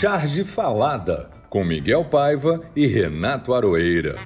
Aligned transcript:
Charge 0.00 0.44
Falada, 0.44 1.30
com 1.50 1.62
Miguel 1.62 2.06
Paiva 2.06 2.62
e 2.74 2.86
Renato 2.86 3.52
Aroeira. 3.52 4.16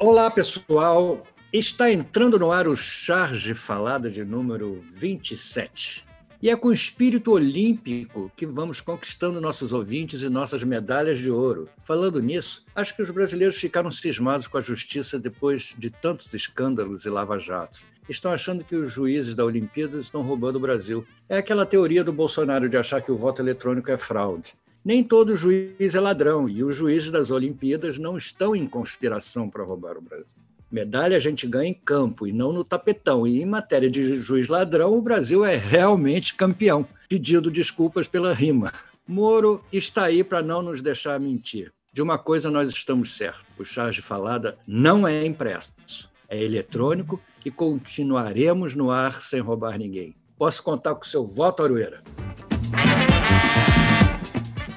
Olá, 0.00 0.28
pessoal. 0.32 1.22
Está 1.52 1.92
entrando 1.92 2.36
no 2.36 2.50
ar 2.50 2.66
o 2.66 2.74
Charge 2.74 3.54
Falada 3.54 4.10
de 4.10 4.24
número 4.24 4.84
27. 4.92 6.04
E 6.42 6.50
é 6.50 6.56
com 6.56 6.72
espírito 6.72 7.30
olímpico 7.30 8.32
que 8.34 8.46
vamos 8.46 8.80
conquistando 8.80 9.40
nossos 9.40 9.72
ouvintes 9.72 10.22
e 10.22 10.28
nossas 10.28 10.64
medalhas 10.64 11.18
de 11.18 11.30
ouro. 11.30 11.68
Falando 11.84 12.20
nisso, 12.20 12.64
acho 12.74 12.96
que 12.96 13.02
os 13.02 13.10
brasileiros 13.10 13.54
ficaram 13.54 13.92
cismados 13.92 14.48
com 14.48 14.58
a 14.58 14.60
justiça 14.60 15.20
depois 15.20 15.72
de 15.78 15.88
tantos 15.88 16.34
escândalos 16.34 17.04
e 17.04 17.08
lava-jatos. 17.08 17.93
Estão 18.08 18.32
achando 18.32 18.62
que 18.62 18.76
os 18.76 18.92
juízes 18.92 19.34
da 19.34 19.44
Olimpíada 19.44 19.98
estão 19.98 20.22
roubando 20.22 20.56
o 20.56 20.60
Brasil. 20.60 21.06
É 21.28 21.38
aquela 21.38 21.64
teoria 21.64 22.04
do 22.04 22.12
Bolsonaro 22.12 22.68
de 22.68 22.76
achar 22.76 23.00
que 23.00 23.10
o 23.10 23.16
voto 23.16 23.40
eletrônico 23.40 23.90
é 23.90 23.96
fraude. 23.96 24.54
Nem 24.84 25.02
todo 25.02 25.34
juiz 25.34 25.94
é 25.94 26.00
ladrão 26.00 26.46
e 26.46 26.62
os 26.62 26.76
juízes 26.76 27.10
das 27.10 27.30
Olimpíadas 27.30 27.98
não 27.98 28.18
estão 28.18 28.54
em 28.54 28.66
conspiração 28.66 29.48
para 29.48 29.64
roubar 29.64 29.96
o 29.96 30.02
Brasil. 30.02 30.26
Medalha 30.70 31.16
a 31.16 31.20
gente 31.20 31.46
ganha 31.46 31.70
em 31.70 31.74
campo 31.74 32.26
e 32.26 32.32
não 32.32 32.52
no 32.52 32.64
tapetão. 32.64 33.26
E 33.26 33.40
em 33.40 33.46
matéria 33.46 33.88
de 33.88 34.18
juiz 34.18 34.48
ladrão, 34.48 34.92
o 34.92 35.00
Brasil 35.00 35.44
é 35.44 35.56
realmente 35.56 36.34
campeão, 36.34 36.86
pedindo 37.08 37.50
desculpas 37.50 38.06
pela 38.06 38.34
rima. 38.34 38.72
Moro 39.06 39.64
está 39.72 40.04
aí 40.04 40.22
para 40.22 40.42
não 40.42 40.60
nos 40.60 40.82
deixar 40.82 41.18
mentir. 41.18 41.72
De 41.92 42.02
uma 42.02 42.18
coisa 42.18 42.50
nós 42.50 42.70
estamos 42.70 43.16
certos: 43.16 43.46
o 43.56 43.64
charge 43.64 44.02
falada 44.02 44.58
não 44.66 45.06
é 45.06 45.24
impresso, 45.24 45.72
é 46.28 46.42
eletrônico 46.42 47.22
e 47.44 47.50
continuaremos 47.50 48.74
no 48.74 48.90
ar 48.90 49.20
sem 49.20 49.40
roubar 49.40 49.78
ninguém. 49.78 50.16
Posso 50.36 50.62
contar 50.62 50.94
com 50.94 51.02
o 51.02 51.06
seu 51.06 51.26
voto, 51.26 51.62
Arueira? 51.62 52.00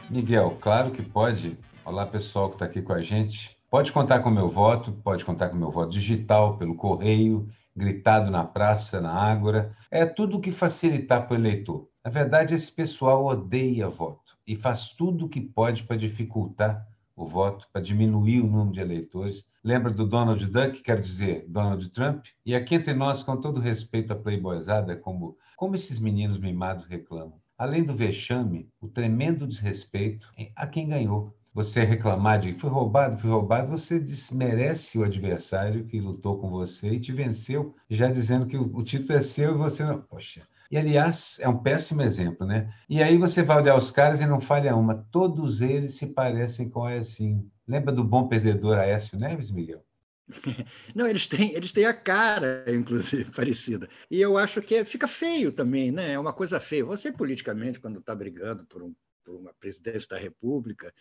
Miguel, 0.09 0.58
claro 0.59 0.92
que 0.92 1.02
pode. 1.02 1.58
Olá, 1.83 2.05
pessoal 2.05 2.50
que 2.50 2.55
está 2.55 2.66
aqui 2.66 2.81
com 2.81 2.94
a 2.94 3.02
gente. 3.02 3.58
Pode 3.69 3.92
contar 3.92 4.19
com 4.19 4.30
o 4.30 4.33
meu 4.33 4.50
voto, 4.50 4.92
pode 4.92 5.25
contar 5.25 5.50
com 5.50 5.55
o 5.55 5.59
meu 5.59 5.72
voto 5.72 5.92
digital, 5.92 6.58
pelo 6.58 6.75
correio, 6.75 7.47
gritado 7.75 8.31
na 8.31 8.44
praça, 8.44 9.02
na 9.02 9.11
ágora. 9.11 9.75
É 9.92 10.05
tudo 10.05 10.39
que 10.39 10.52
facilitar 10.52 11.27
para 11.27 11.36
o 11.36 11.39
eleitor. 11.39 11.88
Na 12.03 12.11
verdade, 12.11 12.55
esse 12.55 12.72
pessoal 12.72 13.25
odeia 13.25 13.89
voto 13.89 14.38
e 14.45 14.55
faz 14.55 14.92
tudo 14.92 15.25
o 15.25 15.30
que 15.30 15.42
pode 15.42 15.83
para 15.83 15.97
dificultar 15.97 16.88
o 17.18 17.26
voto, 17.26 17.68
para 17.73 17.82
diminuir 17.82 18.42
o 18.42 18.48
número 18.48 18.72
de 18.72 18.80
eleitores. 18.80 19.46
Lembra 19.64 19.92
do 19.92 20.08
Donald 20.08 20.46
Duck, 20.46 20.82
quer 20.82 21.02
dizer, 21.02 21.46
Donald 21.50 21.90
Trump? 21.90 22.28
E 22.46 22.56
aqui 22.56 22.76
entre 22.76 22.94
nós, 22.94 23.23
com 23.23 23.36
todo 23.36 23.60
respeito 23.60 24.14
à 24.14 24.16
playboyzada, 24.16 24.96
como, 24.96 25.36
como 25.58 25.76
esses 25.76 26.00
meninos 26.00 26.38
mimados 26.38 26.86
reclamam. 26.86 27.42
Além 27.58 27.84
do 27.84 27.95
vexame, 27.95 28.70
o 28.80 28.88
tremendo 28.88 29.48
desrespeito 29.48 30.32
a 30.56 30.68
quem 30.68 30.88
ganhou 30.88 31.36
você 31.58 31.84
reclamar 31.84 32.40
de 32.40 32.54
foi 32.54 32.70
roubado, 32.70 33.18
foi 33.18 33.32
roubado, 33.32 33.72
você 33.72 34.00
desmerece 34.00 35.00
o 35.00 35.04
adversário 35.04 35.88
que 35.88 36.00
lutou 36.00 36.38
com 36.38 36.52
você 36.52 36.90
e 36.90 37.00
te 37.00 37.12
venceu, 37.12 37.73
já 37.90 38.12
dizendo 38.12 38.45
que 38.45 38.56
o, 38.56 38.84
título 38.84 39.18
é 39.18 39.23
seu 39.23 39.56
e 39.56 39.58
você 39.58 39.84
não. 39.84 40.00
Poxa. 40.02 40.48
E, 40.72 40.78
aliás, 40.78 41.38
é 41.40 41.48
um 41.48 41.58
péssimo 41.58 42.02
exemplo, 42.02 42.46
né? 42.46 42.73
E 42.90 43.02
aí 43.02 43.18
você 43.18 43.44
vai 43.44 43.58
olhar 43.58 43.76
os 43.76 43.92
caras 43.92 44.20
e 44.22 44.26
não 44.26 44.42
falha 44.42 44.76
uma. 44.76 45.08
Todos 45.12 45.62
eles 45.62 45.96
se 45.96 46.08
parecem 46.08 46.70
com 46.70 46.84
a 46.84 46.94
assim. 46.94 47.50
Lembra 47.68 47.94
do 47.94 48.04
bom 48.04 48.28
perdedor 48.28 48.78
Aécio 48.78 49.18
Neves, 49.18 49.52
Miguel? 49.52 49.84
Não, 50.94 51.08
eles 51.08 51.26
têm, 51.26 51.54
eles 51.54 51.72
têm 51.72 51.86
a 51.86 51.94
cara, 51.94 52.66
inclusive, 52.68 53.32
parecida. 53.32 53.88
E 54.12 54.20
eu 54.20 54.38
acho 54.38 54.62
que 54.62 54.84
fica 54.84 55.08
feio 55.08 55.52
também, 55.52 55.92
né? 55.92 56.14
É 56.14 56.20
uma 56.20 56.34
coisa 56.34 56.60
feia. 56.60 56.83
Você, 56.86 57.11
politicamente, 57.11 57.80
quando 57.80 58.00
está 58.00 58.14
brigando 58.14 58.66
por 58.66 58.83
um 58.83 58.94
por 59.27 59.36
uma 59.36 59.54
presidência 59.60 60.08
da 60.11 60.17
República, 60.17 60.94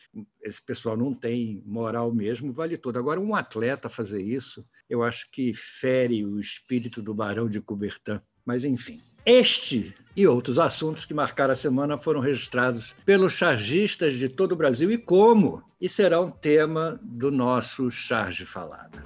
esse 0.42 0.60
pessoal 0.60 0.96
não 0.96 1.14
tem 1.14 1.62
moral 1.64 2.12
mesmo, 2.12 2.52
vale 2.52 2.76
tudo. 2.76 2.98
Agora, 2.98 3.20
um 3.20 3.36
atleta 3.36 3.88
fazer 3.88 4.20
isso, 4.20 4.66
eu 4.90 5.04
acho 5.04 5.30
que 5.30 5.54
fere 5.54 6.26
o 6.26 6.40
espírito 6.40 7.00
do 7.00 7.14
Barão 7.14 7.48
de 7.48 7.60
Coubertin. 7.60 8.20
Mas, 8.44 8.64
enfim, 8.64 9.00
este 9.26 9.92
e 10.14 10.24
outros 10.24 10.56
assuntos 10.56 11.04
que 11.04 11.12
marcaram 11.12 11.52
a 11.52 11.56
semana 11.56 11.98
foram 11.98 12.20
registrados 12.20 12.94
pelos 13.04 13.32
chargistas 13.32 14.14
de 14.14 14.28
todo 14.28 14.52
o 14.52 14.56
Brasil. 14.56 14.88
E 14.92 14.96
como, 14.96 15.64
e 15.80 15.88
serão 15.88 16.30
tema 16.30 17.00
do 17.02 17.32
nosso 17.32 17.90
Charge 17.90 18.46
Falada. 18.46 19.02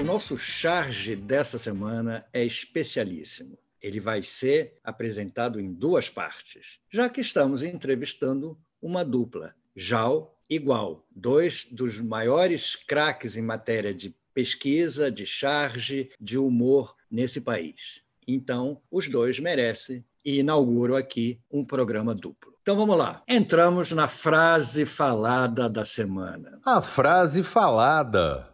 O 0.00 0.04
nosso 0.04 0.38
charge 0.38 1.16
dessa 1.16 1.58
semana 1.58 2.24
é 2.32 2.44
especialíssimo. 2.44 3.58
Ele 3.82 3.98
vai 3.98 4.22
ser 4.22 4.78
apresentado 4.84 5.60
em 5.60 5.72
duas 5.72 6.08
partes, 6.08 6.78
já 6.90 7.08
que 7.08 7.20
estamos 7.20 7.62
entrevistando 7.62 8.56
uma 8.80 9.04
dupla, 9.04 9.52
Jal 9.74 10.34
igual, 10.48 11.06
dois 11.10 11.66
dos 11.70 11.98
maiores 11.98 12.76
craques 12.76 13.36
em 13.36 13.42
matéria 13.42 13.94
de 13.94 14.14
pesquisa, 14.34 15.10
de 15.10 15.24
charge, 15.24 16.10
de 16.20 16.36
humor 16.36 16.94
nesse 17.10 17.40
país. 17.40 18.02
Então, 18.26 18.80
os 18.90 19.08
dois 19.08 19.38
merecem 19.38 20.04
e 20.24 20.40
inauguro 20.40 20.96
aqui 20.96 21.38
um 21.50 21.64
programa 21.64 22.14
duplo. 22.14 22.52
Então 22.62 22.76
vamos 22.76 22.96
lá. 22.96 23.22
Entramos 23.28 23.92
na 23.92 24.08
frase 24.08 24.86
falada 24.86 25.68
da 25.68 25.84
semana. 25.84 26.58
A 26.64 26.80
frase 26.80 27.42
falada. 27.42 28.48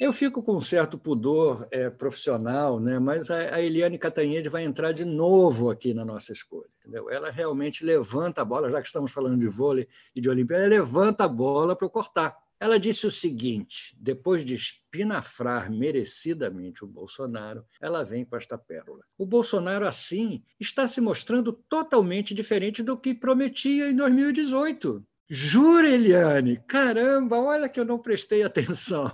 Eu 0.00 0.12
fico 0.12 0.42
com 0.42 0.56
um 0.56 0.60
certo 0.60 0.98
pudor 0.98 1.66
é, 1.70 1.88
profissional, 1.88 2.78
né? 2.78 2.98
mas 2.98 3.30
a, 3.30 3.54
a 3.54 3.62
Eliane 3.62 3.98
Catanhede 3.98 4.48
vai 4.48 4.62
entrar 4.62 4.92
de 4.92 5.04
novo 5.04 5.70
aqui 5.70 5.94
na 5.94 6.04
nossa 6.04 6.32
escolha. 6.32 6.68
Entendeu? 6.80 7.10
Ela 7.10 7.30
realmente 7.30 7.84
levanta 7.84 8.42
a 8.42 8.44
bola, 8.44 8.70
já 8.70 8.80
que 8.80 8.86
estamos 8.86 9.10
falando 9.10 9.38
de 9.38 9.48
vôlei 9.48 9.88
e 10.14 10.20
de 10.20 10.28
Olimpíada, 10.28 10.64
ela 10.64 10.74
levanta 10.74 11.24
a 11.24 11.28
bola 11.28 11.74
para 11.74 11.86
eu 11.86 11.90
cortar. 11.90 12.36
Ela 12.58 12.78
disse 12.78 13.06
o 13.06 13.10
seguinte: 13.10 13.94
depois 13.98 14.44
de 14.44 14.54
espinafrar 14.54 15.70
merecidamente 15.70 16.84
o 16.84 16.88
Bolsonaro, 16.88 17.64
ela 17.80 18.02
vem 18.02 18.24
com 18.24 18.36
esta 18.36 18.56
pérola. 18.56 19.04
O 19.18 19.26
Bolsonaro, 19.26 19.86
assim, 19.86 20.42
está 20.58 20.88
se 20.88 21.00
mostrando 21.00 21.52
totalmente 21.52 22.34
diferente 22.34 22.82
do 22.82 22.96
que 22.96 23.14
prometia 23.14 23.90
em 23.90 23.96
2018. 23.96 25.04
Jura, 25.28 25.88
Eliane? 25.88 26.60
Caramba, 26.68 27.36
olha 27.36 27.68
que 27.68 27.80
eu 27.80 27.84
não 27.84 27.98
prestei 27.98 28.44
atenção. 28.44 29.10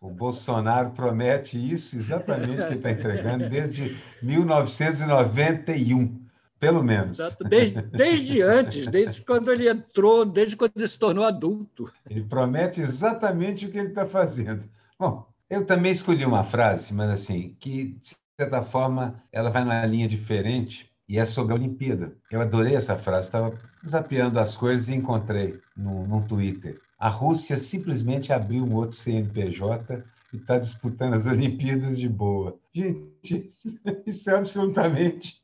O 0.00 0.10
Bolsonaro 0.10 0.90
promete 0.90 1.56
isso 1.56 1.96
exatamente 1.96 2.66
que 2.66 2.74
está 2.74 2.90
entregando 2.90 3.48
desde 3.48 3.96
1991, 4.20 6.23
pelo 6.64 6.82
menos. 6.82 7.18
Desde, 7.46 7.82
desde 7.82 8.40
antes, 8.40 8.86
desde 8.86 9.20
quando 9.20 9.52
ele 9.52 9.68
entrou, 9.68 10.24
desde 10.24 10.56
quando 10.56 10.72
ele 10.76 10.88
se 10.88 10.98
tornou 10.98 11.22
adulto. 11.22 11.92
Ele 12.08 12.22
promete 12.22 12.80
exatamente 12.80 13.66
o 13.66 13.70
que 13.70 13.76
ele 13.76 13.88
está 13.88 14.06
fazendo. 14.06 14.64
Bom, 14.98 15.28
eu 15.50 15.66
também 15.66 15.92
escolhi 15.92 16.24
uma 16.24 16.42
frase, 16.42 16.94
mas 16.94 17.10
assim, 17.10 17.54
que, 17.60 17.98
de 18.02 18.16
certa 18.40 18.62
forma, 18.62 19.22
ela 19.30 19.50
vai 19.50 19.62
numa 19.62 19.84
linha 19.84 20.08
diferente 20.08 20.90
e 21.06 21.18
é 21.18 21.26
sobre 21.26 21.52
a 21.52 21.56
Olimpíada. 21.56 22.16
Eu 22.30 22.40
adorei 22.40 22.74
essa 22.74 22.96
frase, 22.96 23.26
estava 23.26 23.54
zapeando 23.86 24.40
as 24.40 24.56
coisas 24.56 24.88
e 24.88 24.94
encontrei 24.94 25.60
no, 25.76 26.06
no 26.06 26.26
Twitter. 26.26 26.80
A 26.98 27.10
Rússia 27.10 27.58
simplesmente 27.58 28.32
abriu 28.32 28.64
um 28.64 28.74
outro 28.74 28.96
CNPJ 28.96 30.02
e 30.32 30.38
está 30.38 30.58
disputando 30.58 31.12
as 31.12 31.26
Olimpíadas 31.26 31.98
de 31.98 32.08
boa. 32.08 32.58
Gente, 32.72 33.44
isso, 33.46 33.78
isso 34.06 34.30
é 34.30 34.34
absolutamente 34.34 35.42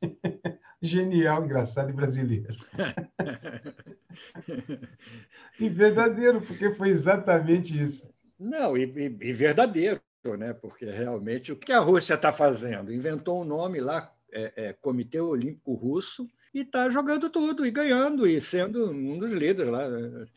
genial, 0.80 1.44
engraçado 1.44 1.91
e 1.91 1.92
brasileiro. 1.92 2.56
e 5.58 5.68
verdadeiro, 5.68 6.41
porque 6.41 6.74
foi 6.74 6.88
exatamente 6.88 7.80
isso. 7.80 8.09
Não, 8.38 8.77
e, 8.77 8.84
e, 8.84 9.28
e 9.28 9.32
verdadeiro, 9.32 10.00
né? 10.38 10.54
porque 10.54 10.86
realmente 10.86 11.53
o 11.53 11.56
que 11.56 11.72
a 11.72 11.78
Rússia 11.78 12.15
está 12.15 12.32
fazendo? 12.32 12.92
Inventou 12.92 13.42
um 13.42 13.44
nome 13.44 13.80
lá, 13.80 14.12
é, 14.32 14.53
é, 14.56 14.72
Comitê 14.72 15.21
Olímpico 15.21 15.74
Russo, 15.74 16.27
e 16.53 16.62
está 16.62 16.88
jogando 16.88 17.30
tudo 17.30 17.65
e 17.65 17.71
ganhando 17.71 18.27
e 18.27 18.41
sendo 18.41 18.91
um 18.91 19.18
dos 19.18 19.32
líderes 19.32 19.71
lá. 19.71 19.84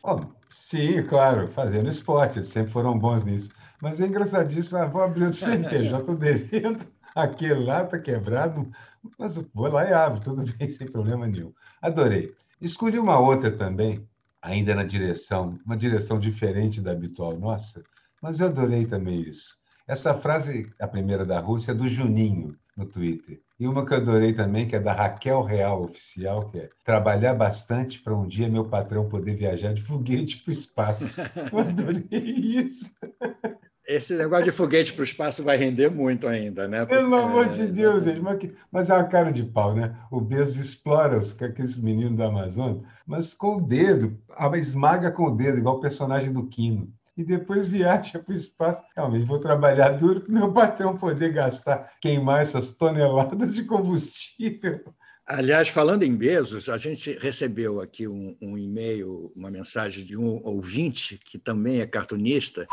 Oh, 0.04 0.20
sim, 0.48 1.02
claro, 1.02 1.48
fazendo 1.48 1.88
esporte, 1.88 2.44
sempre 2.44 2.72
foram 2.72 2.98
bons 2.98 3.24
nisso. 3.24 3.50
Mas 3.80 4.00
é 4.00 4.06
engraçadíssimo, 4.06 4.88
vou 4.88 5.02
abrir 5.02 5.24
o 5.24 5.32
CNPJ, 5.32 5.98
estou 5.98 6.16
devendo, 6.16 6.86
aquele 7.14 7.64
lá 7.64 7.84
está 7.84 7.98
quebrado, 7.98 8.70
mas 9.18 9.36
vou 9.54 9.68
lá 9.68 9.88
e 9.88 9.92
abro, 9.92 10.20
tudo 10.20 10.44
bem, 10.58 10.68
sem 10.68 10.90
problema 10.90 11.26
nenhum. 11.26 11.52
Adorei. 11.80 12.34
Escolhi 12.60 12.98
uma 12.98 13.18
outra 13.18 13.50
também, 13.56 14.08
ainda 14.40 14.74
na 14.74 14.84
direção, 14.84 15.58
uma 15.64 15.76
direção 15.76 16.18
diferente 16.18 16.80
da 16.80 16.92
habitual 16.92 17.36
nossa, 17.36 17.82
mas 18.22 18.40
eu 18.40 18.46
adorei 18.46 18.86
também 18.86 19.20
isso. 19.20 19.58
Essa 19.86 20.14
frase, 20.14 20.72
a 20.80 20.88
primeira 20.88 21.26
da 21.26 21.40
Rússia, 21.40 21.72
é 21.72 21.74
do 21.74 21.86
Juninho, 21.86 22.56
no 22.76 22.86
Twitter. 22.86 23.40
E 23.60 23.68
uma 23.68 23.84
que 23.86 23.92
eu 23.92 23.98
adorei 23.98 24.32
também, 24.32 24.66
que 24.66 24.74
é 24.74 24.80
da 24.80 24.92
Raquel 24.92 25.42
Real 25.42 25.82
Oficial, 25.82 26.48
que 26.48 26.58
é 26.58 26.70
trabalhar 26.82 27.34
bastante 27.34 28.00
para 28.00 28.14
um 28.14 28.26
dia 28.26 28.48
meu 28.48 28.64
patrão 28.64 29.08
poder 29.08 29.36
viajar 29.36 29.74
de 29.74 29.82
foguete 29.82 30.38
para 30.38 30.50
o 30.50 30.54
espaço. 30.54 31.20
Eu 31.52 31.58
adorei 31.58 32.08
isso. 32.10 32.94
Esse 33.86 34.16
negócio 34.16 34.46
de 34.46 34.52
foguete 34.52 34.92
para 34.94 35.02
o 35.02 35.04
espaço 35.04 35.44
vai 35.44 35.56
render 35.58 35.90
muito 35.90 36.26
ainda, 36.26 36.66
né? 36.66 36.80
Porque, 36.80 36.94
Pelo 36.94 37.14
amor 37.14 37.50
de 37.50 37.66
Deus, 37.66 38.02
gente, 38.02 38.20
mas, 38.20 38.38
mas 38.72 38.88
é 38.88 38.94
uma 38.94 39.04
cara 39.04 39.30
de 39.30 39.42
pau, 39.42 39.74
né? 39.74 39.94
O 40.10 40.20
Bezos 40.20 40.56
explora 40.56 41.18
os, 41.18 41.40
aqueles 41.42 41.76
meninos 41.76 42.16
da 42.16 42.26
Amazônia, 42.26 42.82
mas 43.06 43.34
com 43.34 43.56
o 43.56 43.60
dedo, 43.60 44.18
esmaga 44.54 45.10
com 45.10 45.24
o 45.24 45.36
dedo, 45.36 45.58
igual 45.58 45.76
o 45.76 45.80
personagem 45.80 46.32
do 46.32 46.46
Quino. 46.46 46.90
E 47.16 47.22
depois 47.22 47.68
viaja 47.68 48.18
para 48.18 48.32
o 48.32 48.36
espaço. 48.36 48.82
Realmente 48.96 49.26
vou 49.26 49.38
trabalhar 49.38 49.90
duro 49.90 50.22
para 50.22 50.34
meu 50.34 50.52
patrão 50.52 50.96
poder 50.96 51.32
gastar, 51.32 51.92
queimar 52.00 52.42
essas 52.42 52.74
toneladas 52.74 53.54
de 53.54 53.64
combustível. 53.64 54.80
Aliás, 55.26 55.68
falando 55.68 56.02
em 56.02 56.14
Bezos, 56.14 56.68
a 56.68 56.76
gente 56.76 57.16
recebeu 57.18 57.80
aqui 57.80 58.06
um, 58.06 58.36
um 58.42 58.58
e-mail, 58.58 59.32
uma 59.34 59.50
mensagem 59.50 60.04
de 60.04 60.18
um 60.18 60.38
ouvinte 60.44 61.18
que 61.24 61.38
também 61.38 61.80
é 61.80 61.86
cartunista, 61.86 62.66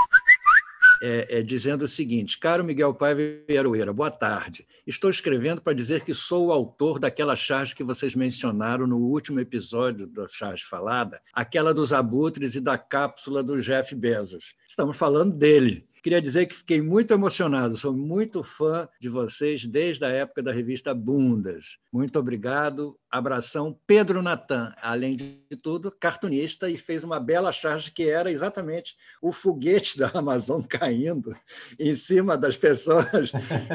é, 1.01 1.39
é, 1.39 1.41
dizendo 1.41 1.83
o 1.83 1.87
seguinte: 1.87 2.37
Caro 2.37 2.63
Miguel 2.63 2.93
Paiva 2.93 3.21
e 3.47 3.57
Aroeira, 3.57 3.91
boa 3.91 4.11
tarde. 4.11 4.67
Estou 4.85 5.09
escrevendo 5.09 5.61
para 5.61 5.73
dizer 5.73 6.03
que 6.03 6.13
sou 6.13 6.47
o 6.47 6.51
autor 6.51 6.99
daquela 6.99 7.35
charge 7.35 7.75
que 7.75 7.83
vocês 7.83 8.15
mencionaram 8.15 8.85
no 8.85 8.97
último 8.97 9.39
episódio 9.39 10.05
da 10.05 10.27
charge 10.27 10.63
falada, 10.63 11.21
aquela 11.33 11.73
dos 11.73 11.91
abutres 11.91 12.55
e 12.55 12.61
da 12.61 12.77
cápsula 12.77 13.41
do 13.41 13.59
Jeff 13.59 13.95
Bezos. 13.95 14.53
Estamos 14.67 14.95
falando 14.95 15.35
dele. 15.35 15.87
Queria 16.03 16.21
dizer 16.21 16.47
que 16.47 16.55
fiquei 16.55 16.81
muito 16.81 17.13
emocionado, 17.13 17.77
sou 17.77 17.93
muito 17.93 18.43
fã 18.43 18.89
de 18.99 19.07
vocês 19.07 19.67
desde 19.67 20.03
a 20.03 20.09
época 20.09 20.41
da 20.41 20.51
revista 20.51 20.95
Bundas. 20.95 21.77
Muito 21.93 22.17
obrigado. 22.17 22.97
Abração, 23.11 23.77
Pedro 23.85 24.21
Natan, 24.21 24.73
além 24.81 25.17
de 25.17 25.57
tudo, 25.61 25.91
cartunista, 25.91 26.69
e 26.69 26.77
fez 26.77 27.03
uma 27.03 27.19
bela 27.19 27.51
charge 27.51 27.91
que 27.91 28.09
era 28.09 28.31
exatamente 28.31 28.95
o 29.21 29.31
foguete 29.31 29.97
da 29.99 30.09
Amazon 30.13 30.61
caindo 30.61 31.35
em 31.77 31.93
cima 31.93 32.37
das 32.37 32.55
pessoas 32.55 33.31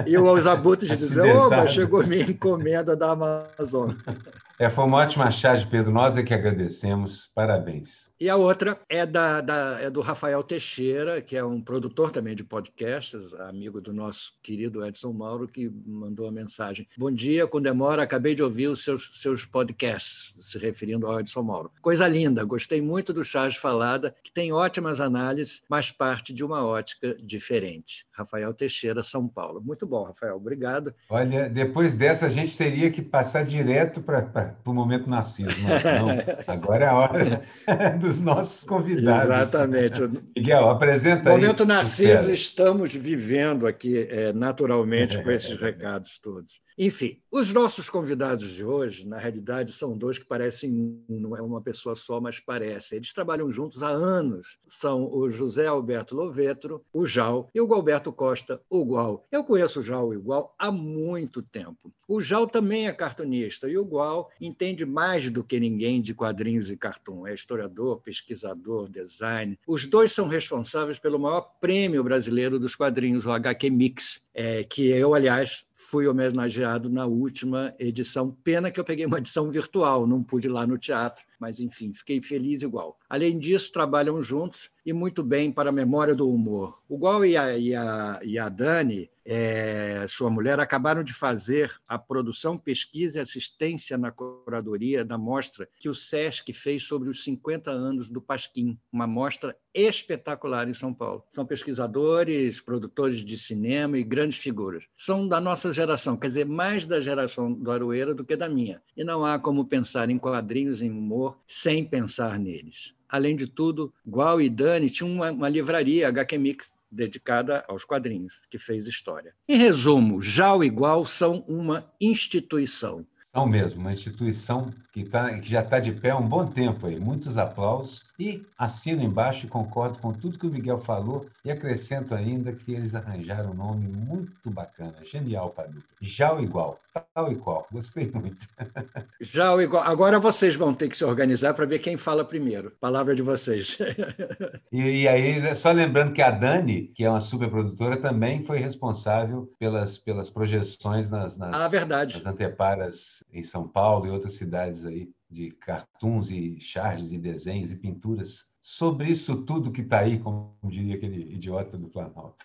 e 0.07 0.17
os 0.17 0.47
abutres 0.47 0.89
dizendo: 0.99 1.39
Opa, 1.39 1.67
chegou 1.67 2.07
minha 2.07 2.23
encomenda 2.23 2.97
da 2.97 3.11
Amazon. 3.11 3.93
É, 4.59 4.71
foi 4.71 4.85
uma 4.85 4.99
ótima 4.99 5.31
charge, 5.31 5.67
Pedro. 5.67 5.93
Nós 5.93 6.17
é 6.17 6.23
que 6.23 6.33
agradecemos. 6.33 7.31
Parabéns. 7.35 8.11
E 8.19 8.31
a 8.31 8.37
outra 8.37 8.81
é, 8.89 9.05
da, 9.05 9.43
da, 9.43 9.79
é 9.83 9.91
do 9.91 10.01
Rafael 10.01 10.43
Teixeira, 10.43 11.21
que 11.21 11.37
é 11.37 11.45
um 11.45 11.61
produtor 11.61 12.11
também 12.11 12.35
de 12.35 12.43
podcasts, 12.43 13.35
amigo 13.35 13.83
do 13.83 13.93
nosso 13.93 14.33
querido 14.43 14.83
Edson 14.83 15.13
Mauro, 15.13 15.47
que 15.47 15.69
mandou 15.85 16.27
a 16.27 16.33
mensagem. 16.33 16.89
Bom 16.97 17.11
dia, 17.11 17.47
com 17.47 17.61
demora, 17.61 18.03
acabei 18.03 18.35
de 18.35 18.43
ouvir 18.43 18.69
os 18.69 18.83
seus, 18.83 19.11
seus 19.27 19.45
podcasts, 19.45 20.37
se 20.39 20.57
referindo 20.57 21.05
ao 21.05 21.19
Edson 21.19 21.43
Mauro. 21.43 21.73
Coisa 21.83 22.07
linda, 22.07 22.45
gostei 22.45 22.81
muito 22.81 23.13
do 23.13 23.25
Charge 23.25 23.59
Falada, 23.59 24.15
que 24.23 24.33
tem 24.33 24.53
ótimas 24.53 25.01
análises, 25.01 25.65
mas 25.69 25.91
parte 25.91 26.33
de 26.33 26.45
uma 26.45 26.65
ótica 26.65 27.17
diferente. 27.21 28.07
Rafael 28.13 28.55
Teixeira, 28.55 29.03
São 29.03 29.27
Paulo. 29.27 29.61
Muito 29.61 29.85
bom, 29.85 30.05
Rafael, 30.05 30.37
obrigado. 30.37 30.95
Olha, 31.09 31.49
depois 31.49 31.97
dessa 31.97 32.27
a 32.27 32.29
gente 32.29 32.57
teria 32.57 32.89
que 32.89 33.03
passar 33.03 33.45
direto 33.45 34.01
para 34.01 34.55
o 34.65 34.73
momento 34.73 35.11
Narciso, 35.11 35.51
mas 35.61 35.83
não, 35.83 36.09
agora 36.47 36.85
é 36.85 36.89
a 36.89 36.95
hora 36.95 37.43
dos 37.99 38.21
nossos 38.21 38.63
convidados. 38.63 39.25
Exatamente. 39.25 40.03
Miguel, 40.37 40.71
apresenta 40.71 41.31
aí. 41.31 41.37
Momento 41.37 41.67
Narciso, 41.67 42.33
estamos 42.33 42.95
vivendo 42.95 43.67
aqui 43.67 44.07
é, 44.09 44.33
naturalmente 44.33 45.21
com 45.21 45.33
esses 45.33 45.57
recados 45.59 46.21
todos. 46.21 46.65
Enfim, 46.79 47.19
os 47.31 47.55
nossos 47.55 47.89
convidados 47.89 48.51
de 48.51 48.65
hoje, 48.65 49.07
na 49.07 49.19
realidade, 49.19 49.73
são 49.73 49.97
dois 49.97 50.19
que 50.19 50.27
parecem 50.27 51.03
não 51.09 51.35
é 51.35 51.41
uma 51.41 51.61
pessoa 51.61 51.97
só, 51.97 52.21
mas 52.21 52.39
parece. 52.39 52.97
Eles 52.97 53.15
trabalham 53.15 53.51
juntos 53.51 53.83
há 53.83 53.89
anos. 53.89 54.59
São 54.69 55.11
o 55.11 55.31
José 55.31 55.67
Alberto 55.67 56.15
Lovetro, 56.15 56.85
o 56.93 57.07
Jal, 57.07 57.49
e 57.55 57.61
o 57.61 57.67
Galberto 57.67 58.13
Costa, 58.13 58.61
o 58.69 58.85
Gual. 58.85 59.27
Eu 59.33 59.43
conheço 59.43 59.81
o 59.81 59.83
Jal 59.83 60.13
e 60.13 60.19
o 60.19 60.23
Gual 60.23 60.55
há 60.59 60.71
muito 60.71 61.41
tempo. 61.41 61.91
O 62.07 62.21
Jal 62.21 62.47
também 62.47 62.87
é 62.87 62.93
cartunista 62.93 63.69
e 63.69 63.77
o 63.77 63.85
Gual 63.85 64.31
entende 64.41 64.85
mais 64.85 65.29
do 65.31 65.43
que 65.43 65.59
ninguém 65.59 66.01
de 66.01 66.15
quadrinhos 66.15 66.71
e 66.71 66.77
cartoon. 66.77 67.27
É 67.27 67.35
historiador, 67.35 68.01
pesquisador, 68.01 68.89
design. 68.89 69.59
Os 69.67 69.87
dois 69.87 70.13
são 70.13 70.29
responsáveis 70.29 70.99
pelo 70.99 71.19
maior 71.19 71.41
prêmio 71.61 72.05
brasileiro 72.05 72.61
dos 72.61 72.77
quadrinhos, 72.77 73.27
o 73.27 73.33
HQ 73.33 73.71
Mix, 73.71 74.23
é, 74.33 74.63
que 74.63 74.87
eu, 74.89 75.15
aliás, 75.15 75.67
fui 75.73 76.07
homenageado 76.07 76.66
na 76.91 77.07
última 77.07 77.75
edição. 77.79 78.31
Pena 78.45 78.71
que 78.71 78.79
eu 78.79 78.85
peguei 78.85 79.07
uma 79.07 79.19
edição 79.19 79.51
virtual, 79.51 80.07
não 80.07 80.23
pude 80.23 80.49
ir 80.49 80.51
lá 80.51 80.67
no 80.67 80.77
teatro, 80.77 81.25
mas 81.39 81.61
enfim, 81.61 81.93
fiquei 81.95 82.21
feliz 82.23 82.63
igual. 82.63 82.99
Além 83.09 83.39
disso, 83.39 83.73
trabalham 83.73 84.23
juntos 84.23 84.71
e 84.87 84.93
muito 84.93 85.23
bem 85.25 85.51
para 85.51 85.71
a 85.71 85.73
memória 85.73 86.15
do 86.15 86.31
humor. 86.31 86.81
O 86.89 86.97
Gual 86.97 87.25
e 87.25 87.37
a, 87.37 87.59
e 87.59 87.75
a, 87.75 88.21
e 88.23 88.39
a 88.39 88.49
Dani, 88.49 89.11
é, 89.25 90.07
sua 90.09 90.31
mulher, 90.31 90.61
acabaram 90.61 91.03
de 91.03 91.13
fazer 91.13 91.75
a 91.89 91.99
produção, 91.99 92.57
pesquisa 92.57 93.19
e 93.19 93.21
assistência 93.21 93.99
na 93.99 94.13
curadoria 94.13 95.05
da 95.05 95.19
mostra 95.19 95.69
que 95.81 95.89
o 95.89 95.95
SESC 95.95 96.53
fez 96.53 96.85
sobre 96.85 97.09
os 97.09 97.25
50 97.25 97.69
anos 97.69 98.09
do 98.09 98.21
Pasquim, 98.21 98.79
uma 98.93 99.09
mostra 99.09 99.57
espetacular 99.75 100.69
em 100.69 100.75
São 100.75 100.95
Paulo. 100.95 101.25
São 101.29 101.45
pesquisadores, 101.45 102.61
produtores 102.61 103.25
de 103.25 103.37
cinema 103.37 103.99
e 103.99 104.05
grandes 104.05 104.39
figuras. 104.39 104.85
São 104.97 105.27
da 105.27 105.41
nossa 105.41 105.73
geração, 105.73 106.17
quer 106.17 106.29
dizer, 106.29 106.47
mais 106.47 106.87
da 106.87 107.01
geração 107.01 107.53
do 107.53 107.71
Aroeira 107.73 108.15
do 108.15 108.25
que 108.25 108.37
da 108.37 108.49
minha. 108.49 108.81
E 108.97 109.03
não 109.03 109.27
há 109.27 109.37
como 109.37 109.67
pensar 109.67 110.09
em 110.09 110.19
quadrinhos, 110.19 110.81
em 110.81 110.91
humor, 110.91 111.26
sem 111.47 111.85
pensar 111.85 112.39
neles. 112.39 112.95
Além 113.09 113.37
de 113.37 113.47
tudo, 113.47 113.93
Gual 114.07 114.41
e 114.41 114.51
Dani 114.51 114.91
tinham 114.91 115.13
uma, 115.13 115.31
uma 115.31 115.49
livraria 115.49 116.09
HQ 116.09 116.39
Mix 116.39 116.77
dedicada 116.91 117.65
aos 117.69 117.85
quadrinhos, 117.85 118.41
que 118.51 118.59
fez 118.59 118.87
história. 118.87 119.35
Em 119.49 119.57
resumo, 119.57 120.21
Jal 120.21 120.65
e 120.65 120.69
Gual 120.69 121.05
são 121.07 121.45
uma 121.47 121.93
instituição. 122.01 123.07
São 123.33 123.47
mesmo, 123.47 123.81
uma 123.81 123.93
instituição 123.93 124.73
que, 124.97 125.05
tá, 125.05 125.39
que 125.39 125.51
já 125.51 125.61
está 125.61 125.79
de 125.79 125.93
pé 125.93 126.09
há 126.09 126.17
um 126.17 126.27
bom 126.27 126.47
tempo 126.47 126.87
aí. 126.87 126.99
Muitos 126.99 127.37
aplausos 127.37 128.03
e 128.19 128.43
assino 128.57 129.03
embaixo 129.03 129.45
e 129.45 129.49
concordo 129.49 129.99
com 129.99 130.11
tudo 130.11 130.39
que 130.39 130.47
o 130.47 130.51
Miguel 130.51 130.79
falou 130.79 131.27
e 131.45 131.51
acrescento 131.51 132.15
ainda 132.15 132.51
que 132.51 132.73
eles 132.73 132.95
arranjaram 132.95 133.51
um 133.51 133.55
nome 133.55 133.87
muito 133.89 134.51
bacana, 134.51 134.95
genial 135.05 135.51
para 135.51 135.67
dupla. 135.67 135.85
Já 136.01 136.33
igual, 136.41 136.81
tal 137.15 137.31
e 137.31 137.37
qual. 137.37 137.67
Gostei 137.71 138.11
muito. 138.11 138.47
Já 139.21 139.55
o 139.55 139.61
igual. 139.61 139.83
Agora 139.85 140.19
vocês 140.19 140.57
vão 140.57 140.73
ter 140.73 140.89
que 140.89 140.97
se 140.97 141.05
organizar 141.05 141.53
para 141.53 141.67
ver 141.67 141.79
quem 141.79 141.97
fala 141.97 142.25
primeiro. 142.25 142.71
Palavra 142.81 143.15
de 143.15 143.23
vocês. 143.23 143.79
e, 144.73 145.03
e, 145.03 145.09
aí, 145.09 145.55
só 145.55 145.73
lembrando 145.73 146.13
que 146.13 146.23
a 146.23 146.31
Dani, 146.31 146.89
que 146.95 147.05
é 147.05 147.11
uma 147.11 147.21
super 147.21 147.51
produtora, 147.51 147.97
também 147.97 148.43
foi 148.43 148.59
responsável 148.59 149.53
pelas, 149.59 149.99
pelas 149.99 150.31
projeções 150.31 151.11
nas, 151.11 151.37
nas, 151.37 151.55
ah, 151.55 151.69
verdade. 151.69 152.17
nas 152.17 152.27
anteparas 152.27 153.23
em 153.33 153.43
São 153.43 153.69
Paulo 153.69 154.07
e 154.07 154.11
outras 154.11 154.35
cidades 154.35 154.86
aí 154.87 155.11
de 155.31 155.51
cartoons 155.53 156.31
e 156.31 156.61
charges 156.61 157.13
e 157.13 157.19
desenhos 157.19 157.71
e 157.71 157.77
pinturas 157.77 158.47
sobre 158.67 159.09
isso 159.09 159.45
tudo 159.45 159.71
que 159.71 159.81
está 159.81 160.01
aí, 160.01 160.19
como 160.19 160.59
diria 160.65 160.97
aquele 160.97 161.21
idiota 161.33 161.79
do 161.79 161.89
Planalto. 161.89 162.45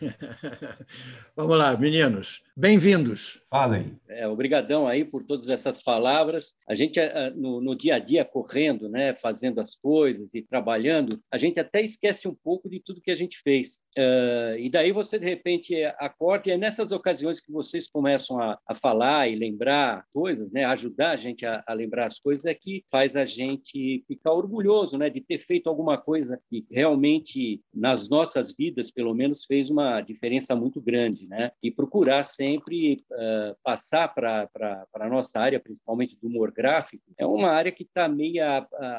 Vamos 1.34 1.58
lá, 1.58 1.76
meninos. 1.76 2.40
Bem-vindos. 2.56 3.42
Falem. 3.50 3.98
É, 4.08 4.28
obrigadão 4.28 4.86
aí 4.86 5.04
por 5.04 5.24
todas 5.24 5.48
essas 5.48 5.82
palavras. 5.82 6.54
A 6.68 6.74
gente, 6.74 7.00
eh, 7.00 7.30
no, 7.30 7.60
no, 7.60 7.74
dia 7.74 7.96
a 7.96 7.98
dia, 7.98 8.24
correndo, 8.24 8.88
né, 8.88 9.14
fazendo 9.14 9.60
as 9.60 9.74
coisas 9.74 10.32
e 10.32 10.42
trabalhando, 10.42 11.20
a 11.30 11.36
gente 11.36 11.58
até 11.58 11.82
esquece 11.82 12.28
um 12.28 12.34
pouco 12.34 12.70
de 12.70 12.80
tudo 12.80 13.00
que 13.00 13.10
a 13.10 13.16
gente 13.16 13.40
fez. 13.42 13.80
Uh, 13.98 14.58
e 14.58 14.70
daí 14.70 14.92
você, 14.92 15.18
de 15.18 15.24
repente, 15.24 15.74
acorda 15.98 16.50
e 16.50 16.52
é 16.52 16.56
nessas 16.56 16.92
ocasiões 16.92 17.40
que 17.40 17.50
vocês 17.50 17.88
começam 17.88 18.40
a, 18.40 18.56
a 18.64 18.74
falar 18.76 19.28
e 19.28 19.34
lembrar 19.34 20.04
coisas, 20.12 20.52
né, 20.52 20.64
ajudar 20.64 21.10
a 21.10 21.16
gente 21.16 21.44
a, 21.44 21.64
a 21.66 21.72
lembrar 21.72 22.06
as 22.06 22.20
coisas, 22.20 22.44
é 22.44 22.54
que 22.54 22.84
faz 22.90 23.16
a 23.16 23.24
gente 23.24 24.04
ficar 24.06 24.32
orgulhoso 24.32 24.96
né, 24.96 25.10
de 25.10 25.20
ter 25.20 25.47
feito 25.48 25.68
alguma 25.68 25.96
coisa 25.98 26.38
que 26.48 26.66
realmente, 26.70 27.60
nas 27.74 28.08
nossas 28.08 28.54
vidas, 28.54 28.90
pelo 28.90 29.14
menos, 29.14 29.46
fez 29.46 29.70
uma 29.70 30.00
diferença 30.02 30.54
muito 30.54 30.80
grande, 30.80 31.26
né? 31.26 31.50
E 31.62 31.70
procurar 31.70 32.22
sempre 32.24 33.02
uh, 33.10 33.56
passar 33.64 34.08
para 34.08 34.48
a 34.94 35.08
nossa 35.08 35.40
área, 35.40 35.58
principalmente 35.58 36.16
do 36.20 36.28
humor 36.28 36.52
gráfico, 36.52 37.02
é 37.16 37.26
uma 37.26 37.50
área 37.50 37.72
que 37.72 37.82
está 37.82 38.06
meio 38.08 38.28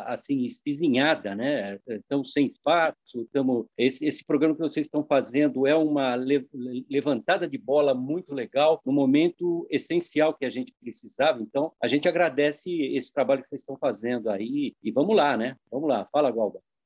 assim 0.05 0.41
espizinhada, 0.43 1.35
né? 1.35 1.79
Então 1.87 2.25
sem 2.25 2.53
fato, 2.63 2.97
estamos 3.15 3.65
esse, 3.77 4.05
esse 4.05 4.25
programa 4.25 4.55
que 4.55 4.61
vocês 4.61 4.85
estão 4.85 5.03
fazendo 5.03 5.67
é 5.67 5.75
uma 5.75 6.15
le, 6.15 6.47
levantada 6.89 7.47
de 7.47 7.57
bola 7.57 7.93
muito 7.93 8.33
legal 8.33 8.81
no 8.85 8.91
momento 8.91 9.67
essencial 9.69 10.33
que 10.33 10.45
a 10.45 10.49
gente 10.49 10.73
precisava. 10.81 11.41
Então 11.41 11.71
a 11.81 11.87
gente 11.87 12.07
agradece 12.07 12.71
esse 12.95 13.13
trabalho 13.13 13.41
que 13.41 13.49
vocês 13.49 13.61
estão 13.61 13.77
fazendo 13.77 14.29
aí 14.29 14.73
e 14.83 14.91
vamos 14.91 15.15
lá, 15.15 15.37
né? 15.37 15.55
Vamos 15.71 15.87
lá, 15.87 16.07
fala 16.11 16.27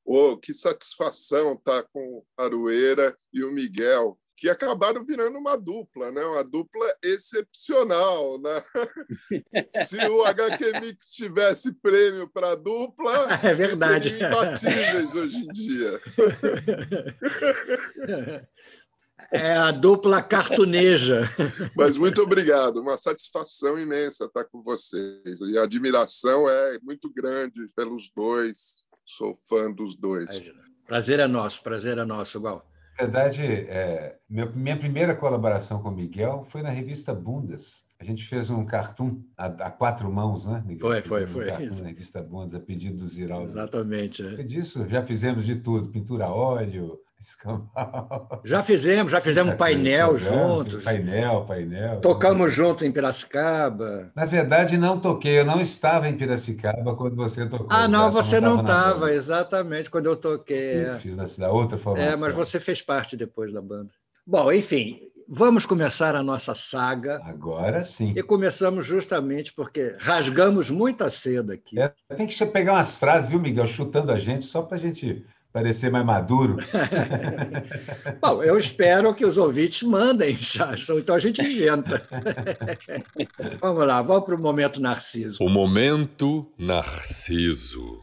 Oh, 0.06 0.36
que 0.36 0.52
satisfação 0.52 1.54
estar 1.54 1.82
tá 1.82 1.88
com 1.92 2.22
Aroeira 2.36 3.16
e 3.32 3.42
o 3.42 3.52
Miguel. 3.52 4.18
que 4.36 4.50
acabaram 4.50 5.04
virando 5.04 5.38
uma 5.38 5.56
dupla, 5.56 6.10
né? 6.10 6.22
uma 6.24 6.44
dupla 6.44 6.94
excepcional. 7.02 8.38
Né? 8.40 8.62
Se 9.86 9.96
o 10.06 10.24
HQ 10.24 10.80
Mix 10.80 11.06
tivesse 11.06 11.72
prêmio 11.72 12.28
para 12.28 12.54
dupla, 12.54 13.28
é 13.42 13.54
verdade. 13.54 14.10
seriam 14.10 14.30
imbatíveis 14.30 15.14
hoje 15.14 15.38
em 15.38 15.46
dia. 15.46 16.00
É 19.30 19.56
a 19.56 19.70
dupla 19.70 20.22
cartuneja. 20.22 21.22
Mas 21.76 21.96
muito 21.96 22.22
obrigado, 22.22 22.80
uma 22.80 22.96
satisfação 22.96 23.78
imensa 23.78 24.26
estar 24.26 24.44
com 24.44 24.62
vocês. 24.62 25.40
E 25.40 25.58
a 25.58 25.64
admiração 25.64 26.48
é 26.48 26.78
muito 26.82 27.12
grande 27.12 27.66
pelos 27.74 28.10
dois. 28.14 28.84
Sou 29.04 29.34
fã 29.34 29.70
dos 29.70 29.96
dois. 29.96 30.40
Prazer 30.86 31.20
é 31.20 31.26
nosso, 31.26 31.62
prazer 31.62 31.98
é 31.98 32.04
nosso, 32.04 32.38
igual. 32.38 32.66
Na 32.98 33.04
verdade, 33.04 33.42
é, 33.42 34.16
minha 34.28 34.76
primeira 34.76 35.16
colaboração 35.16 35.82
com 35.82 35.88
o 35.88 35.94
Miguel 35.94 36.46
foi 36.48 36.62
na 36.62 36.70
revista 36.70 37.12
Bundas. 37.12 37.84
A 37.98 38.04
gente 38.04 38.24
fez 38.24 38.50
um 38.50 38.64
cartoon 38.64 39.22
a, 39.36 39.46
a 39.46 39.70
quatro 39.70 40.10
mãos, 40.12 40.46
né, 40.46 40.62
Miguel? 40.64 40.88
Foi, 40.88 41.02
foi, 41.02 41.24
um 41.24 41.28
foi. 41.28 41.46
Cartoon 41.46 41.82
na 41.82 41.88
revista 41.88 42.22
Bundas, 42.22 42.60
a 42.60 42.64
pedido 42.64 42.98
do 42.98 43.08
Ziraldo. 43.08 43.50
Exatamente. 43.50 44.24
É. 44.24 44.42
Disso 44.42 44.86
já 44.88 45.04
fizemos 45.04 45.44
de 45.44 45.56
tudo: 45.56 45.88
pintura 45.88 46.26
a 46.26 46.32
óleo, 46.32 47.00
já 48.44 48.62
fizemos, 48.62 49.12
já 49.12 49.20
fizemos 49.20 49.54
painel 49.54 50.16
juntos. 50.16 50.84
Painel, 50.84 51.44
painel. 51.44 52.00
Tocamos 52.00 52.52
junto 52.52 52.84
em 52.84 52.92
Piracicaba. 52.92 54.10
Na 54.14 54.24
verdade, 54.24 54.76
não 54.76 54.98
toquei. 54.98 55.38
Eu 55.38 55.44
não 55.44 55.60
estava 55.60 56.08
em 56.08 56.16
Piracicaba 56.16 56.94
quando 56.96 57.16
você 57.16 57.48
tocou. 57.48 57.68
Ah, 57.70 57.88
não, 57.88 58.10
você 58.10 58.40
não 58.40 58.60
estava, 58.60 59.12
exatamente, 59.12 59.90
quando 59.90 60.06
eu 60.06 60.16
toquei. 60.16 60.82
Isso, 60.82 60.96
é. 60.96 60.98
Fiz 60.98 61.36
da 61.38 61.50
outra 61.50 61.78
formação. 61.78 62.12
É, 62.12 62.16
mas 62.16 62.34
você 62.34 62.60
fez 62.60 62.82
parte 62.82 63.16
depois 63.16 63.52
da 63.52 63.60
banda. 63.60 63.90
Bom, 64.26 64.50
enfim, 64.52 65.00
vamos 65.28 65.66
começar 65.66 66.14
a 66.14 66.22
nossa 66.22 66.54
saga. 66.54 67.20
Agora 67.24 67.82
sim. 67.82 68.12
E 68.16 68.22
começamos 68.22 68.86
justamente 68.86 69.52
porque 69.52 69.94
rasgamos 69.98 70.70
muita 70.70 71.10
seda 71.10 71.54
aqui. 71.54 71.78
É, 71.80 71.92
tem 72.16 72.26
que 72.26 72.46
pegar 72.46 72.74
umas 72.74 72.96
frases, 72.96 73.30
viu, 73.30 73.40
Miguel, 73.40 73.66
chutando 73.66 74.12
a 74.12 74.18
gente, 74.18 74.46
só 74.46 74.62
para 74.62 74.76
a 74.76 74.80
gente 74.80 75.24
parecer 75.54 75.88
mais 75.88 76.04
maduro. 76.04 76.56
Bom, 78.20 78.42
eu 78.42 78.58
espero 78.58 79.14
que 79.14 79.24
os 79.24 79.38
ouvintes 79.38 79.84
mandem, 79.84 80.36
Chachão, 80.42 80.98
então 80.98 81.14
a 81.14 81.18
gente 81.20 81.40
inventa. 81.40 82.04
vamos 83.62 83.86
lá, 83.86 84.02
vamos 84.02 84.24
para 84.24 84.34
o 84.34 84.38
momento 84.38 84.80
Narciso. 84.80 85.38
O 85.40 85.48
momento 85.48 86.52
Narciso. 86.58 88.02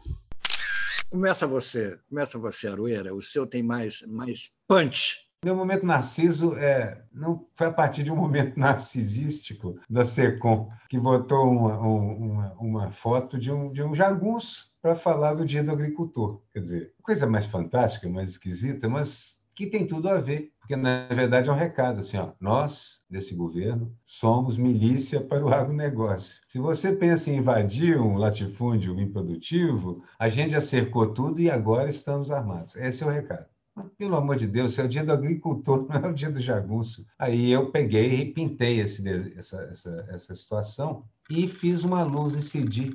Começa 1.10 1.46
você, 1.46 1.98
começa 2.08 2.38
você, 2.38 2.68
Aroeira. 2.68 3.14
O 3.14 3.20
seu 3.20 3.46
tem 3.46 3.62
mais, 3.62 4.02
mais 4.08 4.50
punch. 4.66 5.18
Meu 5.44 5.54
momento 5.54 5.84
narciso 5.84 6.54
é, 6.54 7.02
não 7.12 7.48
foi 7.54 7.66
a 7.66 7.72
partir 7.72 8.04
de 8.04 8.12
um 8.12 8.16
momento 8.16 8.58
narcisístico 8.58 9.76
da 9.90 10.04
Secom, 10.04 10.70
que 10.88 10.96
botou 10.96 11.50
uma, 11.50 11.78
uma, 11.78 12.52
uma 12.52 12.92
foto 12.92 13.36
de 13.36 13.50
um, 13.50 13.72
de 13.72 13.82
um 13.82 13.92
jagunço 13.92 14.71
para 14.82 14.96
falar 14.96 15.34
do 15.34 15.46
Dia 15.46 15.62
do 15.62 15.70
Agricultor. 15.70 16.42
Quer 16.52 16.58
dizer, 16.58 16.94
coisa 17.00 17.24
mais 17.24 17.46
fantástica, 17.46 18.08
mais 18.08 18.30
esquisita, 18.30 18.88
mas 18.88 19.40
que 19.54 19.66
tem 19.66 19.86
tudo 19.86 20.08
a 20.08 20.18
ver, 20.18 20.50
porque 20.58 20.74
na 20.74 21.06
verdade 21.08 21.48
é 21.48 21.52
um 21.52 21.56
recado 21.56 22.00
assim, 22.00 22.16
ó, 22.16 22.32
nós 22.40 23.02
desse 23.08 23.34
governo 23.34 23.94
somos 24.04 24.56
milícia 24.56 25.20
para 25.20 25.44
o 25.44 25.52
agronegócio. 25.52 26.40
Se 26.46 26.58
você 26.58 26.92
pensa 26.92 27.30
em 27.30 27.36
invadir 27.36 28.00
um 28.00 28.16
latifúndio 28.16 28.98
improdutivo, 28.98 30.02
a 30.18 30.28
gente 30.28 30.52
já 30.52 30.60
cercou 30.60 31.12
tudo 31.12 31.40
e 31.40 31.50
agora 31.50 31.90
estamos 31.90 32.30
armados. 32.30 32.74
Esse 32.76 33.04
é 33.04 33.06
o 33.06 33.10
recado. 33.10 33.46
Mas, 33.74 33.88
pelo 33.96 34.16
amor 34.16 34.36
de 34.36 34.46
Deus, 34.46 34.78
é 34.78 34.84
o 34.84 34.88
dia 34.88 35.04
do 35.04 35.12
agricultor, 35.12 35.86
não 35.88 35.96
é 35.96 36.08
o 36.08 36.14
dia 36.14 36.30
do 36.30 36.40
jagunço. 36.40 37.06
Aí 37.18 37.50
eu 37.50 37.70
peguei 37.70 38.20
e 38.20 38.32
pintei 38.32 38.80
esse, 38.80 39.06
essa, 39.36 39.62
essa, 39.70 40.06
essa 40.08 40.34
situação 40.34 41.04
e 41.30 41.46
fiz 41.46 41.84
uma 41.84 42.02
luz 42.02 42.34
incidir 42.34 42.94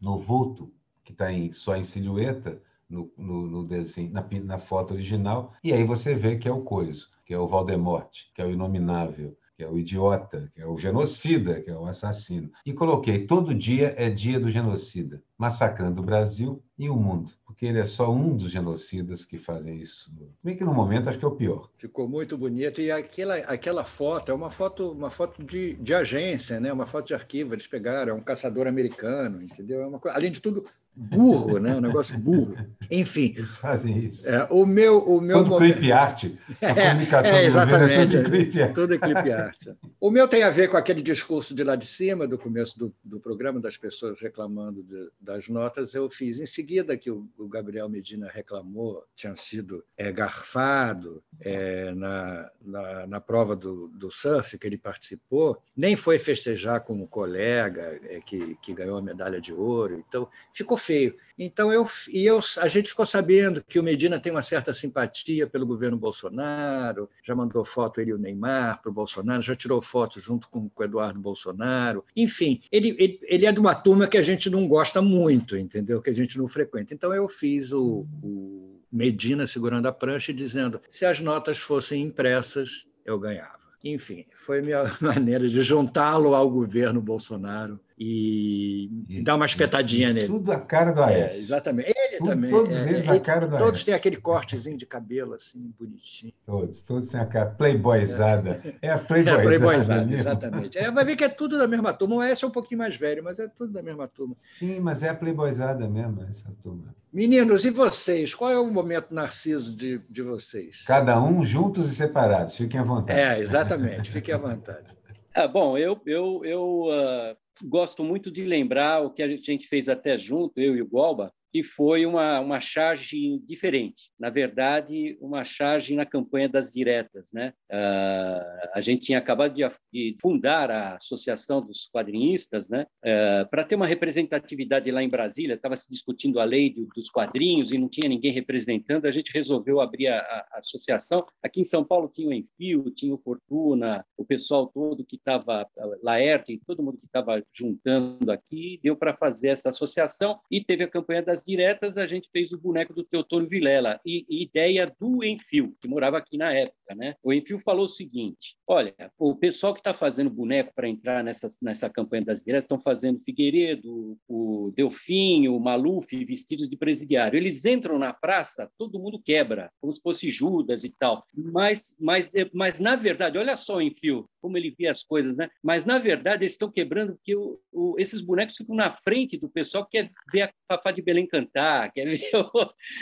no 0.00 0.18
vulto 0.18 0.72
que 1.04 1.12
está 1.12 1.26
só 1.52 1.76
em 1.76 1.84
silhueta 1.84 2.60
no, 2.88 3.12
no, 3.16 3.46
no 3.46 3.66
desenho, 3.66 4.12
na, 4.12 4.26
na, 4.44 4.58
foto 4.58 4.94
original, 4.94 5.52
e 5.62 5.72
aí 5.72 5.84
você 5.84 6.14
vê 6.14 6.36
que 6.36 6.48
é 6.48 6.52
o 6.52 6.62
Coiso, 6.62 7.10
que 7.24 7.34
é 7.34 7.38
o 7.38 7.46
Valdemorte, 7.46 8.30
que 8.34 8.42
é 8.42 8.46
o 8.46 8.50
Inominável, 8.50 9.36
que 9.56 9.62
é 9.62 9.68
o 9.68 9.78
idiota, 9.78 10.50
que 10.54 10.60
é 10.60 10.66
o 10.66 10.76
genocida, 10.76 11.60
que 11.60 11.70
é 11.70 11.76
o 11.76 11.86
assassino. 11.86 12.50
E 12.66 12.72
coloquei: 12.72 13.26
todo 13.26 13.54
dia 13.54 13.94
é 13.96 14.10
dia 14.10 14.38
do 14.40 14.50
genocida, 14.50 15.22
massacrando 15.38 16.00
o 16.00 16.04
Brasil 16.04 16.62
e 16.76 16.88
o 16.88 16.96
mundo, 16.96 17.30
porque 17.46 17.66
ele 17.66 17.78
é 17.78 17.84
só 17.84 18.12
um 18.12 18.36
dos 18.36 18.50
genocidas 18.50 19.24
que 19.24 19.38
fazem 19.38 19.80
isso. 19.80 20.10
Bem 20.42 20.56
que 20.56 20.64
no 20.64 20.74
momento 20.74 21.08
acho 21.08 21.18
que 21.18 21.24
é 21.24 21.28
o 21.28 21.36
pior. 21.36 21.70
Ficou 21.78 22.08
muito 22.08 22.36
bonito 22.36 22.80
e 22.80 22.90
aquela, 22.90 23.36
aquela 23.36 23.84
foto 23.84 24.32
é 24.32 24.34
uma 24.34 24.50
foto 24.50 24.90
uma 24.90 25.10
foto 25.10 25.42
de, 25.42 25.74
de 25.74 25.94
agência, 25.94 26.58
né? 26.58 26.72
Uma 26.72 26.86
foto 26.86 27.06
de 27.06 27.14
arquivo 27.14 27.54
eles 27.54 27.66
pegaram, 27.66 28.12
é 28.12 28.14
um 28.14 28.22
caçador 28.22 28.66
americano, 28.66 29.40
entendeu? 29.40 29.82
É 29.82 29.86
uma 29.86 30.00
além 30.06 30.32
de 30.32 30.42
tudo 30.42 30.66
burro, 30.96 31.58
né? 31.58 31.74
Um 31.74 31.80
negócio 31.80 32.18
burro. 32.18 32.56
Enfim. 32.90 33.34
Eles 33.36 33.56
fazem 33.56 33.98
isso. 33.98 34.28
É, 34.28 34.46
o 34.50 34.64
meu, 34.64 34.98
o 34.98 35.20
meu 35.20 35.38
tudo 35.38 35.50
momento... 35.50 35.72
clipe 35.72 35.92
art. 35.92 36.24
A 36.62 36.66
é, 36.66 36.90
comunicação 36.90 37.32
é, 37.32 37.44
exatamente. 37.44 38.16
tudo, 38.16 38.30
clipe 38.30 38.62
art. 38.62 38.74
tudo 38.74 38.98
clipe 38.98 39.32
art. 39.32 39.66
O 40.00 40.10
meu 40.10 40.28
tem 40.28 40.42
a 40.42 40.50
ver 40.50 40.68
com 40.68 40.76
aquele 40.76 41.02
discurso 41.02 41.54
de 41.54 41.64
lá 41.64 41.76
de 41.76 41.86
cima, 41.86 42.26
do 42.26 42.38
começo 42.38 42.78
do, 42.78 42.94
do 43.02 43.18
programa, 43.18 43.60
das 43.60 43.76
pessoas 43.76 44.20
reclamando 44.20 44.82
de, 44.82 45.08
das 45.20 45.48
notas. 45.48 45.94
Eu 45.94 46.08
fiz 46.08 46.38
em 46.38 46.46
seguida 46.46 46.96
que 46.96 47.10
o, 47.10 47.28
o 47.38 47.48
Gabriel 47.48 47.88
Medina 47.88 48.30
reclamou, 48.32 49.04
tinha 49.16 49.34
sido 49.34 49.84
é, 49.96 50.12
garfado 50.12 51.22
é, 51.40 51.92
na, 51.92 52.50
na, 52.62 53.06
na, 53.06 53.20
prova 53.20 53.56
do, 53.56 53.88
do 53.88 54.10
surf 54.10 54.56
que 54.58 54.66
ele 54.66 54.78
participou, 54.78 55.60
nem 55.76 55.96
foi 55.96 56.18
festejar 56.18 56.82
com 56.82 56.94
um 56.94 57.06
colega 57.06 57.98
é, 58.04 58.20
que, 58.20 58.56
que 58.62 58.74
ganhou 58.74 58.98
a 58.98 59.02
medalha 59.02 59.40
de 59.40 59.52
ouro. 59.52 60.02
Então, 60.06 60.28
ficou 60.52 60.76
feio. 60.84 61.16
Então, 61.36 61.72
eu, 61.72 61.86
e 62.08 62.24
eu, 62.24 62.38
a 62.58 62.68
gente 62.68 62.90
ficou 62.90 63.04
sabendo 63.04 63.62
que 63.62 63.78
o 63.78 63.82
Medina 63.82 64.20
tem 64.20 64.30
uma 64.30 64.42
certa 64.42 64.72
simpatia 64.72 65.46
pelo 65.46 65.66
governo 65.66 65.96
Bolsonaro, 65.96 67.10
já 67.24 67.34
mandou 67.34 67.64
foto 67.64 68.00
ele 68.00 68.10
e 68.10 68.14
o 68.14 68.18
Neymar 68.18 68.80
para 68.80 68.90
o 68.90 68.94
Bolsonaro, 68.94 69.42
já 69.42 69.54
tirou 69.54 69.82
foto 69.82 70.20
junto 70.20 70.48
com, 70.48 70.70
o 70.74 70.84
Eduardo 70.84 71.18
Bolsonaro. 71.18 72.04
Enfim, 72.14 72.60
ele, 72.70 72.94
ele, 72.98 73.20
ele, 73.22 73.46
é 73.46 73.52
de 73.52 73.58
uma 73.58 73.74
turma 73.74 74.06
que 74.06 74.18
a 74.18 74.22
gente 74.22 74.48
não 74.48 74.68
gosta 74.68 75.02
muito, 75.02 75.56
entendeu? 75.56 76.00
Que 76.00 76.10
a 76.10 76.14
gente 76.14 76.38
não 76.38 76.46
frequenta. 76.46 76.94
Então, 76.94 77.12
eu 77.12 77.28
fiz 77.28 77.72
o, 77.72 78.06
o 78.22 78.80
Medina 78.92 79.46
segurando 79.46 79.86
a 79.86 79.92
prancha 79.92 80.30
e 80.30 80.34
dizendo: 80.34 80.80
se 80.88 81.04
as 81.04 81.20
notas 81.20 81.58
fossem 81.58 82.02
impressas, 82.02 82.86
eu 83.04 83.18
ganhava. 83.18 83.64
Enfim, 83.82 84.24
foi 84.36 84.62
minha 84.62 84.84
maneira 85.00 85.48
de 85.48 85.62
juntá-lo 85.62 86.34
ao 86.34 86.48
governo 86.48 87.02
Bolsonaro 87.02 87.78
e, 87.96 88.90
e 89.08 89.22
dar 89.22 89.36
uma 89.36 89.46
espetadinha 89.46 90.12
nele. 90.12 90.26
Tudo 90.26 90.50
a 90.50 90.60
cara 90.60 90.92
do 90.92 91.00
é, 91.02 91.04
Aécio. 91.04 91.36
É, 91.36 91.40
exatamente. 91.40 91.92
Ele 91.96 92.18
tudo, 92.18 92.30
também. 92.30 92.50
Todos 92.50 92.76
é, 92.76 92.90
eles 92.90 93.08
a 93.08 93.20
cara 93.20 93.46
do 93.46 93.58
Todos 93.58 93.84
têm 93.84 93.94
aquele 93.94 94.16
cortezinho 94.16 94.76
de 94.76 94.84
cabelo 94.84 95.34
assim, 95.34 95.72
bonitinho. 95.78 96.32
Todos, 96.44 96.82
todos 96.82 97.08
têm 97.08 97.20
a 97.20 97.26
cara 97.26 97.50
playboyzada. 97.50 98.60
É, 98.82 98.88
é 98.88 98.90
a 98.90 98.98
playboyzada. 98.98 99.30
É 99.30 99.40
a 99.40 99.42
playboyzada, 99.42 100.12
exatamente. 100.12 100.78
É, 100.78 100.90
vai 100.90 101.04
ver 101.04 101.16
que 101.16 101.24
é 101.24 101.28
tudo 101.28 101.56
da 101.56 101.68
mesma 101.68 101.92
turma. 101.92 102.16
O 102.16 102.20
Aécio 102.20 102.46
é 102.46 102.48
um 102.48 102.52
pouquinho 102.52 102.78
mais 102.78 102.96
velho, 102.96 103.22
mas 103.22 103.38
é 103.38 103.46
tudo 103.46 103.72
da 103.72 103.82
mesma 103.82 104.08
turma. 104.08 104.34
Sim, 104.58 104.80
mas 104.80 105.02
é 105.02 105.10
a 105.10 105.14
playboyzada 105.14 105.88
mesmo, 105.88 106.22
essa 106.22 106.50
turma. 106.62 106.94
Meninos, 107.12 107.64
e 107.64 107.70
vocês? 107.70 108.34
Qual 108.34 108.50
é 108.50 108.58
o 108.58 108.66
momento 108.66 109.14
narciso 109.14 109.76
de, 109.76 110.00
de 110.10 110.20
vocês? 110.20 110.82
Cada 110.84 111.22
um 111.22 111.44
juntos 111.44 111.92
e 111.92 111.94
separados. 111.94 112.56
Fiquem 112.56 112.80
à 112.80 112.82
vontade. 112.82 113.20
É, 113.20 113.38
exatamente. 113.38 114.10
Fiquem 114.10 114.34
à 114.34 114.38
vontade. 114.38 114.92
Ah, 115.36 115.48
bom, 115.48 115.76
eu, 115.76 116.00
eu, 116.06 116.44
eu 116.44 116.82
uh, 116.84 117.36
gosto 117.62 118.02
muito 118.02 118.30
de 118.30 118.44
lembrar 118.44 119.02
o 119.02 119.10
que 119.10 119.22
a 119.22 119.36
gente 119.36 119.66
fez 119.66 119.88
até 119.88 120.16
junto, 120.16 120.60
eu 120.60 120.76
e 120.76 120.82
o 120.82 120.88
Golba, 120.88 121.32
e 121.54 121.62
foi 121.62 122.04
uma, 122.04 122.40
uma 122.40 122.58
charge 122.58 123.38
diferente. 123.46 124.10
Na 124.18 124.28
verdade, 124.28 125.16
uma 125.20 125.44
charge 125.44 125.94
na 125.94 126.04
campanha 126.04 126.48
das 126.48 126.72
diretas. 126.72 127.30
Né? 127.32 127.52
Uh, 127.70 128.70
a 128.74 128.80
gente 128.80 129.06
tinha 129.06 129.18
acabado 129.18 129.54
de, 129.54 129.62
de, 129.92 130.16
fundar 130.20 130.68
a 130.68 130.96
Associação 130.96 131.60
dos 131.60 131.88
Quadrinistas 131.94 132.68
né? 132.68 132.86
Uh, 133.04 133.48
para 133.48 133.62
ter 133.62 133.76
uma 133.76 133.86
representatividade 133.86 134.90
lá 134.90 135.00
em 135.00 135.08
Brasília. 135.08 135.54
Estava 135.54 135.76
se 135.76 135.88
discutindo 135.88 136.40
a 136.40 136.44
lei 136.44 136.74
do, 136.74 136.88
dos 136.94 137.08
quadrinhos 137.08 137.70
e 137.72 137.78
não 137.78 137.88
tinha 137.88 138.08
ninguém 138.08 138.32
representando. 138.32 139.06
A 139.06 139.12
gente 139.12 139.30
resolveu 139.32 139.80
abrir 139.80 140.08
a, 140.08 140.18
a, 140.18 140.46
a 140.54 140.58
associação. 140.58 141.24
Aqui 141.40 141.60
em 141.60 141.64
São 141.64 141.84
Paulo 141.84 142.10
tinha 142.12 142.28
o 142.28 142.32
Enfio, 142.32 142.90
tinha 142.90 143.14
o 143.14 143.18
Fortuna, 143.18 144.04
o 144.16 144.24
pessoal 144.24 144.66
todo 144.66 145.04
que 145.04 145.16
estava, 145.16 145.68
Laerte, 146.02 146.60
todo 146.66 146.82
mundo 146.82 146.98
que 146.98 147.06
estava 147.06 147.40
juntando 147.52 148.32
aqui, 148.32 148.80
deu 148.82 148.96
para 148.96 149.16
fazer 149.16 149.48
essa 149.48 149.68
associação 149.68 150.40
e 150.50 150.60
teve 150.60 150.82
a 150.82 150.88
campanha 150.88 151.22
das 151.22 151.43
as 151.44 151.46
diretas, 151.46 151.98
a 151.98 152.06
gente 152.06 152.28
fez 152.32 152.50
o 152.52 152.58
boneco 152.58 152.94
do 152.94 153.04
Teotônio 153.04 153.48
Vilela, 153.48 154.00
e, 154.04 154.24
e 154.28 154.42
ideia 154.42 154.92
do 154.98 155.22
Enfio, 155.22 155.72
que 155.80 155.88
morava 155.88 156.16
aqui 156.16 156.38
na 156.38 156.52
época. 156.52 156.94
Né? 156.96 157.14
O 157.22 157.32
Enfio 157.32 157.58
falou 157.58 157.84
o 157.84 157.88
seguinte: 157.88 158.56
olha, 158.66 158.94
o 159.18 159.36
pessoal 159.36 159.74
que 159.74 159.80
está 159.80 159.92
fazendo 159.92 160.30
boneco 160.30 160.72
para 160.74 160.88
entrar 160.88 161.22
nessa, 161.22 161.48
nessa 161.60 161.88
campanha 161.90 162.24
das 162.24 162.42
diretas 162.42 162.64
estão 162.64 162.80
fazendo 162.80 163.20
Figueiredo, 163.20 164.18
o 164.28 164.72
Delfim, 164.74 165.48
o 165.48 165.58
Maluf, 165.60 166.24
vestidos 166.24 166.68
de 166.68 166.76
presidiário. 166.76 167.36
Eles 167.36 167.64
entram 167.64 167.98
na 167.98 168.12
praça, 168.12 168.70
todo 168.78 168.98
mundo 168.98 169.20
quebra, 169.22 169.70
como 169.80 169.92
se 169.92 170.00
fosse 170.00 170.30
Judas 170.30 170.84
e 170.84 170.90
tal. 170.98 171.24
Mas, 171.34 171.94
mas, 171.98 172.32
mas 172.52 172.78
na 172.78 172.96
verdade, 172.96 173.38
olha 173.38 173.56
só 173.56 173.80
Enfio, 173.80 174.28
como 174.44 174.58
ele 174.58 174.74
via 174.76 174.92
as 174.92 175.02
coisas, 175.02 175.34
né? 175.34 175.48
Mas, 175.62 175.86
na 175.86 175.98
verdade, 175.98 176.44
eles 176.44 176.52
estão 176.52 176.70
quebrando 176.70 177.14
porque 177.14 177.34
o, 177.34 177.58
o, 177.72 177.94
esses 177.98 178.20
bonecos 178.20 178.56
ficam 178.56 178.76
na 178.76 178.90
frente 178.90 179.40
do 179.40 179.48
pessoal 179.48 179.86
que 179.86 179.92
quer 179.92 180.10
ver 180.30 180.42
a 180.42 180.52
Fafá 180.68 180.90
de 180.90 181.00
Belém 181.00 181.26
cantar, 181.26 181.90
quer 181.94 182.06
ver, 182.06 182.30
o, 182.36 182.50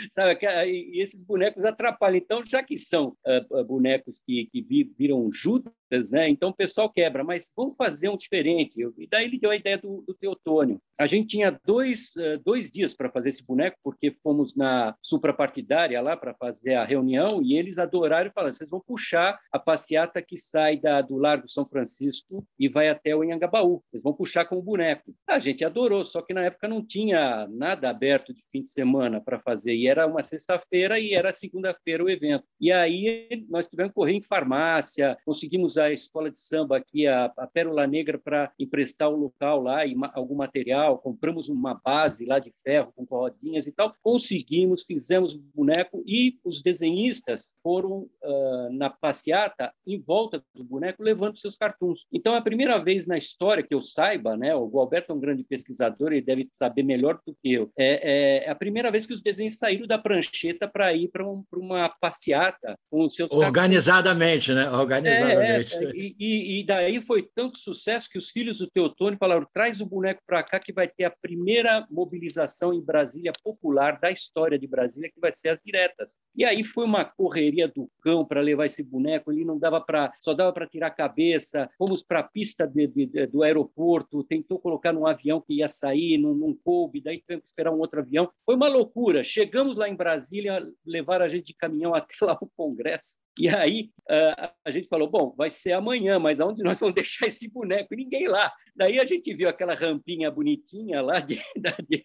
sabe? 0.09 0.39
E 0.65 1.03
esses 1.03 1.21
bonecos 1.21 1.65
atrapalham. 1.65 2.15
Então, 2.15 2.41
já 2.45 2.63
que 2.63 2.77
são 2.77 3.17
uh, 3.27 3.65
bonecos 3.65 4.21
que, 4.25 4.45
que 4.53 4.87
viram 4.97 5.29
Judas, 5.33 5.73
né? 6.11 6.29
Então 6.29 6.49
o 6.49 6.55
pessoal 6.55 6.89
quebra, 6.89 7.23
mas 7.23 7.51
vamos 7.55 7.75
fazer 7.77 8.09
um 8.09 8.17
diferente. 8.17 8.81
E 8.97 9.07
daí 9.07 9.25
ele 9.25 9.39
deu 9.39 9.51
a 9.51 9.55
ideia 9.55 9.77
do, 9.77 10.03
do 10.05 10.13
Teotônio. 10.13 10.79
A 10.99 11.07
gente 11.07 11.27
tinha 11.27 11.59
dois, 11.65 12.15
uh, 12.15 12.41
dois 12.43 12.71
dias 12.71 12.93
para 12.93 13.09
fazer 13.09 13.29
esse 13.29 13.45
boneco, 13.45 13.77
porque 13.83 14.15
fomos 14.23 14.55
na 14.55 14.95
suprapartidária 15.01 16.01
lá 16.01 16.15
para 16.15 16.33
fazer 16.33 16.75
a 16.75 16.85
reunião 16.85 17.41
e 17.41 17.57
eles 17.57 17.77
adoraram 17.77 18.29
e 18.29 18.33
falaram: 18.33 18.53
vocês 18.53 18.69
vão 18.69 18.81
puxar 18.81 19.39
a 19.51 19.59
passeata 19.59 20.21
que 20.21 20.37
sai 20.37 20.77
da, 20.77 21.01
do 21.01 21.17
Largo 21.17 21.49
São 21.49 21.65
Francisco 21.67 22.45
e 22.59 22.67
vai 22.67 22.89
até 22.89 23.15
o 23.15 23.23
Inhangabaú. 23.23 23.81
Vocês 23.87 24.03
vão 24.03 24.13
puxar 24.13 24.45
com 24.45 24.57
o 24.57 24.61
boneco. 24.61 25.13
A 25.27 25.39
gente 25.39 25.65
adorou, 25.65 26.03
só 26.03 26.21
que 26.21 26.33
na 26.33 26.45
época 26.45 26.67
não 26.67 26.85
tinha 26.85 27.47
nada 27.47 27.89
aberto 27.89 28.33
de 28.33 28.41
fim 28.51 28.61
de 28.61 28.69
semana 28.69 29.21
para 29.21 29.39
fazer. 29.39 29.73
E 29.75 29.87
era 29.87 30.05
uma 30.07 30.23
sexta-feira 30.23 30.99
e 30.99 31.13
era 31.13 31.33
segunda-feira 31.33 32.03
o 32.03 32.09
evento. 32.09 32.45
E 32.59 32.71
aí 32.71 33.45
nós 33.49 33.67
tivemos 33.67 33.91
que 33.91 33.95
correr 33.95 34.13
em 34.13 34.21
farmácia, 34.21 35.17
conseguimos 35.25 35.77
a 35.85 35.91
escola 35.91 36.29
de 36.29 36.39
samba 36.39 36.77
aqui, 36.77 37.07
a, 37.07 37.31
a 37.37 37.47
Pérola 37.47 37.85
Negra, 37.87 38.17
para 38.17 38.51
emprestar 38.59 39.09
o 39.09 39.15
local 39.15 39.61
lá 39.61 39.85
e 39.85 39.95
ma, 39.95 40.11
algum 40.13 40.35
material. 40.35 40.97
Compramos 40.97 41.49
uma 41.49 41.73
base 41.73 42.25
lá 42.25 42.39
de 42.39 42.51
ferro 42.63 42.91
com 42.95 43.03
rodinhas 43.03 43.67
e 43.67 43.71
tal. 43.71 43.95
Conseguimos, 44.01 44.83
fizemos 44.83 45.33
o 45.33 45.43
boneco 45.53 46.03
e 46.05 46.37
os 46.43 46.61
desenhistas 46.61 47.55
foram 47.61 48.09
uh, 48.23 48.69
na 48.71 48.89
passeata 48.89 49.73
em 49.85 49.99
volta 49.99 50.43
do 50.53 50.63
boneco 50.63 51.03
levando 51.03 51.37
seus 51.37 51.57
cartuns. 51.57 52.05
Então, 52.11 52.33
é 52.33 52.37
a 52.37 52.41
primeira 52.41 52.77
vez 52.77 53.07
na 53.07 53.17
história 53.17 53.63
que 53.63 53.73
eu 53.73 53.81
saiba, 53.81 54.37
né? 54.37 54.55
O 54.55 54.79
Alberto 54.79 55.11
é 55.11 55.15
um 55.15 55.19
grande 55.19 55.43
pesquisador, 55.43 56.11
ele 56.11 56.21
deve 56.21 56.47
saber 56.51 56.83
melhor 56.83 57.19
do 57.25 57.35
que 57.41 57.53
eu. 57.53 57.71
É, 57.77 58.45
é 58.45 58.49
a 58.49 58.55
primeira 58.55 58.91
vez 58.91 59.05
que 59.05 59.13
os 59.13 59.21
desenhos 59.21 59.57
saíram 59.57 59.87
da 59.87 59.97
prancheta 59.97 60.67
para 60.67 60.93
ir 60.93 61.09
para 61.09 61.27
um, 61.27 61.43
uma 61.53 61.87
passeata 61.99 62.77
com 62.89 63.03
os 63.03 63.15
seus 63.15 63.31
organizadamente, 63.31 64.53
cartuns. 64.53 64.71
né? 64.71 64.77
Organizadamente. 64.77 65.51
É, 65.51 65.59
é, 65.59 65.62
e, 65.95 66.59
e, 66.59 66.65
daí 66.65 67.01
foi 67.01 67.27
tanto 67.35 67.57
sucesso 67.57 68.09
que 68.09 68.17
os 68.17 68.29
filhos 68.29 68.57
do 68.57 68.69
Teotônio 68.69 69.17
falaram: 69.17 69.47
traz 69.53 69.81
o 69.81 69.85
boneco 69.85 70.21
para 70.25 70.43
cá, 70.43 70.59
que 70.59 70.73
vai 70.73 70.87
ter 70.87 71.05
a 71.05 71.11
primeira 71.21 71.85
mobilização 71.89 72.73
em 72.73 72.81
Brasília 72.81 73.31
popular 73.43 73.99
da 73.99 74.11
história 74.11 74.57
de 74.57 74.67
Brasília, 74.67 75.09
que 75.09 75.19
vai 75.19 75.31
ser 75.31 75.49
as 75.49 75.59
diretas. 75.63 76.17
E 76.35 76.43
aí 76.43 76.63
foi 76.63 76.85
uma 76.85 77.05
correria 77.05 77.67
do 77.67 77.89
cão 78.01 78.25
para 78.25 78.41
levar 78.41 78.65
esse 78.65 78.83
boneco. 78.83 79.31
Ele 79.31 79.45
não 79.45 79.57
dava 79.57 79.79
para, 79.79 80.13
só 80.21 80.33
dava 80.33 80.51
para 80.51 80.67
tirar 80.67 80.87
a 80.87 80.91
cabeça. 80.91 81.69
Fomos 81.77 82.03
para 82.03 82.19
a 82.19 82.23
pista 82.23 82.67
de, 82.67 82.87
de, 82.87 83.05
de, 83.05 83.27
do 83.27 83.43
aeroporto, 83.43 84.23
tentou 84.23 84.59
colocar 84.59 84.91
num 84.91 85.07
avião 85.07 85.41
que 85.41 85.55
ia 85.55 85.67
sair, 85.67 86.17
não, 86.17 86.57
coube, 86.63 87.01
daí 87.01 87.19
tivemos 87.19 87.43
que 87.43 87.49
esperar 87.49 87.71
um 87.71 87.79
outro 87.79 87.99
avião. 87.99 88.29
Foi 88.45 88.55
uma 88.55 88.67
loucura. 88.67 89.23
Chegamos 89.23 89.77
lá 89.77 89.89
em 89.89 89.95
Brasília, 89.95 90.65
levaram 90.85 91.25
a 91.25 91.27
gente 91.27 91.47
de 91.47 91.53
caminhão 91.53 91.93
até 91.95 92.13
lá 92.21 92.37
o 92.39 92.49
Congresso. 92.55 93.17
E 93.39 93.47
aí 93.47 93.89
a 94.07 94.71
gente 94.71 94.87
falou: 94.87 95.09
bom, 95.09 95.33
vai 95.35 95.49
ser 95.53 95.73
amanhã, 95.73 96.19
mas 96.19 96.39
aonde 96.39 96.63
nós 96.63 96.79
vamos 96.79 96.95
deixar 96.95 97.27
esse 97.27 97.49
boneco? 97.49 97.95
Ninguém 97.95 98.27
lá. 98.27 98.51
Daí 98.75 98.99
a 98.99 99.05
gente 99.05 99.33
viu 99.33 99.47
aquela 99.47 99.75
rampinha 99.75 100.29
bonitinha 100.31 101.01
lá 101.01 101.19
de, 101.19 101.35
de 101.87 102.03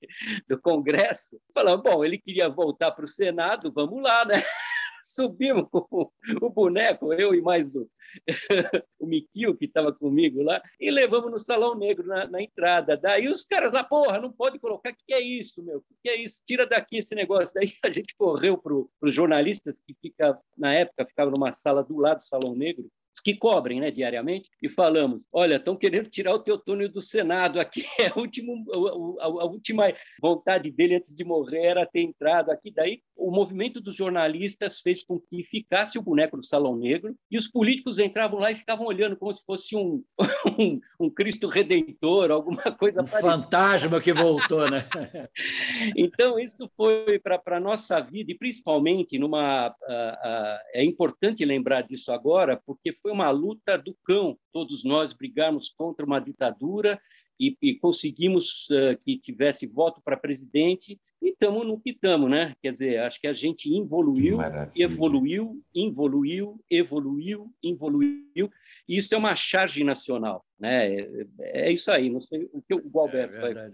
do 0.48 0.60
Congresso. 0.60 1.40
Falamos: 1.52 1.82
bom, 1.82 2.04
ele 2.04 2.18
queria 2.18 2.48
voltar 2.48 2.92
para 2.92 3.04
o 3.04 3.08
Senado, 3.08 3.72
vamos 3.74 4.02
lá, 4.02 4.24
né? 4.24 4.34
subimos 5.02 5.66
o, 5.72 6.10
o 6.42 6.50
boneco, 6.50 7.12
eu 7.12 7.34
e 7.34 7.40
mais 7.40 7.74
o, 7.74 7.88
o 8.98 9.06
Miquil, 9.06 9.56
que 9.56 9.64
estava 9.64 9.92
comigo 9.92 10.42
lá, 10.42 10.62
e 10.78 10.90
levamos 10.90 11.30
no 11.30 11.38
Salão 11.38 11.74
Negro 11.74 12.06
na, 12.06 12.26
na, 12.26 12.42
entrada. 12.42 12.96
Daí 12.96 13.28
os 13.28 13.44
caras 13.44 13.72
lá, 13.72 13.82
porra, 13.82 14.18
não 14.18 14.32
pode 14.32 14.58
colocar, 14.58 14.90
o 14.90 14.96
que 15.06 15.14
é 15.14 15.20
isso, 15.20 15.62
meu? 15.62 15.78
O 15.78 15.84
que 16.02 16.08
é 16.08 16.16
isso? 16.16 16.42
Tira 16.46 16.66
daqui 16.66 16.98
esse 16.98 17.14
negócio. 17.14 17.54
Daí 17.54 17.72
a 17.82 17.90
gente 17.90 18.14
correu 18.16 18.58
para 18.58 18.74
os 18.74 19.14
jornalistas 19.14 19.80
que 19.80 19.94
fica, 20.00 20.38
na 20.56 20.72
época, 20.72 21.06
ficavam 21.06 21.32
numa 21.32 21.52
sala 21.52 21.82
do 21.82 21.96
lado 21.98 22.18
do 22.18 22.24
Salão 22.24 22.54
Negro, 22.54 22.90
que 23.22 23.34
cobrem 23.34 23.80
né, 23.80 23.90
diariamente, 23.90 24.50
e 24.62 24.68
falamos: 24.68 25.24
olha, 25.32 25.56
estão 25.56 25.76
querendo 25.76 26.08
tirar 26.08 26.34
o 26.34 26.38
Teotônio 26.38 26.88
do 26.88 27.00
Senado 27.00 27.60
aqui, 27.60 27.82
é 28.00 28.08
a, 28.08 28.18
último, 28.18 28.64
a, 29.20 29.24
a, 29.24 29.44
última 29.44 29.92
vontade 30.20 30.70
dele 30.70 30.96
antes 30.96 31.14
de 31.14 31.24
morrer 31.24 31.66
era 31.66 31.86
ter 31.86 32.00
entrado 32.00 32.50
aqui. 32.50 32.70
Daí 32.70 33.00
o 33.16 33.30
movimento 33.30 33.80
dos 33.80 33.96
jornalistas 33.96 34.80
fez 34.80 35.02
com 35.02 35.18
que 35.18 35.42
ficasse 35.42 35.98
o 35.98 36.02
boneco 36.02 36.36
do 36.36 36.44
Salão 36.44 36.76
Negro, 36.76 37.14
e 37.30 37.36
os 37.36 37.48
políticos 37.48 37.98
entravam 37.98 38.38
lá 38.38 38.50
e 38.50 38.54
ficavam 38.54 38.86
olhando 38.86 39.16
como 39.16 39.32
se 39.32 39.44
fosse 39.44 39.76
um, 39.76 40.02
um, 40.58 40.80
um 41.00 41.10
Cristo 41.10 41.48
Redentor, 41.48 42.30
alguma 42.30 42.62
coisa. 42.78 43.02
Um 43.02 43.04
parecida. 43.04 43.32
fantasma 43.32 44.00
que 44.00 44.12
voltou, 44.12 44.70
né? 44.70 44.88
então, 45.96 46.38
isso 46.38 46.70
foi 46.76 47.18
para 47.18 47.40
a 47.56 47.60
nossa 47.60 48.00
vida, 48.00 48.32
e 48.32 48.38
principalmente 48.38 49.18
numa. 49.18 49.68
Uh, 49.68 49.72
uh, 49.72 50.58
é 50.74 50.84
importante 50.84 51.44
lembrar 51.44 51.82
disso 51.82 52.12
agora, 52.12 52.60
porque 52.64 52.92
foi 53.02 53.12
uma 53.12 53.30
luta 53.30 53.76
do 53.76 53.96
cão, 54.04 54.38
todos 54.52 54.84
nós 54.84 55.12
brigamos 55.12 55.68
contra 55.68 56.04
uma 56.04 56.20
ditadura 56.20 57.00
e, 57.38 57.56
e 57.62 57.74
conseguimos 57.74 58.68
uh, 58.70 58.98
que 59.04 59.18
tivesse 59.18 59.66
voto 59.66 60.00
para 60.02 60.16
presidente 60.16 61.00
e 61.20 61.30
estamos 61.30 61.66
no 61.66 61.80
que 61.80 61.90
estamos, 61.90 62.30
né? 62.30 62.54
Quer 62.62 62.72
dizer, 62.72 63.00
acho 63.00 63.20
que 63.20 63.26
a 63.26 63.32
gente 63.32 63.72
evoluiu, 63.76 64.38
evoluiu, 64.74 65.62
evoluiu, 65.74 66.60
evoluiu, 66.70 67.52
evoluiu. 67.62 68.50
E 68.88 68.96
isso 68.96 69.14
é 69.14 69.18
uma 69.18 69.34
charge 69.34 69.82
nacional, 69.82 70.44
né? 70.58 70.94
É, 70.94 71.26
é 71.40 71.72
isso 71.72 71.90
aí. 71.90 72.08
Não 72.08 72.20
sei 72.20 72.48
o 72.52 72.62
que 72.62 72.74
o 72.74 73.00
Alberto 73.00 73.36
é 73.36 73.52
vai. 73.52 73.72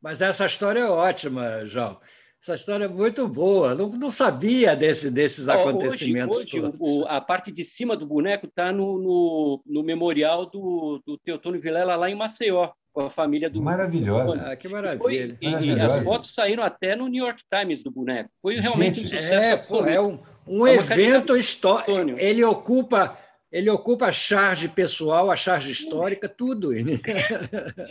Mas 0.00 0.20
essa 0.20 0.46
história 0.46 0.80
é 0.80 0.88
ótima, 0.88 1.64
João. 1.66 2.00
Essa 2.42 2.56
história 2.56 2.86
é 2.86 2.88
muito 2.88 3.28
boa. 3.28 3.72
Não, 3.72 3.88
não 3.88 4.10
sabia 4.10 4.74
desse, 4.74 5.08
desses 5.12 5.48
acontecimentos 5.48 6.38
hoje, 6.38 6.60
hoje 6.60 6.76
o, 6.80 7.04
a 7.06 7.20
parte 7.20 7.52
de 7.52 7.64
cima 7.64 7.96
do 7.96 8.04
boneco 8.04 8.46
está 8.46 8.72
no, 8.72 8.98
no, 8.98 9.62
no, 9.64 9.82
memorial 9.84 10.46
do, 10.46 11.00
do 11.06 11.16
Teotônio 11.18 11.60
Vilela, 11.60 11.94
lá 11.94 12.10
em 12.10 12.16
Maceió, 12.16 12.70
com 12.92 13.02
a 13.02 13.08
família 13.08 13.48
do. 13.48 13.62
Maravilhosa. 13.62 14.44
Ah, 14.44 14.56
que 14.56 14.68
maravilha. 14.68 14.98
Foi, 15.00 15.38
e, 15.40 15.66
e, 15.66 15.80
as 15.80 16.00
fotos 16.00 16.34
saíram 16.34 16.64
até 16.64 16.96
no 16.96 17.06
New 17.06 17.24
York 17.24 17.44
Times 17.48 17.84
do 17.84 17.92
boneco. 17.92 18.28
Foi 18.42 18.56
realmente 18.56 19.04
Gente, 19.04 19.14
um 19.14 19.20
sucesso. 19.20 19.76
É, 19.76 19.78
pô, 19.78 19.86
é 19.86 20.00
um, 20.00 20.18
um 20.44 20.66
é 20.66 20.74
evento 20.74 21.36
histórico. 21.36 21.92
Ele 22.18 22.42
ocupa. 22.42 23.16
Ele 23.52 23.68
ocupa 23.68 24.06
a 24.06 24.12
charge 24.12 24.66
pessoal, 24.66 25.30
a 25.30 25.36
charge 25.36 25.70
histórica, 25.70 26.26
tudo. 26.26 26.70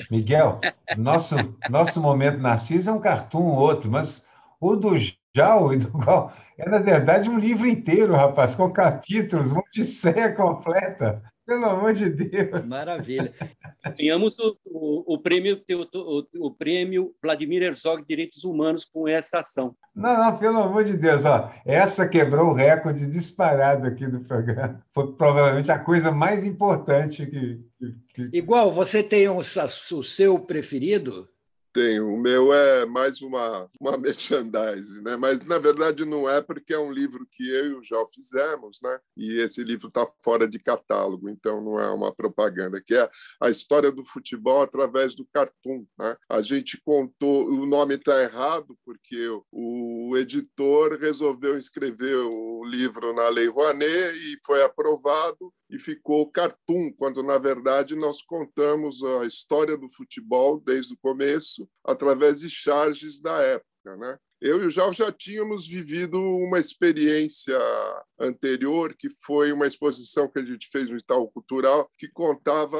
Miguel, 0.09 0.59
nosso, 0.97 1.35
nosso 1.69 2.01
momento 2.01 2.39
Narciso 2.39 2.89
é 2.89 2.93
um 2.93 2.99
cartoon 2.99 3.45
outro, 3.45 3.87
mas 3.87 4.25
o 4.61 4.75
do 4.75 4.91
Jal 5.35 5.73
e 5.73 5.77
do 5.77 5.91
Gal 5.97 6.31
é, 6.57 6.69
na 6.69 6.77
verdade, 6.77 7.27
um 7.27 7.39
livro 7.39 7.67
inteiro, 7.67 8.13
rapaz, 8.13 8.53
com 8.53 8.71
capítulos, 8.71 9.51
uma 9.51 9.61
odisseia 9.61 10.31
completa. 10.31 11.23
Pelo 11.43 11.65
amor 11.65 11.93
de 11.95 12.07
Deus. 12.07 12.65
Maravilha. 12.67 13.33
Ganhamos 13.99 14.37
o, 14.37 14.55
o, 14.63 15.15
o, 15.15 15.17
prêmio, 15.17 15.59
o, 15.93 16.47
o, 16.47 16.51
prêmio 16.51 17.13
Vladimir 17.21 17.63
Herzog 17.63 18.05
Direitos 18.07 18.43
Humanos 18.43 18.85
com 18.85 19.07
essa 19.07 19.39
ação. 19.39 19.75
Não, 19.93 20.15
não, 20.15 20.37
pelo 20.37 20.59
amor 20.59 20.85
de 20.85 20.95
Deus. 20.95 21.25
Ó, 21.25 21.51
essa 21.65 22.07
quebrou 22.07 22.51
o 22.51 22.53
recorde 22.53 23.07
disparado 23.07 23.87
aqui 23.87 24.05
do 24.05 24.21
programa. 24.21 24.81
Foi 24.93 25.11
provavelmente 25.13 25.71
a 25.71 25.79
coisa 25.79 26.11
mais 26.11 26.45
importante 26.45 27.25
que. 27.25 27.59
que, 27.79 28.29
que... 28.29 28.37
Igual, 28.37 28.71
você 28.71 29.01
tem 29.01 29.27
o, 29.27 29.39
o 29.39 30.03
seu 30.03 30.39
preferido? 30.39 31.27
Tenho. 31.73 32.13
O 32.13 32.19
meu 32.19 32.53
é 32.53 32.85
mais 32.85 33.21
uma, 33.21 33.69
uma 33.79 33.95
merchandise, 33.97 35.01
né? 35.03 35.15
mas 35.15 35.39
na 35.39 35.57
verdade 35.57 36.03
não 36.03 36.29
é 36.29 36.41
porque 36.41 36.73
é 36.73 36.79
um 36.79 36.91
livro 36.91 37.25
que 37.31 37.49
eu 37.49 37.65
e 37.67 37.73
o 37.75 37.83
Jó 37.83 38.05
fizemos, 38.13 38.79
né? 38.83 38.99
e 39.15 39.39
esse 39.39 39.63
livro 39.63 39.87
está 39.87 40.05
fora 40.23 40.47
de 40.47 40.59
catálogo, 40.59 41.29
então 41.29 41.63
não 41.63 41.79
é 41.79 41.89
uma 41.89 42.13
propaganda, 42.13 42.81
que 42.85 42.93
é 42.93 43.09
a 43.39 43.49
história 43.49 43.89
do 43.89 44.03
futebol 44.03 44.61
através 44.61 45.15
do 45.15 45.25
cartoon. 45.33 45.85
Né? 45.97 46.17
A 46.29 46.41
gente 46.41 46.81
contou, 46.83 47.47
o 47.47 47.65
nome 47.65 47.95
está 47.95 48.21
errado, 48.21 48.77
porque 48.85 49.29
o 49.49 50.17
editor 50.17 50.97
resolveu 50.99 51.57
escrever 51.57 52.17
o 52.17 52.65
livro 52.65 53.13
na 53.13 53.29
Lei 53.29 53.47
Rouanet 53.47 54.17
e 54.17 54.37
foi 54.45 54.61
aprovado, 54.61 55.53
e 55.71 55.79
ficou 55.79 56.29
cartoon, 56.29 56.91
quando 56.91 57.23
na 57.23 57.37
verdade 57.37 57.95
nós 57.95 58.21
contamos 58.21 59.03
a 59.03 59.25
história 59.25 59.77
do 59.77 59.87
futebol 59.89 60.59
desde 60.59 60.93
o 60.93 60.97
começo, 60.97 61.67
através 61.83 62.41
de 62.41 62.49
charges 62.49 63.21
da 63.21 63.41
época. 63.41 63.97
né? 63.97 64.17
Eu 64.41 64.63
e 64.63 64.65
o 64.65 64.71
Jal 64.71 64.91
já 64.91 65.11
tínhamos 65.11 65.67
vivido 65.67 66.19
uma 66.19 66.57
experiência 66.57 67.55
anterior, 68.19 68.95
que 68.97 69.07
foi 69.23 69.51
uma 69.51 69.67
exposição 69.67 70.27
que 70.27 70.39
a 70.39 70.43
gente 70.43 70.67
fez 70.71 70.89
no 70.89 70.97
Itaú 70.97 71.29
Cultural, 71.29 71.87
que 71.95 72.07
contava 72.07 72.79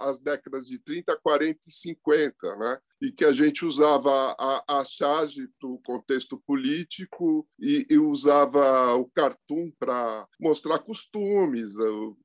as 0.00 0.18
décadas 0.18 0.66
de 0.66 0.78
30, 0.78 1.18
40 1.22 1.58
e 1.66 1.72
50, 1.72 2.56
né? 2.56 2.78
E 3.04 3.12
que 3.12 3.24
a 3.24 3.32
gente 3.32 3.66
usava 3.66 4.34
a, 4.38 4.80
a 4.80 4.84
charge 4.84 5.46
para 5.60 5.68
o 5.68 5.78
contexto 5.84 6.42
político 6.46 7.46
e, 7.60 7.86
e, 7.90 7.98
usava 7.98 8.94
o 8.94 9.10
cartoon 9.14 9.70
para 9.78 10.26
mostrar 10.40 10.78
costumes, 10.78 11.74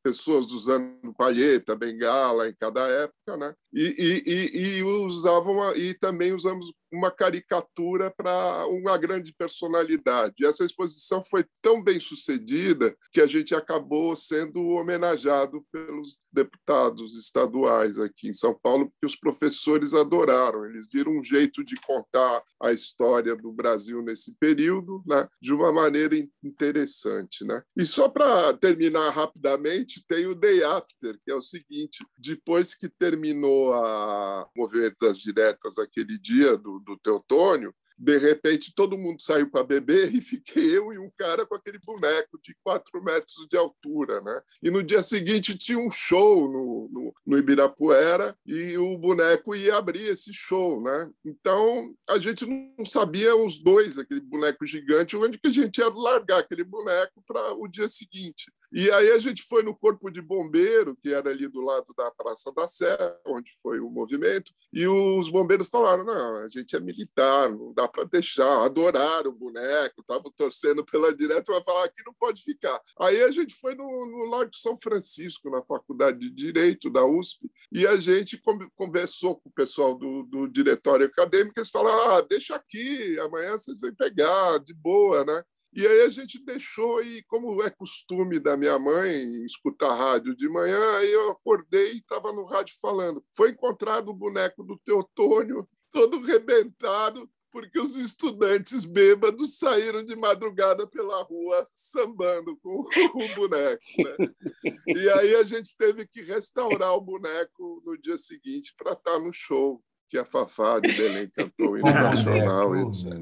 pessoas 0.01 0.51
usando 0.51 1.13
palheta, 1.17 1.75
bengala 1.75 2.47
em 2.47 2.55
cada 2.57 2.87
época, 2.87 3.35
né? 3.35 3.53
E, 3.73 4.23
e, 4.25 4.77
e 4.77 4.83
usavam 4.83 5.75
e 5.75 5.93
também 5.93 6.33
usamos 6.33 6.71
uma 6.91 7.11
caricatura 7.11 8.11
para 8.15 8.65
uma 8.67 8.97
grande 8.97 9.33
personalidade. 9.33 10.45
Essa 10.45 10.65
exposição 10.65 11.23
foi 11.23 11.45
tão 11.61 11.83
bem 11.83 11.99
sucedida 11.99 12.95
que 13.11 13.21
a 13.21 13.27
gente 13.27 13.53
acabou 13.53 14.15
sendo 14.15 14.59
homenageado 14.69 15.63
pelos 15.71 16.19
deputados 16.31 17.15
estaduais 17.15 17.99
aqui 17.99 18.29
em 18.29 18.33
São 18.33 18.57
Paulo, 18.59 18.89
porque 18.89 19.05
os 19.05 19.15
professores 19.15 19.93
adoraram. 19.93 20.65
Eles 20.69 20.87
viram 20.91 21.11
um 21.11 21.23
jeito 21.23 21.63
de 21.63 21.75
contar 21.75 22.43
a 22.61 22.71
história 22.71 23.35
do 23.35 23.51
Brasil 23.51 24.01
nesse 24.01 24.33
período, 24.39 25.03
né, 25.05 25.27
de 25.41 25.53
uma 25.53 25.71
maneira 25.71 26.15
interessante, 26.43 27.43
né? 27.43 27.61
E 27.75 27.85
só 27.85 28.09
para 28.09 28.53
terminar 28.53 29.09
rapidamente, 29.09 30.03
tem 30.07 30.25
o 30.25 30.35
Day 30.35 30.63
After, 30.63 31.19
que 31.23 31.31
é 31.31 31.35
o 31.35 31.41
seguinte: 31.41 32.05
depois 32.17 32.73
que 32.73 32.89
terminou 32.89 33.73
a 33.73 34.47
movimento 34.55 34.95
das 35.01 35.17
diretas 35.17 35.77
aquele 35.77 36.17
dia 36.17 36.57
do 36.57 36.79
do, 36.79 36.97
Teotônio, 36.97 37.73
de 37.99 38.17
repente 38.17 38.73
todo 38.73 38.97
mundo 38.97 39.21
saiu 39.21 39.49
para 39.51 39.63
beber 39.63 40.15
e 40.15 40.21
fiquei 40.21 40.77
eu 40.77 40.93
e 40.93 40.97
um 40.97 41.11
cara 41.17 41.45
com 41.45 41.53
aquele 41.53 41.77
boneco 41.79 42.39
de 42.41 42.55
quatro 42.63 43.03
metros 43.03 43.45
de 43.49 43.57
altura, 43.57 44.21
né? 44.21 44.41
E 44.63 44.71
no 44.71 44.81
dia 44.81 45.03
seguinte 45.03 45.57
tinha 45.57 45.77
um 45.77 45.91
show 45.91 46.49
no, 46.49 46.89
no, 46.89 47.13
no, 47.25 47.37
Ibirapuera 47.37 48.35
e 48.45 48.77
o 48.77 48.97
boneco 48.97 49.53
ia 49.53 49.75
abrir 49.75 50.05
esse 50.05 50.33
show, 50.33 50.81
né? 50.81 51.11
Então 51.25 51.93
a 52.07 52.17
gente 52.17 52.45
não 52.45 52.85
sabia 52.85 53.35
os 53.35 53.59
dois, 53.59 53.97
aquele 53.97 54.21
boneco 54.21 54.65
gigante, 54.65 55.17
onde 55.17 55.37
que 55.37 55.47
a 55.49 55.51
gente 55.51 55.79
ia 55.79 55.89
largar 55.89 56.39
aquele 56.39 56.63
boneco 56.63 57.21
para 57.27 57.53
o 57.53 57.67
dia 57.67 57.87
seguinte. 57.87 58.51
E 58.71 58.89
aí 58.91 59.11
a 59.11 59.17
gente 59.17 59.43
foi 59.43 59.63
no 59.63 59.75
Corpo 59.75 60.11
de 60.11 60.21
Bombeiro, 60.21 60.95
que 60.95 61.11
era 61.11 61.31
ali 61.31 61.47
do 61.47 61.61
lado 61.61 61.91
da 61.97 62.11
Praça 62.11 62.51
da 62.53 62.67
Sé, 62.67 62.97
onde 63.25 63.51
foi 63.63 63.79
o 63.79 63.89
movimento, 63.89 64.51
e 64.71 64.87
os 64.87 65.29
bombeiros 65.29 65.67
falaram: 65.67 66.05
não, 66.05 66.35
a 66.37 66.47
gente 66.47 66.75
é 66.75 66.79
militar, 66.79 67.49
não 67.49 67.73
dá 67.73 67.87
para 67.87 68.03
deixar. 68.03 68.63
Adoraram 68.63 69.31
o 69.31 69.35
boneco, 69.35 70.01
estavam 70.01 70.31
torcendo 70.35 70.85
pela 70.85 71.15
direta, 71.15 71.51
mas 71.51 71.63
falar 71.63 71.85
aqui 71.85 72.03
não 72.05 72.13
pode 72.13 72.43
ficar. 72.43 72.79
Aí 72.99 73.23
a 73.23 73.31
gente 73.31 73.55
foi 73.55 73.73
no, 73.73 73.85
no 73.85 74.25
Largo 74.29 74.55
São 74.55 74.77
Francisco, 74.79 75.49
na 75.49 75.63
Faculdade 75.63 76.19
de 76.19 76.29
Direito 76.29 76.89
da 76.91 77.03
USP, 77.05 77.49
e 77.71 77.87
a 77.87 77.95
gente 77.95 78.39
conversou 78.75 79.35
com 79.35 79.49
o 79.49 79.53
pessoal 79.53 79.95
do, 79.95 80.23
do 80.23 80.47
diretório 80.47 81.07
acadêmico, 81.07 81.57
eles 81.57 81.71
falaram: 81.71 82.17
ah, 82.17 82.21
deixa 82.21 82.55
aqui, 82.55 83.19
amanhã 83.19 83.57
vocês 83.57 83.79
vão 83.79 83.93
pegar, 83.95 84.59
de 84.59 84.75
boa, 84.75 85.25
né? 85.25 85.43
E 85.71 85.85
aí 85.85 86.01
a 86.01 86.09
gente 86.09 86.43
deixou, 86.43 87.01
e 87.03 87.23
como 87.23 87.61
é 87.61 87.69
costume 87.69 88.39
da 88.39 88.57
minha 88.57 88.79
mãe 88.79 89.45
escutar 89.45 89.93
rádio 89.93 90.35
de 90.35 90.49
manhã, 90.49 90.97
aí 90.97 91.11
eu 91.11 91.29
acordei 91.29 91.93
e 91.93 91.97
estava 91.97 92.31
no 92.31 92.43
rádio 92.45 92.75
falando. 92.81 93.23
Foi 93.35 93.51
encontrado 93.51 94.09
o 94.09 94.13
boneco 94.13 94.63
do 94.63 94.77
Teotônio, 94.79 95.67
todo 95.91 96.21
rebentado, 96.21 97.29
porque 97.51 97.79
os 97.79 97.95
estudantes 97.97 98.85
bêbados 98.85 99.57
saíram 99.57 100.03
de 100.03 100.15
madrugada 100.15 100.87
pela 100.87 101.21
rua 101.23 101.63
sambando 101.73 102.57
com 102.57 102.81
o 102.81 102.85
boneco. 103.35 103.83
Né? 103.97 104.73
E 104.87 105.09
aí 105.09 105.35
a 105.35 105.43
gente 105.43 105.75
teve 105.77 106.07
que 106.07 106.21
restaurar 106.21 106.93
o 106.93 107.01
boneco 107.01 107.81
no 107.85 107.97
dia 107.97 108.17
seguinte 108.17 108.73
para 108.77 108.93
estar 108.93 109.13
tá 109.13 109.19
no 109.19 109.31
show 109.31 109.83
que 110.09 110.17
a 110.17 110.25
Fafá 110.25 110.79
de 110.79 110.87
Belém 110.97 111.29
cantou 111.29 111.77
em 111.77 111.81
nacional, 111.81 112.75
é, 112.75 112.81
etc. 112.81 113.13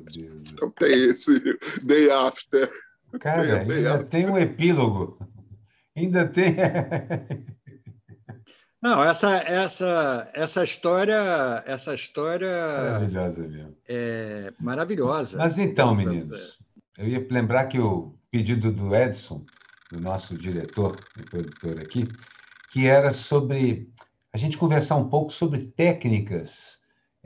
Então 0.53 0.71
tem 0.71 0.93
esse 1.09 1.37
Day 1.85 2.09
After. 2.09 2.71
Cara, 3.19 3.65
tem 3.65 3.77
ainda 3.77 3.93
after. 3.93 4.09
tem 4.09 4.29
um 4.29 4.37
epílogo. 4.37 5.19
Ainda 5.95 6.27
tem. 6.27 6.55
Não, 8.81 9.03
essa 9.03 9.37
essa 9.37 10.29
essa 10.33 10.63
história 10.63 11.63
essa 11.65 11.93
história 11.93 12.47
maravilhosa 12.47 13.47
mesmo. 13.47 13.77
É 13.87 14.53
maravilhosa. 14.59 15.37
Mas 15.39 15.57
então, 15.57 15.95
meninos, 15.95 16.59
eu 16.97 17.07
ia 17.07 17.27
lembrar 17.29 17.65
que 17.65 17.79
o 17.79 18.13
pedido 18.31 18.71
do 18.71 18.95
Edson, 18.95 19.43
do 19.91 19.99
nosso 19.99 20.37
diretor 20.37 21.03
e 21.17 21.23
produtor 21.23 21.81
aqui, 21.81 22.07
que 22.69 22.85
era 22.87 23.11
sobre 23.11 23.91
a 24.31 24.37
gente 24.37 24.57
conversar 24.57 24.95
um 24.95 25.09
pouco 25.09 25.33
sobre 25.33 25.65
técnicas. 25.65 26.76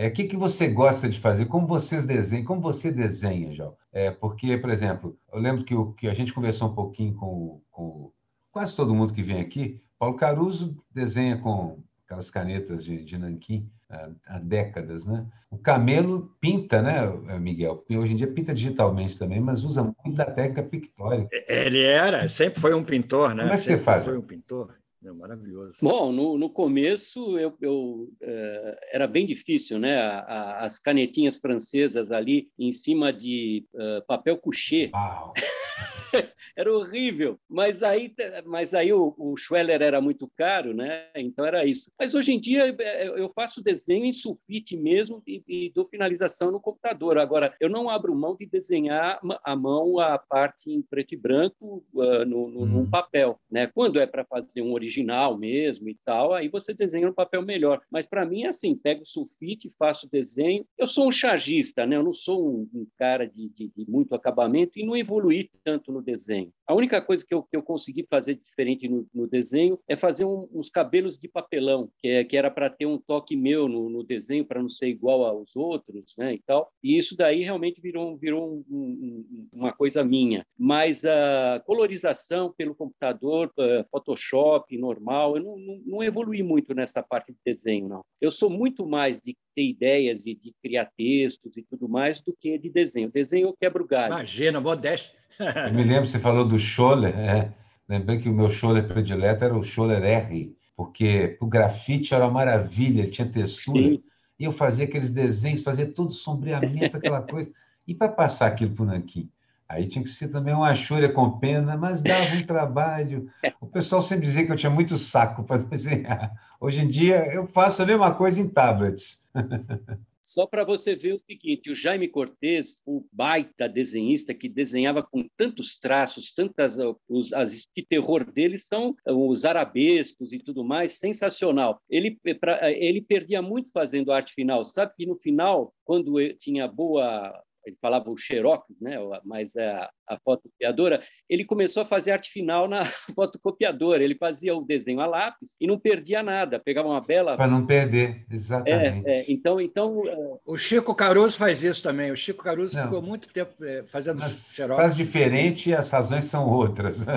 É, 0.02 0.08
o 0.08 0.12
que, 0.12 0.24
que 0.24 0.36
você 0.36 0.68
gosta 0.68 1.08
de 1.08 1.20
fazer? 1.20 1.46
Como 1.46 1.68
vocês 1.68 2.08
desenham? 2.08 2.44
Como 2.44 2.60
você 2.60 2.92
desenha, 2.92 3.54
João? 3.54 3.76
É, 3.94 4.10
porque, 4.10 4.58
por 4.58 4.72
exemplo, 4.72 5.16
eu 5.32 5.40
lembro 5.40 5.64
que, 5.64 5.76
o, 5.76 5.94
que 5.94 6.08
a 6.08 6.14
gente 6.16 6.34
conversou 6.34 6.70
um 6.70 6.74
pouquinho 6.74 7.14
com, 7.14 7.62
com 7.70 8.12
quase 8.52 8.76
todo 8.76 8.96
mundo 8.96 9.14
que 9.14 9.22
vem 9.22 9.40
aqui. 9.40 9.80
Paulo 10.00 10.16
Caruso 10.16 10.76
desenha 10.92 11.38
com 11.38 11.84
aquelas 12.04 12.32
canetas 12.32 12.84
de, 12.84 13.06
de 13.06 13.16
nanquim 13.16 13.70
há, 13.88 14.10
há, 14.26 14.40
décadas, 14.40 15.06
né? 15.06 15.24
O 15.52 15.58
Camelo 15.60 16.36
pinta, 16.42 16.82
né, 16.82 17.06
Miguel? 17.40 17.86
Hoje 17.88 18.14
em 18.14 18.16
dia 18.16 18.26
pinta 18.26 18.56
digitalmente 18.56 19.20
também, 19.20 19.40
mas 19.40 19.64
usa 19.64 19.84
muito 20.04 20.20
a 20.20 20.26
técnica 20.26 20.64
pictórica. 20.64 21.30
Ele 21.48 21.86
era, 21.86 22.28
sempre 22.28 22.60
foi 22.60 22.74
um 22.74 22.84
pintor, 22.84 23.36
né? 23.36 23.44
Como 23.44 23.54
é 23.54 23.58
que 23.58 23.64
sempre 23.64 23.78
você 23.78 23.84
faz? 23.84 24.04
Foi 24.04 24.18
um 24.18 24.24
pintor. 24.24 24.81
É 25.04 25.12
maravilhoso. 25.12 25.80
Bom, 25.82 26.12
no, 26.12 26.38
no 26.38 26.50
começo 26.50 27.40
eu, 27.40 27.58
eu 27.60 28.10
uh, 28.22 28.78
era 28.92 29.08
bem 29.08 29.26
difícil, 29.26 29.80
né? 29.80 30.00
A, 30.00 30.20
a, 30.20 30.66
as 30.66 30.78
canetinhas 30.78 31.38
francesas 31.38 32.12
ali 32.12 32.50
em 32.58 32.72
cima 32.72 33.12
de 33.12 33.66
uh, 33.74 34.06
papel 34.06 34.38
couché. 34.38 34.92
Uau. 34.94 35.34
era 36.56 36.72
horrível. 36.72 37.40
Mas 37.50 37.84
aí, 37.84 38.14
mas 38.46 38.74
aí 38.74 38.94
o, 38.94 39.14
o 39.18 39.36
Schweller 39.38 39.82
era 39.82 40.00
muito 40.02 40.30
caro, 40.38 40.74
né? 40.74 41.08
Então 41.16 41.46
era 41.46 41.66
isso. 41.66 41.92
Mas 41.98 42.14
hoje 42.14 42.34
em 42.34 42.40
dia 42.40 42.76
é, 42.80 43.08
eu 43.08 43.32
faço 43.34 43.64
desenho 43.64 44.06
em 44.06 44.12
sulfite 44.12 44.78
mesmo 44.78 45.22
e, 45.26 45.44
e 45.48 45.72
dou 45.74 45.88
finalização 45.88 46.52
no 46.52 46.60
computador. 46.60 47.18
Agora, 47.18 47.56
eu 47.60 47.70
não 47.70 47.90
abro 47.90 48.16
mão 48.16 48.36
de 48.36 48.46
desenhar 48.46 49.20
à 49.44 49.56
mão 49.56 50.00
a 50.00 50.18
parte 50.18 50.72
em 50.72 50.82
preto 50.82 51.14
e 51.14 51.18
branco 51.18 51.84
uh, 51.94 52.26
no, 52.26 52.50
no, 52.50 52.62
hum. 52.62 52.66
num 52.66 52.90
papel, 52.90 53.40
né? 53.50 53.68
Quando 53.68 54.00
é 54.00 54.06
para 54.06 54.26
fazer 54.26 54.62
um 54.62 54.74
original 54.74 54.90
mesmo 55.38 55.89
e 55.89 55.97
tal, 56.04 56.34
aí 56.34 56.49
você 56.49 56.73
desenha 56.73 57.08
no 57.08 57.13
papel 57.13 57.41
melhor. 57.41 57.82
Mas 57.89 58.06
para 58.06 58.25
mim 58.25 58.43
é 58.43 58.49
assim, 58.49 58.75
pego 58.75 59.04
o 59.04 59.08
sulfite, 59.08 59.73
faço 59.77 60.10
desenho. 60.10 60.65
Eu 60.77 60.88
sou 60.88 61.08
um 61.08 61.12
chargista, 61.12 61.86
né? 61.86 61.95
Eu 61.95 62.04
não 62.04 62.13
sou 62.13 62.47
um, 62.47 62.69
um 62.73 62.88
cara 62.97 63.27
de, 63.27 63.49
de, 63.49 63.71
de 63.75 63.89
muito 63.89 64.13
acabamento 64.13 64.77
e 64.77 64.86
não 64.86 64.95
evoluí 64.95 65.49
tanto 65.63 65.91
no 65.91 66.01
desenho. 66.01 66.51
A 66.67 66.73
única 66.73 67.01
coisa 67.01 67.25
que 67.25 67.34
eu, 67.34 67.43
que 67.43 67.56
eu 67.56 67.63
consegui 67.63 68.06
fazer 68.10 68.36
diferente 68.36 68.88
no, 68.88 69.08
no 69.13 69.27
desenho 69.27 69.80
é 69.88 69.95
fazer 69.95 70.25
um, 70.25 70.47
uns 70.54 70.69
cabelos 70.69 71.17
de 71.17 71.27
papelão, 71.27 71.89
que, 71.99 72.08
é, 72.08 72.23
que 72.23 72.38
era 72.38 72.49
para 72.49 72.69
ter 72.69 72.86
um 72.86 72.97
toque 72.97 73.36
meu 73.36 73.67
no, 73.67 73.89
no 73.89 74.04
desenho, 74.04 74.45
para 74.45 74.62
não 74.62 74.69
ser 74.69 74.88
igual 74.88 75.25
aos 75.25 75.56
outros, 75.56 76.15
né, 76.17 76.34
e 76.34 76.39
tal. 76.39 76.71
E 76.84 76.97
isso 76.97 77.15
daí 77.15 77.43
realmente 77.43 77.82
virou, 77.82 78.17
virou 78.17 78.54
um, 78.54 78.63
um, 78.69 79.47
uma 79.54 79.71
coisa 79.71 80.04
minha. 80.04 80.45
Mas 80.58 81.06
a 81.06 81.62
colorização 81.65 82.54
pelo 82.58 82.75
computador, 82.75 83.51
uh, 83.58 83.86
Photoshop 83.91 84.77
normal, 84.82 85.38
eu 85.38 85.44
não, 85.44 85.58
não, 85.58 85.82
não 85.86 86.04
evolui 86.04 86.41
muito 86.41 86.74
nessa 86.74 87.02
parte 87.04 87.32
de 87.32 87.38
desenho, 87.46 87.88
não. 87.88 88.02
Eu 88.20 88.32
sou 88.32 88.50
muito 88.50 88.86
mais 88.88 89.22
de 89.22 89.38
ter 89.56 89.63
ideias 89.63 90.26
e 90.26 90.36
de 90.36 90.54
criar 90.62 90.91
textos 90.98 91.56
e 91.56 91.63
tudo 91.63 91.88
mais 91.88 92.22
do 92.22 92.36
que 92.38 92.58
de 92.58 92.70
desenho. 92.70 93.12
Desenho 93.12 93.50
eu 93.50 93.56
quebro 93.60 93.88
galho. 93.88 94.13
Imagina, 94.13 94.60
modéstia. 94.60 95.13
Eu 95.39 95.74
me 95.74 95.84
lembro, 95.84 96.08
você 96.08 96.20
falou 96.20 96.46
do 96.46 96.60
Scholler, 96.60 97.17
é. 97.17 97.54
lembrei 97.88 98.20
que 98.20 98.28
o 98.28 98.34
meu 98.34 98.50
Scholler 98.50 98.88
predileto 98.88 99.46
era 99.46 99.58
o 99.58 99.63
Scholler 99.63 100.04
R, 100.04 100.56
porque 100.76 101.38
o 101.39 101.46
grafite 101.46 102.13
era 102.13 102.26
uma 102.26 102.34
maravilha, 102.34 103.04
ele 103.04 103.12
tinha 103.12 103.30
textura, 103.30 103.89
Sim. 103.89 104.04
e 104.39 104.44
eu 104.44 104.52
fazia 104.52 104.86
aqueles 104.86 105.12
desenhos, 105.12 105.63
fazia 105.63 105.86
todo 105.86 106.12
sombreamento, 106.12 106.98
aquela 106.98 107.22
coisa, 107.22 107.52
e 107.88 107.94
para 107.94 108.10
passar 108.10 108.48
aquilo 108.48 108.74
para 108.74 108.84
o 108.84 108.86
Nanquim? 108.88 109.30
Aí 109.72 109.88
tinha 109.88 110.04
que 110.04 110.10
ser 110.10 110.28
também 110.28 110.54
uma 110.54 110.70
achura 110.70 111.08
com 111.08 111.40
pena, 111.40 111.78
mas 111.78 112.02
dava 112.02 112.36
um 112.36 112.46
trabalho. 112.46 113.32
O 113.62 113.68
pessoal 113.68 114.02
sempre 114.02 114.26
dizia 114.26 114.46
que 114.46 114.52
eu 114.52 114.58
tinha 114.58 114.70
muito 114.70 114.98
saco 114.98 115.46
para 115.46 115.62
desenhar. 115.64 116.34
Hoje 116.60 116.82
em 116.82 116.88
dia 116.90 117.26
eu 117.34 117.48
faço 117.48 117.82
a 117.82 117.86
mesma 117.86 118.14
coisa 118.14 118.42
em 118.42 118.50
tablets. 118.50 119.24
Só 120.24 120.46
para 120.46 120.64
você 120.64 120.96
ver 120.96 121.14
o 121.14 121.20
seguinte, 121.20 121.72
o 121.72 121.76
Jaime 121.76 122.08
Cortez, 122.08 122.82
o 122.86 123.04
baita 123.12 123.68
desenhista 123.68 124.34
que 124.34 124.48
desenhava 124.48 125.02
com 125.02 125.28
tantos 125.36 125.76
traços, 125.76 126.32
tantas 126.34 126.78
os 127.10 127.34
as 127.34 127.66
de 127.76 127.86
terror 127.86 128.30
dele 128.30 128.60
são 128.60 128.96
os 129.06 129.46
arabescos 129.46 130.32
e 130.32 130.40
tudo 130.40 130.64
mais, 130.64 131.00
sensacional. 131.00 131.82
Ele 131.90 132.18
pra, 132.40 132.72
ele 132.72 133.02
perdia 133.02 133.42
muito 133.42 133.72
fazendo 133.72 134.12
arte 134.12 134.34
final, 134.34 134.64
sabe 134.64 134.94
que 134.96 135.06
no 135.06 135.16
final, 135.16 135.74
quando 135.84 136.14
tinha 136.36 136.68
boa 136.68 137.34
ele 137.65 137.78
falava 137.82 138.10
o 138.10 138.17
xerox, 138.17 138.65
né? 138.82 138.97
mas 139.24 139.56
a, 139.56 139.89
a 140.08 140.17
fotocopiadora, 140.19 141.02
ele 141.30 141.45
começou 141.45 141.84
a 141.84 141.86
fazer 141.86 142.12
arte 142.12 142.32
final 142.32 142.67
na 142.67 142.86
fotocopiadora. 143.15 144.04
Ele 144.04 144.15
fazia 144.15 144.56
o 144.56 144.65
desenho 144.65 145.00
a 145.00 145.06
lápis 145.06 145.56
e 145.60 145.67
não 145.67 145.80
perdia 145.80 146.24
nada, 146.24 146.60
pegava 146.60 146.88
uma 146.88 147.02
bela. 147.02 147.38
Para 147.38 147.47
não 147.47 147.65
perder, 147.65 148.26
exatamente. 148.30 149.08
É, 149.08 149.19
é, 149.19 149.26
então, 149.32 149.62
então. 149.62 150.08
É, 150.08 150.38
o 150.45 150.58
Chico 150.58 150.95
Caruso 150.95 151.38
faz 151.38 151.63
isso 151.63 151.84
também. 151.84 152.12
O 152.12 152.17
Chico 152.17 152.43
Caruso 152.43 152.76
não, 152.76 152.84
ficou 152.84 153.02
muito 153.02 153.30
tempo 153.30 153.63
é, 153.63 153.84
fazendo 153.84 154.21
xerox. 154.21 154.82
Faz 154.82 154.95
diferente 154.95 155.69
e 155.69 155.74
as 155.74 155.89
razões 155.89 156.26
são 156.26 156.50
outras. 156.50 157.02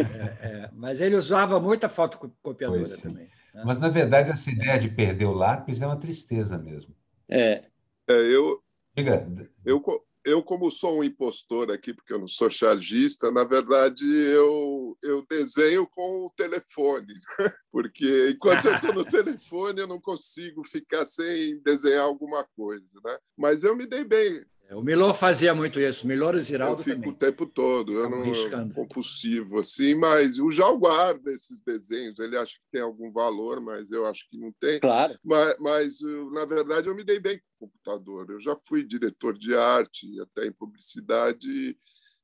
É, 0.00 0.46
é, 0.46 0.70
mas 0.72 1.00
ele 1.00 1.14
usava 1.14 1.60
muita 1.60 1.88
fotocopiadora 1.88 2.96
também. 2.98 3.28
Né? 3.54 3.62
Mas, 3.64 3.78
na 3.78 3.88
verdade, 3.88 4.30
essa 4.30 4.50
ideia 4.50 4.78
de 4.78 4.88
perder 4.88 5.26
o 5.26 5.32
lápis 5.32 5.80
é 5.80 5.86
uma 5.86 5.96
tristeza 5.96 6.56
mesmo. 6.58 6.94
É. 7.28 7.64
eu, 8.08 8.62
Diga. 9.00 9.26
Eu, 9.64 9.82
eu, 10.24 10.42
como 10.42 10.70
sou 10.70 10.98
um 10.98 11.04
impostor 11.04 11.70
aqui, 11.70 11.94
porque 11.94 12.12
eu 12.12 12.18
não 12.18 12.28
sou 12.28 12.50
chargista, 12.50 13.30
na 13.30 13.44
verdade 13.44 14.04
eu, 14.06 14.96
eu 15.02 15.24
desenho 15.28 15.86
com 15.86 16.26
o 16.26 16.32
telefone, 16.36 17.14
porque 17.72 18.30
enquanto 18.30 18.66
eu 18.66 18.74
estou 18.74 18.92
no 18.92 19.04
telefone 19.06 19.80
eu 19.80 19.86
não 19.86 20.00
consigo 20.00 20.62
ficar 20.64 21.06
sem 21.06 21.58
desenhar 21.62 22.04
alguma 22.04 22.44
coisa. 22.56 23.00
Né? 23.04 23.18
Mas 23.36 23.64
eu 23.64 23.74
me 23.74 23.86
dei 23.86 24.04
bem. 24.04 24.44
É, 24.70 24.76
o 24.76 24.82
Milor 24.82 25.16
fazia 25.16 25.52
muito 25.52 25.80
isso, 25.80 26.04
o 26.04 26.08
Milor 26.08 26.36
e 26.36 26.38
o 26.38 26.42
Ziraldo 26.42 26.80
Eu 26.80 26.84
fico 26.84 26.96
também. 26.96 27.10
o 27.10 27.14
tempo 27.14 27.44
todo, 27.44 27.92
eu 27.92 28.08
não 28.08 28.32
sou 28.32 28.70
compulsivo 28.72 29.58
assim, 29.58 29.96
mas 29.96 30.38
o 30.38 30.48
Jal 30.48 30.78
guarda 30.78 31.32
esses 31.32 31.60
desenhos, 31.60 32.20
ele 32.20 32.38
acha 32.38 32.54
que 32.54 32.70
tem 32.70 32.80
algum 32.80 33.10
valor, 33.10 33.60
mas 33.60 33.90
eu 33.90 34.06
acho 34.06 34.28
que 34.30 34.38
não 34.38 34.52
tem. 34.60 34.78
Claro. 34.78 35.18
Mas, 35.24 35.56
mas 35.58 36.00
na 36.32 36.44
verdade, 36.44 36.88
eu 36.88 36.94
me 36.94 37.02
dei 37.02 37.18
bem 37.18 37.38
com 37.58 37.66
o 37.66 37.68
computador. 37.68 38.30
Eu 38.30 38.38
já 38.38 38.56
fui 38.62 38.84
diretor 38.84 39.36
de 39.36 39.56
arte, 39.56 40.06
até 40.20 40.46
em 40.46 40.52
publicidade, 40.52 41.76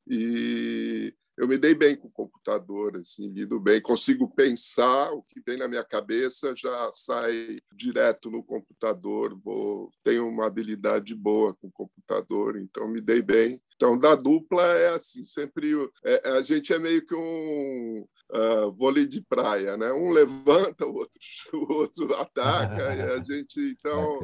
e 0.07 1.13
eu 1.37 1.47
me 1.47 1.59
dei 1.59 1.75
bem 1.75 1.95
com 1.95 2.09
o 2.09 2.11
computador, 2.11 2.97
assim, 2.97 3.29
lido 3.29 3.61
bem, 3.61 3.81
consigo 3.81 4.29
pensar 4.29 5.13
o 5.13 5.23
que 5.23 5.41
vem 5.47 5.59
na 5.59 5.69
minha 5.69 5.85
cabeça 5.85 6.55
já 6.57 6.91
sai 6.91 7.59
direto 7.75 8.31
no 8.31 8.43
computador. 8.43 9.39
Vou 9.39 9.91
tenho 10.03 10.27
uma 10.27 10.47
habilidade 10.47 11.15
boa 11.15 11.53
com 11.55 11.69
o 11.69 11.73
computador, 11.73 12.57
então 12.57 12.89
me 12.89 13.01
dei 13.01 13.21
bem. 13.21 13.61
Então 13.75 13.99
da 13.99 14.15
dupla 14.15 14.63
é 14.63 14.95
assim, 14.95 15.25
sempre 15.27 15.75
é, 16.03 16.29
a 16.31 16.43
gente 16.43 16.73
é 16.73 16.79
meio 16.79 17.05
que 17.05 17.15
um 17.15 18.07
uh, 18.33 18.73
vôlei 18.73 19.07
de 19.07 19.21
praia, 19.21 19.77
né? 19.77 19.93
Um 19.93 20.11
levanta, 20.11 20.87
o 20.87 20.95
outro 20.95 21.21
o 21.53 21.73
outro 21.75 22.15
ataca 22.15 22.95
e 22.95 23.03
a 23.03 23.23
gente 23.23 23.61
então 23.79 24.21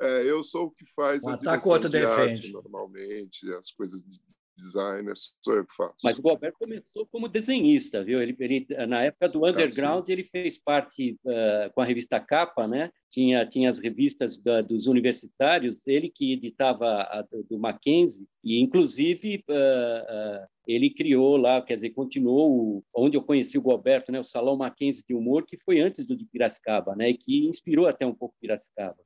é, 0.00 0.30
eu 0.30 0.44
sou 0.44 0.66
o 0.66 0.70
que 0.70 0.86
faz 0.94 1.24
um 1.24 1.30
a 1.30 1.34
ataca, 1.34 1.66
o 1.66 1.72
outro 1.72 1.90
de 1.90 1.98
defende. 1.98 2.52
normalmente, 2.52 3.52
as 3.54 3.72
coisas 3.72 4.00
de 4.02 4.20
designer, 4.62 5.14
sou 5.42 5.56
eu 5.56 5.66
que 5.66 5.74
faço. 5.74 5.96
Mas 6.04 6.18
o 6.18 6.28
Alberto 6.28 6.58
começou 6.58 7.06
como 7.06 7.28
desenhista, 7.28 8.02
viu? 8.02 8.20
Ele, 8.20 8.36
ele 8.38 8.66
na 8.86 9.02
época 9.02 9.28
do 9.28 9.40
Underground, 9.40 10.08
ah, 10.08 10.12
ele 10.12 10.24
fez 10.24 10.58
parte 10.58 11.18
uh, 11.24 11.72
com 11.74 11.80
a 11.80 11.84
revista 11.84 12.20
Capa, 12.20 12.66
né? 12.66 12.90
Tinha, 13.10 13.44
tinha 13.44 13.70
as 13.70 13.78
revistas 13.78 14.38
da, 14.38 14.60
dos 14.60 14.86
universitários, 14.86 15.86
ele 15.86 16.08
que 16.08 16.32
editava 16.32 17.02
a 17.02 17.22
do, 17.22 17.42
do 17.44 17.58
Mackenzie, 17.58 18.26
e 18.42 18.60
inclusive 18.60 19.44
uh, 19.48 19.52
uh, 19.52 20.46
ele 20.66 20.88
criou 20.88 21.36
lá, 21.36 21.60
quer 21.60 21.74
dizer, 21.74 21.90
continuou 21.90 22.50
o, 22.50 22.84
onde 22.94 23.16
eu 23.16 23.22
conheci 23.22 23.58
o 23.58 23.70
Alberto, 23.70 24.12
né? 24.12 24.20
O 24.20 24.24
Salão 24.24 24.56
Mackenzie 24.56 25.04
de 25.06 25.14
Humor, 25.14 25.44
que 25.44 25.58
foi 25.58 25.80
antes 25.80 26.06
do 26.06 26.16
de 26.16 26.24
Piracicaba, 26.24 26.94
né? 26.94 27.10
E 27.10 27.18
que 27.18 27.46
inspirou 27.46 27.86
até 27.86 28.06
um 28.06 28.14
pouco 28.14 28.36
Piracicaba. 28.40 28.98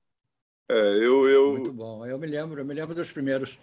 É, 0.69 0.97
eu, 0.97 1.29
eu... 1.29 1.53
Muito 1.53 1.73
bom. 1.73 2.05
Eu 2.05 2.19
me 2.19 2.27
lembro, 2.27 2.61
eu 2.61 2.65
me 2.65 2.75
lembro 2.75 2.95
dos 2.95 3.13
primeiros 3.13 3.59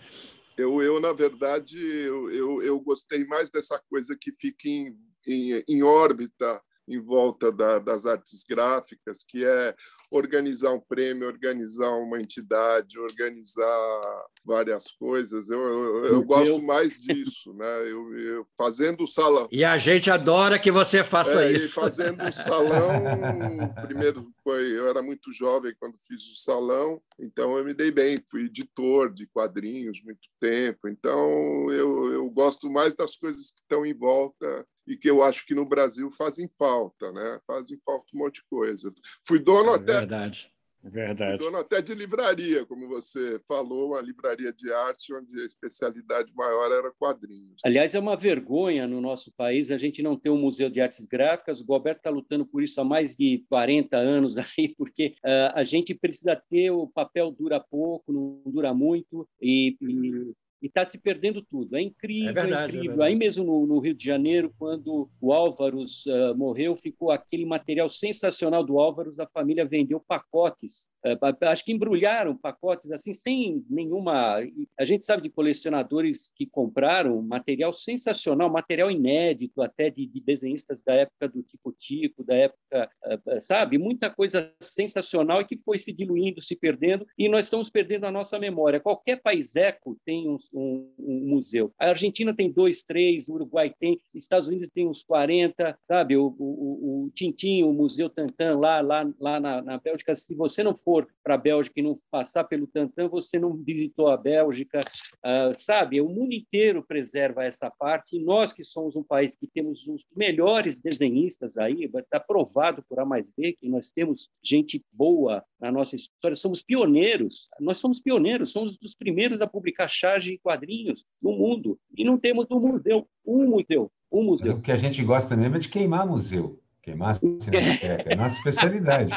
eu, 0.57 0.81
eu 0.81 0.99
na 0.99 1.13
verdade, 1.13 1.77
eu, 1.79 2.29
eu, 2.31 2.63
eu, 2.63 2.79
gostei 2.79 3.25
mais 3.25 3.49
dessa 3.49 3.79
coisa 3.89 4.15
que 4.19 4.31
fica 4.31 4.67
em, 4.67 4.97
em, 5.25 5.63
em 5.67 5.83
órbita 5.83 6.61
em 6.87 6.99
volta 6.99 7.51
da, 7.51 7.79
das 7.79 8.05
artes 8.05 8.43
gráficas, 8.47 9.23
que 9.27 9.43
é 9.45 9.75
organizar 10.11 10.71
um 10.73 10.79
prêmio, 10.79 11.27
organizar 11.27 11.91
uma 11.91 12.19
entidade, 12.19 12.99
organizar 12.99 14.01
várias 14.43 14.91
coisas. 14.91 15.49
Eu, 15.49 15.59
eu, 15.59 16.05
eu 16.05 16.23
gosto 16.23 16.61
mais 16.61 16.99
disso, 16.99 17.53
né? 17.53 17.81
Eu, 17.89 18.17
eu, 18.17 18.47
fazendo 18.57 19.03
o 19.03 19.07
salão. 19.07 19.47
E 19.51 19.63
a 19.63 19.77
gente 19.77 20.11
adora 20.11 20.59
que 20.59 20.71
você 20.71 21.03
faça 21.03 21.43
é, 21.43 21.53
isso. 21.53 21.79
fazendo 21.79 22.21
o 22.23 22.31
salão, 22.31 23.73
primeiro 23.85 24.29
foi, 24.43 24.77
eu 24.77 24.87
era 24.87 25.01
muito 25.01 25.31
jovem 25.31 25.73
quando 25.79 25.97
fiz 26.07 26.21
o 26.23 26.35
salão, 26.35 27.01
então 27.19 27.57
eu 27.57 27.63
me 27.63 27.73
dei 27.73 27.91
bem. 27.91 28.17
Fui 28.29 28.45
editor 28.45 29.11
de 29.11 29.25
quadrinhos 29.27 30.01
muito 30.03 30.27
tempo, 30.39 30.87
então 30.87 31.71
eu, 31.71 32.11
eu 32.11 32.29
gosto 32.29 32.69
mais 32.69 32.93
das 32.93 33.15
coisas 33.15 33.51
que 33.51 33.59
estão 33.61 33.85
em 33.85 33.93
volta 33.93 34.65
e 34.87 34.97
que 34.97 35.09
eu 35.09 35.23
acho 35.23 35.45
que 35.45 35.55
no 35.55 35.65
Brasil 35.65 36.09
fazem 36.11 36.49
falta, 36.57 37.11
né? 37.11 37.39
Fazem 37.47 37.77
falta 37.85 38.05
um 38.13 38.19
monte 38.19 38.35
de 38.35 38.45
coisa. 38.45 38.91
Fui 39.25 39.39
dono 39.39 39.71
é 39.71 39.75
até 39.75 39.93
verdade. 39.99 40.53
Verdade. 40.83 41.37
Fui 41.37 41.45
dono 41.45 41.57
até 41.57 41.81
de 41.81 41.95
livraria, 41.95 42.65
como 42.65 42.89
você 42.89 43.39
falou, 43.47 43.91
uma 43.91 44.01
livraria 44.01 44.51
de 44.51 44.71
arte 44.73 45.13
onde 45.13 45.41
a 45.41 45.45
especialidade 45.45 46.33
maior 46.35 46.69
era 46.71 46.91
quadrinhos. 46.91 47.61
Aliás, 47.63 47.95
é 47.95 47.99
uma 47.99 48.17
vergonha 48.17 48.85
no 48.85 48.99
nosso 48.99 49.31
país 49.31 49.71
a 49.71 49.77
gente 49.77 50.03
não 50.03 50.17
ter 50.17 50.29
um 50.29 50.37
museu 50.37 50.69
de 50.69 50.81
artes 50.81 51.05
gráficas. 51.05 51.61
O 51.61 51.65
Goberto 51.65 51.99
está 51.99 52.09
lutando 52.09 52.45
por 52.45 52.61
isso 52.61 52.81
há 52.81 52.83
mais 52.83 53.15
de 53.15 53.45
40 53.49 53.95
anos 53.95 54.35
aí, 54.37 54.75
porque 54.77 55.15
uh, 55.23 55.55
a 55.55 55.63
gente 55.63 55.93
precisa 55.95 56.35
ter 56.35 56.71
o 56.71 56.85
papel 56.87 57.31
dura 57.31 57.61
pouco, 57.61 58.11
não 58.11 58.41
dura 58.51 58.73
muito 58.73 59.25
e, 59.41 59.77
e 59.79 60.33
e 60.63 60.67
está 60.67 60.85
te 60.85 60.97
perdendo 60.97 61.41
tudo. 61.41 61.75
É 61.75 61.81
incrível, 61.81 62.29
é, 62.29 62.33
verdade, 62.33 62.77
é 62.77 62.79
incrível. 62.79 63.03
É 63.03 63.07
Aí 63.07 63.15
mesmo 63.15 63.43
no, 63.43 63.67
no, 63.67 63.79
Rio 63.79 63.93
de 63.93 64.05
Janeiro, 64.05 64.53
quando 64.57 65.09
o 65.19 65.33
Álvaros 65.33 66.05
uh, 66.05 66.33
morreu, 66.37 66.73
ficou 66.73 67.11
aquele 67.11 67.45
material 67.45 67.89
sensacional 67.89 68.63
do 68.63 68.79
Álvaros, 68.79 69.19
a 69.19 69.27
família 69.27 69.65
vendeu 69.65 69.99
pacotes 69.99 70.89
é, 71.05 71.17
acho 71.47 71.65
que 71.65 71.73
embrulharam 71.73 72.35
pacotes 72.35 72.89
assim 72.91 73.11
sem 73.11 73.65
nenhuma. 73.69 74.39
A 74.79 74.85
gente 74.85 75.05
sabe 75.05 75.21
de 75.21 75.29
colecionadores 75.29 76.31
que 76.33 76.45
compraram 76.45 77.21
material 77.21 77.73
sensacional, 77.73 78.49
material 78.49 78.89
inédito, 78.89 79.61
até 79.61 79.89
de, 79.89 80.07
de 80.07 80.21
desenhistas 80.21 80.81
da 80.81 80.93
época 80.93 81.27
do 81.27 81.43
Tico 81.43 81.73
Tico, 81.73 82.23
da 82.23 82.35
época, 82.35 82.89
é, 83.03 83.19
é, 83.27 83.39
sabe, 83.41 83.77
muita 83.77 84.09
coisa 84.09 84.53
sensacional 84.61 85.41
e 85.41 85.45
que 85.45 85.57
foi 85.57 85.77
se 85.77 85.91
diluindo, 85.91 86.41
se 86.41 86.55
perdendo, 86.55 87.05
e 87.17 87.27
nós 87.27 87.47
estamos 87.47 87.69
perdendo 87.69 88.05
a 88.05 88.11
nossa 88.11 88.39
memória. 88.39 88.79
Qualquer 88.79 89.21
país 89.21 89.57
eco 89.57 89.99
tem 90.05 90.29
um, 90.29 90.37
um, 90.53 90.89
um 90.99 91.27
museu. 91.27 91.73
A 91.79 91.89
Argentina 91.89 92.33
tem 92.33 92.51
dois, 92.51 92.83
três, 92.83 93.27
o 93.27 93.33
Uruguai 93.33 93.73
tem, 93.79 93.99
Estados 94.13 94.47
Unidos 94.47 94.69
tem 94.73 94.87
uns 94.87 95.03
40, 95.03 95.77
sabe? 95.83 96.15
O, 96.15 96.35
o, 96.37 97.05
o 97.05 97.11
Tintim, 97.11 97.63
o 97.63 97.73
Museu 97.73 98.09
Tantan 98.09 98.59
lá, 98.59 98.81
lá, 98.81 99.09
lá 99.19 99.39
na, 99.39 99.61
na 99.61 99.77
Bélgica, 99.77 100.13
se 100.15 100.35
você 100.35 100.63
não 100.63 100.75
for 100.75 101.07
para 101.23 101.35
a 101.35 101.37
Bélgica 101.37 101.79
e 101.79 101.83
não 101.83 101.99
passar 102.11 102.43
pelo 102.43 102.67
Tantan, 102.67 103.07
você 103.07 103.39
não 103.39 103.53
visitou 103.55 104.07
a 104.07 104.17
Bélgica, 104.17 104.79
uh, 104.79 105.55
sabe? 105.59 105.99
O 105.99 106.09
mundo 106.09 106.33
inteiro 106.33 106.83
preserva 106.83 107.43
essa 107.43 107.69
parte 107.71 108.17
e 108.17 108.23
nós 108.23 108.53
que 108.53 108.63
somos 108.63 108.95
um 108.95 109.03
país 109.03 109.35
que 109.35 109.47
temos 109.47 109.87
os 109.87 110.05
melhores 110.15 110.79
desenhistas 110.79 111.57
aí, 111.57 111.89
está 111.95 112.19
provado 112.19 112.83
por 112.87 112.99
A 112.99 113.05
mais 113.05 113.25
B 113.35 113.53
que 113.53 113.67
nós 113.67 113.91
temos 113.91 114.29
gente 114.43 114.83
boa 114.91 115.43
na 115.59 115.71
nossa 115.71 115.95
história, 115.95 116.35
somos 116.35 116.61
pioneiros, 116.61 117.49
nós 117.59 117.77
somos 117.77 117.99
pioneiros, 117.99 118.51
somos 118.51 118.77
os 118.81 118.93
primeiros 118.93 119.41
a 119.41 119.47
publicar 119.47 119.87
charge 119.89 120.32
e 120.33 120.37
quadrinhos 120.39 121.05
no 121.21 121.31
mundo 121.31 121.79
e 121.95 122.03
não 122.03 122.17
temos 122.17 122.45
um 122.51 122.59
museu, 122.59 123.07
um 123.25 123.47
museu, 123.47 123.91
um 124.11 124.23
museu. 124.23 124.55
o 124.55 124.61
que 124.61 124.71
a 124.71 124.77
gente 124.77 125.03
gosta 125.03 125.35
mesmo 125.35 125.55
é 125.55 125.59
de 125.59 125.69
queimar 125.69 126.05
museu. 126.05 126.59
Queimar 126.81 127.15
cinemateca 127.15 128.09
é 128.09 128.13
a 128.13 128.17
nossa 128.17 128.35
especialidade. 128.35 129.13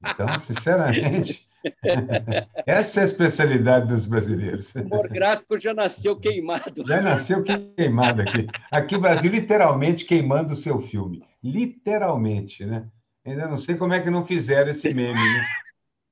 Então, 0.00 0.38
sinceramente, 0.38 1.44
essa 2.64 3.00
é 3.00 3.02
a 3.02 3.06
especialidade 3.06 3.88
dos 3.88 4.06
brasileiros. 4.06 4.72
O 4.76 4.78
amor 4.78 5.08
gráfico 5.08 5.58
já 5.58 5.74
nasceu 5.74 6.14
queimado. 6.16 6.86
Já 6.86 7.02
nasceu 7.02 7.42
queimado 7.42 8.22
aqui. 8.22 8.46
Aqui 8.70 8.94
no 8.94 9.00
Brasil, 9.00 9.30
literalmente 9.30 10.04
queimando 10.04 10.52
o 10.52 10.56
seu 10.56 10.80
filme. 10.80 11.24
Literalmente, 11.42 12.64
né? 12.64 12.86
Ainda 13.26 13.48
não 13.48 13.58
sei 13.58 13.74
como 13.74 13.92
é 13.92 14.00
que 14.00 14.08
não 14.08 14.24
fizeram 14.24 14.70
esse 14.70 14.94
meme, 14.94 15.20
né? 15.20 15.46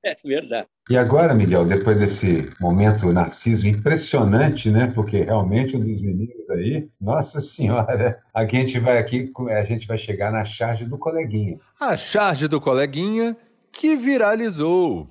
É 0.03 0.15
verdade. 0.23 0.67
E 0.89 0.97
agora, 0.97 1.33
Miguel, 1.33 1.65
depois 1.65 1.99
desse 1.99 2.49
momento 2.59 3.11
narciso 3.11 3.67
impressionante, 3.67 4.71
né? 4.71 4.87
Porque 4.87 5.23
realmente 5.23 5.75
um 5.75 5.79
dos 5.79 6.01
meninos 6.01 6.49
aí, 6.49 6.89
nossa 6.99 7.41
senhora, 7.41 8.19
a 8.33 8.45
gente 8.45 8.79
vai 8.79 8.97
aqui, 8.97 9.31
a 9.49 9.63
gente 9.63 9.85
vai 9.85 9.97
chegar 9.97 10.31
na 10.31 10.45
charge 10.45 10.85
do 10.85 10.97
coleguinha. 10.97 11.59
A 11.79 11.97
charge 11.97 12.47
do 12.47 12.61
coleguinha 12.61 13.35
que 13.71 13.95
viralizou. 13.95 15.07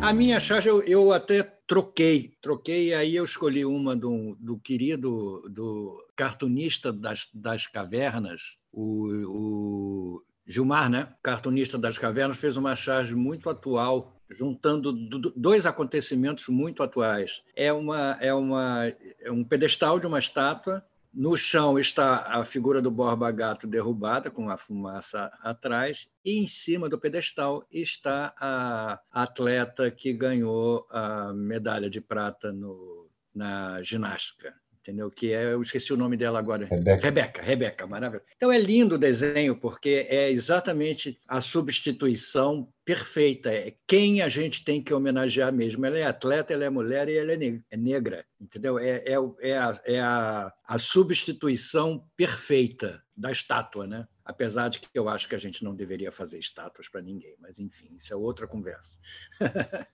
A 0.00 0.12
minha 0.12 0.40
charge 0.40 0.68
eu, 0.68 0.82
eu 0.84 1.12
até 1.12 1.42
troquei, 1.66 2.32
troquei 2.40 2.94
aí 2.94 3.14
eu 3.14 3.24
escolhi 3.24 3.64
uma 3.66 3.94
do, 3.94 4.34
do 4.40 4.58
querido 4.58 5.42
do 5.50 6.02
cartunista 6.18 6.92
das, 6.92 7.28
das 7.32 7.68
cavernas, 7.68 8.56
o, 8.72 9.06
o 9.28 10.24
Gilmar, 10.44 10.90
né? 10.90 11.14
cartunista 11.22 11.78
das 11.78 11.96
cavernas, 11.96 12.38
fez 12.38 12.56
uma 12.56 12.74
charge 12.74 13.14
muito 13.14 13.48
atual, 13.48 14.20
juntando 14.28 14.92
dois 15.36 15.64
acontecimentos 15.64 16.48
muito 16.48 16.82
atuais. 16.82 17.44
É, 17.54 17.72
uma, 17.72 18.18
é, 18.20 18.34
uma, 18.34 18.92
é 19.20 19.30
um 19.30 19.44
pedestal 19.44 20.00
de 20.00 20.08
uma 20.08 20.18
estátua 20.18 20.84
no 21.14 21.36
chão 21.36 21.78
está 21.78 22.18
a 22.26 22.44
figura 22.44 22.82
do 22.82 22.90
Borba 22.90 23.30
Gato 23.30 23.66
derrubada, 23.66 24.30
com 24.30 24.50
a 24.50 24.58
fumaça 24.58 25.32
atrás, 25.40 26.08
e 26.24 26.38
em 26.38 26.46
cima 26.46 26.88
do 26.88 26.98
pedestal 26.98 27.66
está 27.72 28.34
a 28.38 29.00
atleta 29.10 29.90
que 29.90 30.12
ganhou 30.12 30.86
a 30.90 31.32
medalha 31.32 31.88
de 31.88 32.00
prata 32.00 32.52
no, 32.52 33.08
na 33.34 33.80
ginástica 33.82 34.54
entendeu? 34.88 35.10
Que 35.10 35.32
é, 35.34 35.52
eu 35.52 35.60
esqueci 35.60 35.92
o 35.92 35.96
nome 35.96 36.16
dela 36.16 36.38
agora. 36.38 36.64
Rebeca. 36.64 37.04
Rebeca, 37.04 37.42
Rebeca, 37.42 37.86
maravilha. 37.86 38.22
Então 38.34 38.50
é 38.50 38.58
lindo 38.58 38.94
o 38.94 38.98
desenho 38.98 39.54
porque 39.54 40.06
é 40.08 40.30
exatamente 40.30 41.18
a 41.28 41.42
substituição 41.42 42.66
perfeita. 42.86 43.52
É 43.52 43.74
quem 43.86 44.22
a 44.22 44.30
gente 44.30 44.64
tem 44.64 44.82
que 44.82 44.94
homenagear 44.94 45.52
mesmo. 45.52 45.84
Ela 45.84 45.98
é 45.98 46.04
atleta, 46.04 46.54
ela 46.54 46.64
é 46.64 46.70
mulher 46.70 47.08
e 47.08 47.18
ela 47.18 47.32
é, 47.32 47.60
é 47.70 47.76
negra, 47.76 48.24
entendeu? 48.40 48.78
É, 48.78 49.02
é, 49.04 49.16
é, 49.40 49.58
a, 49.58 49.80
é 49.84 50.00
a, 50.00 50.52
a 50.66 50.78
substituição 50.78 52.02
perfeita 52.16 53.02
da 53.14 53.30
estátua, 53.30 53.86
né? 53.86 54.06
Apesar 54.28 54.68
de 54.68 54.78
que 54.78 54.88
eu 54.94 55.08
acho 55.08 55.26
que 55.26 55.34
a 55.34 55.38
gente 55.38 55.64
não 55.64 55.74
deveria 55.74 56.12
fazer 56.12 56.38
estátuas 56.38 56.86
para 56.86 57.00
ninguém, 57.00 57.34
mas 57.40 57.58
enfim, 57.58 57.88
isso 57.96 58.12
é 58.12 58.16
outra 58.16 58.46
conversa. 58.46 58.98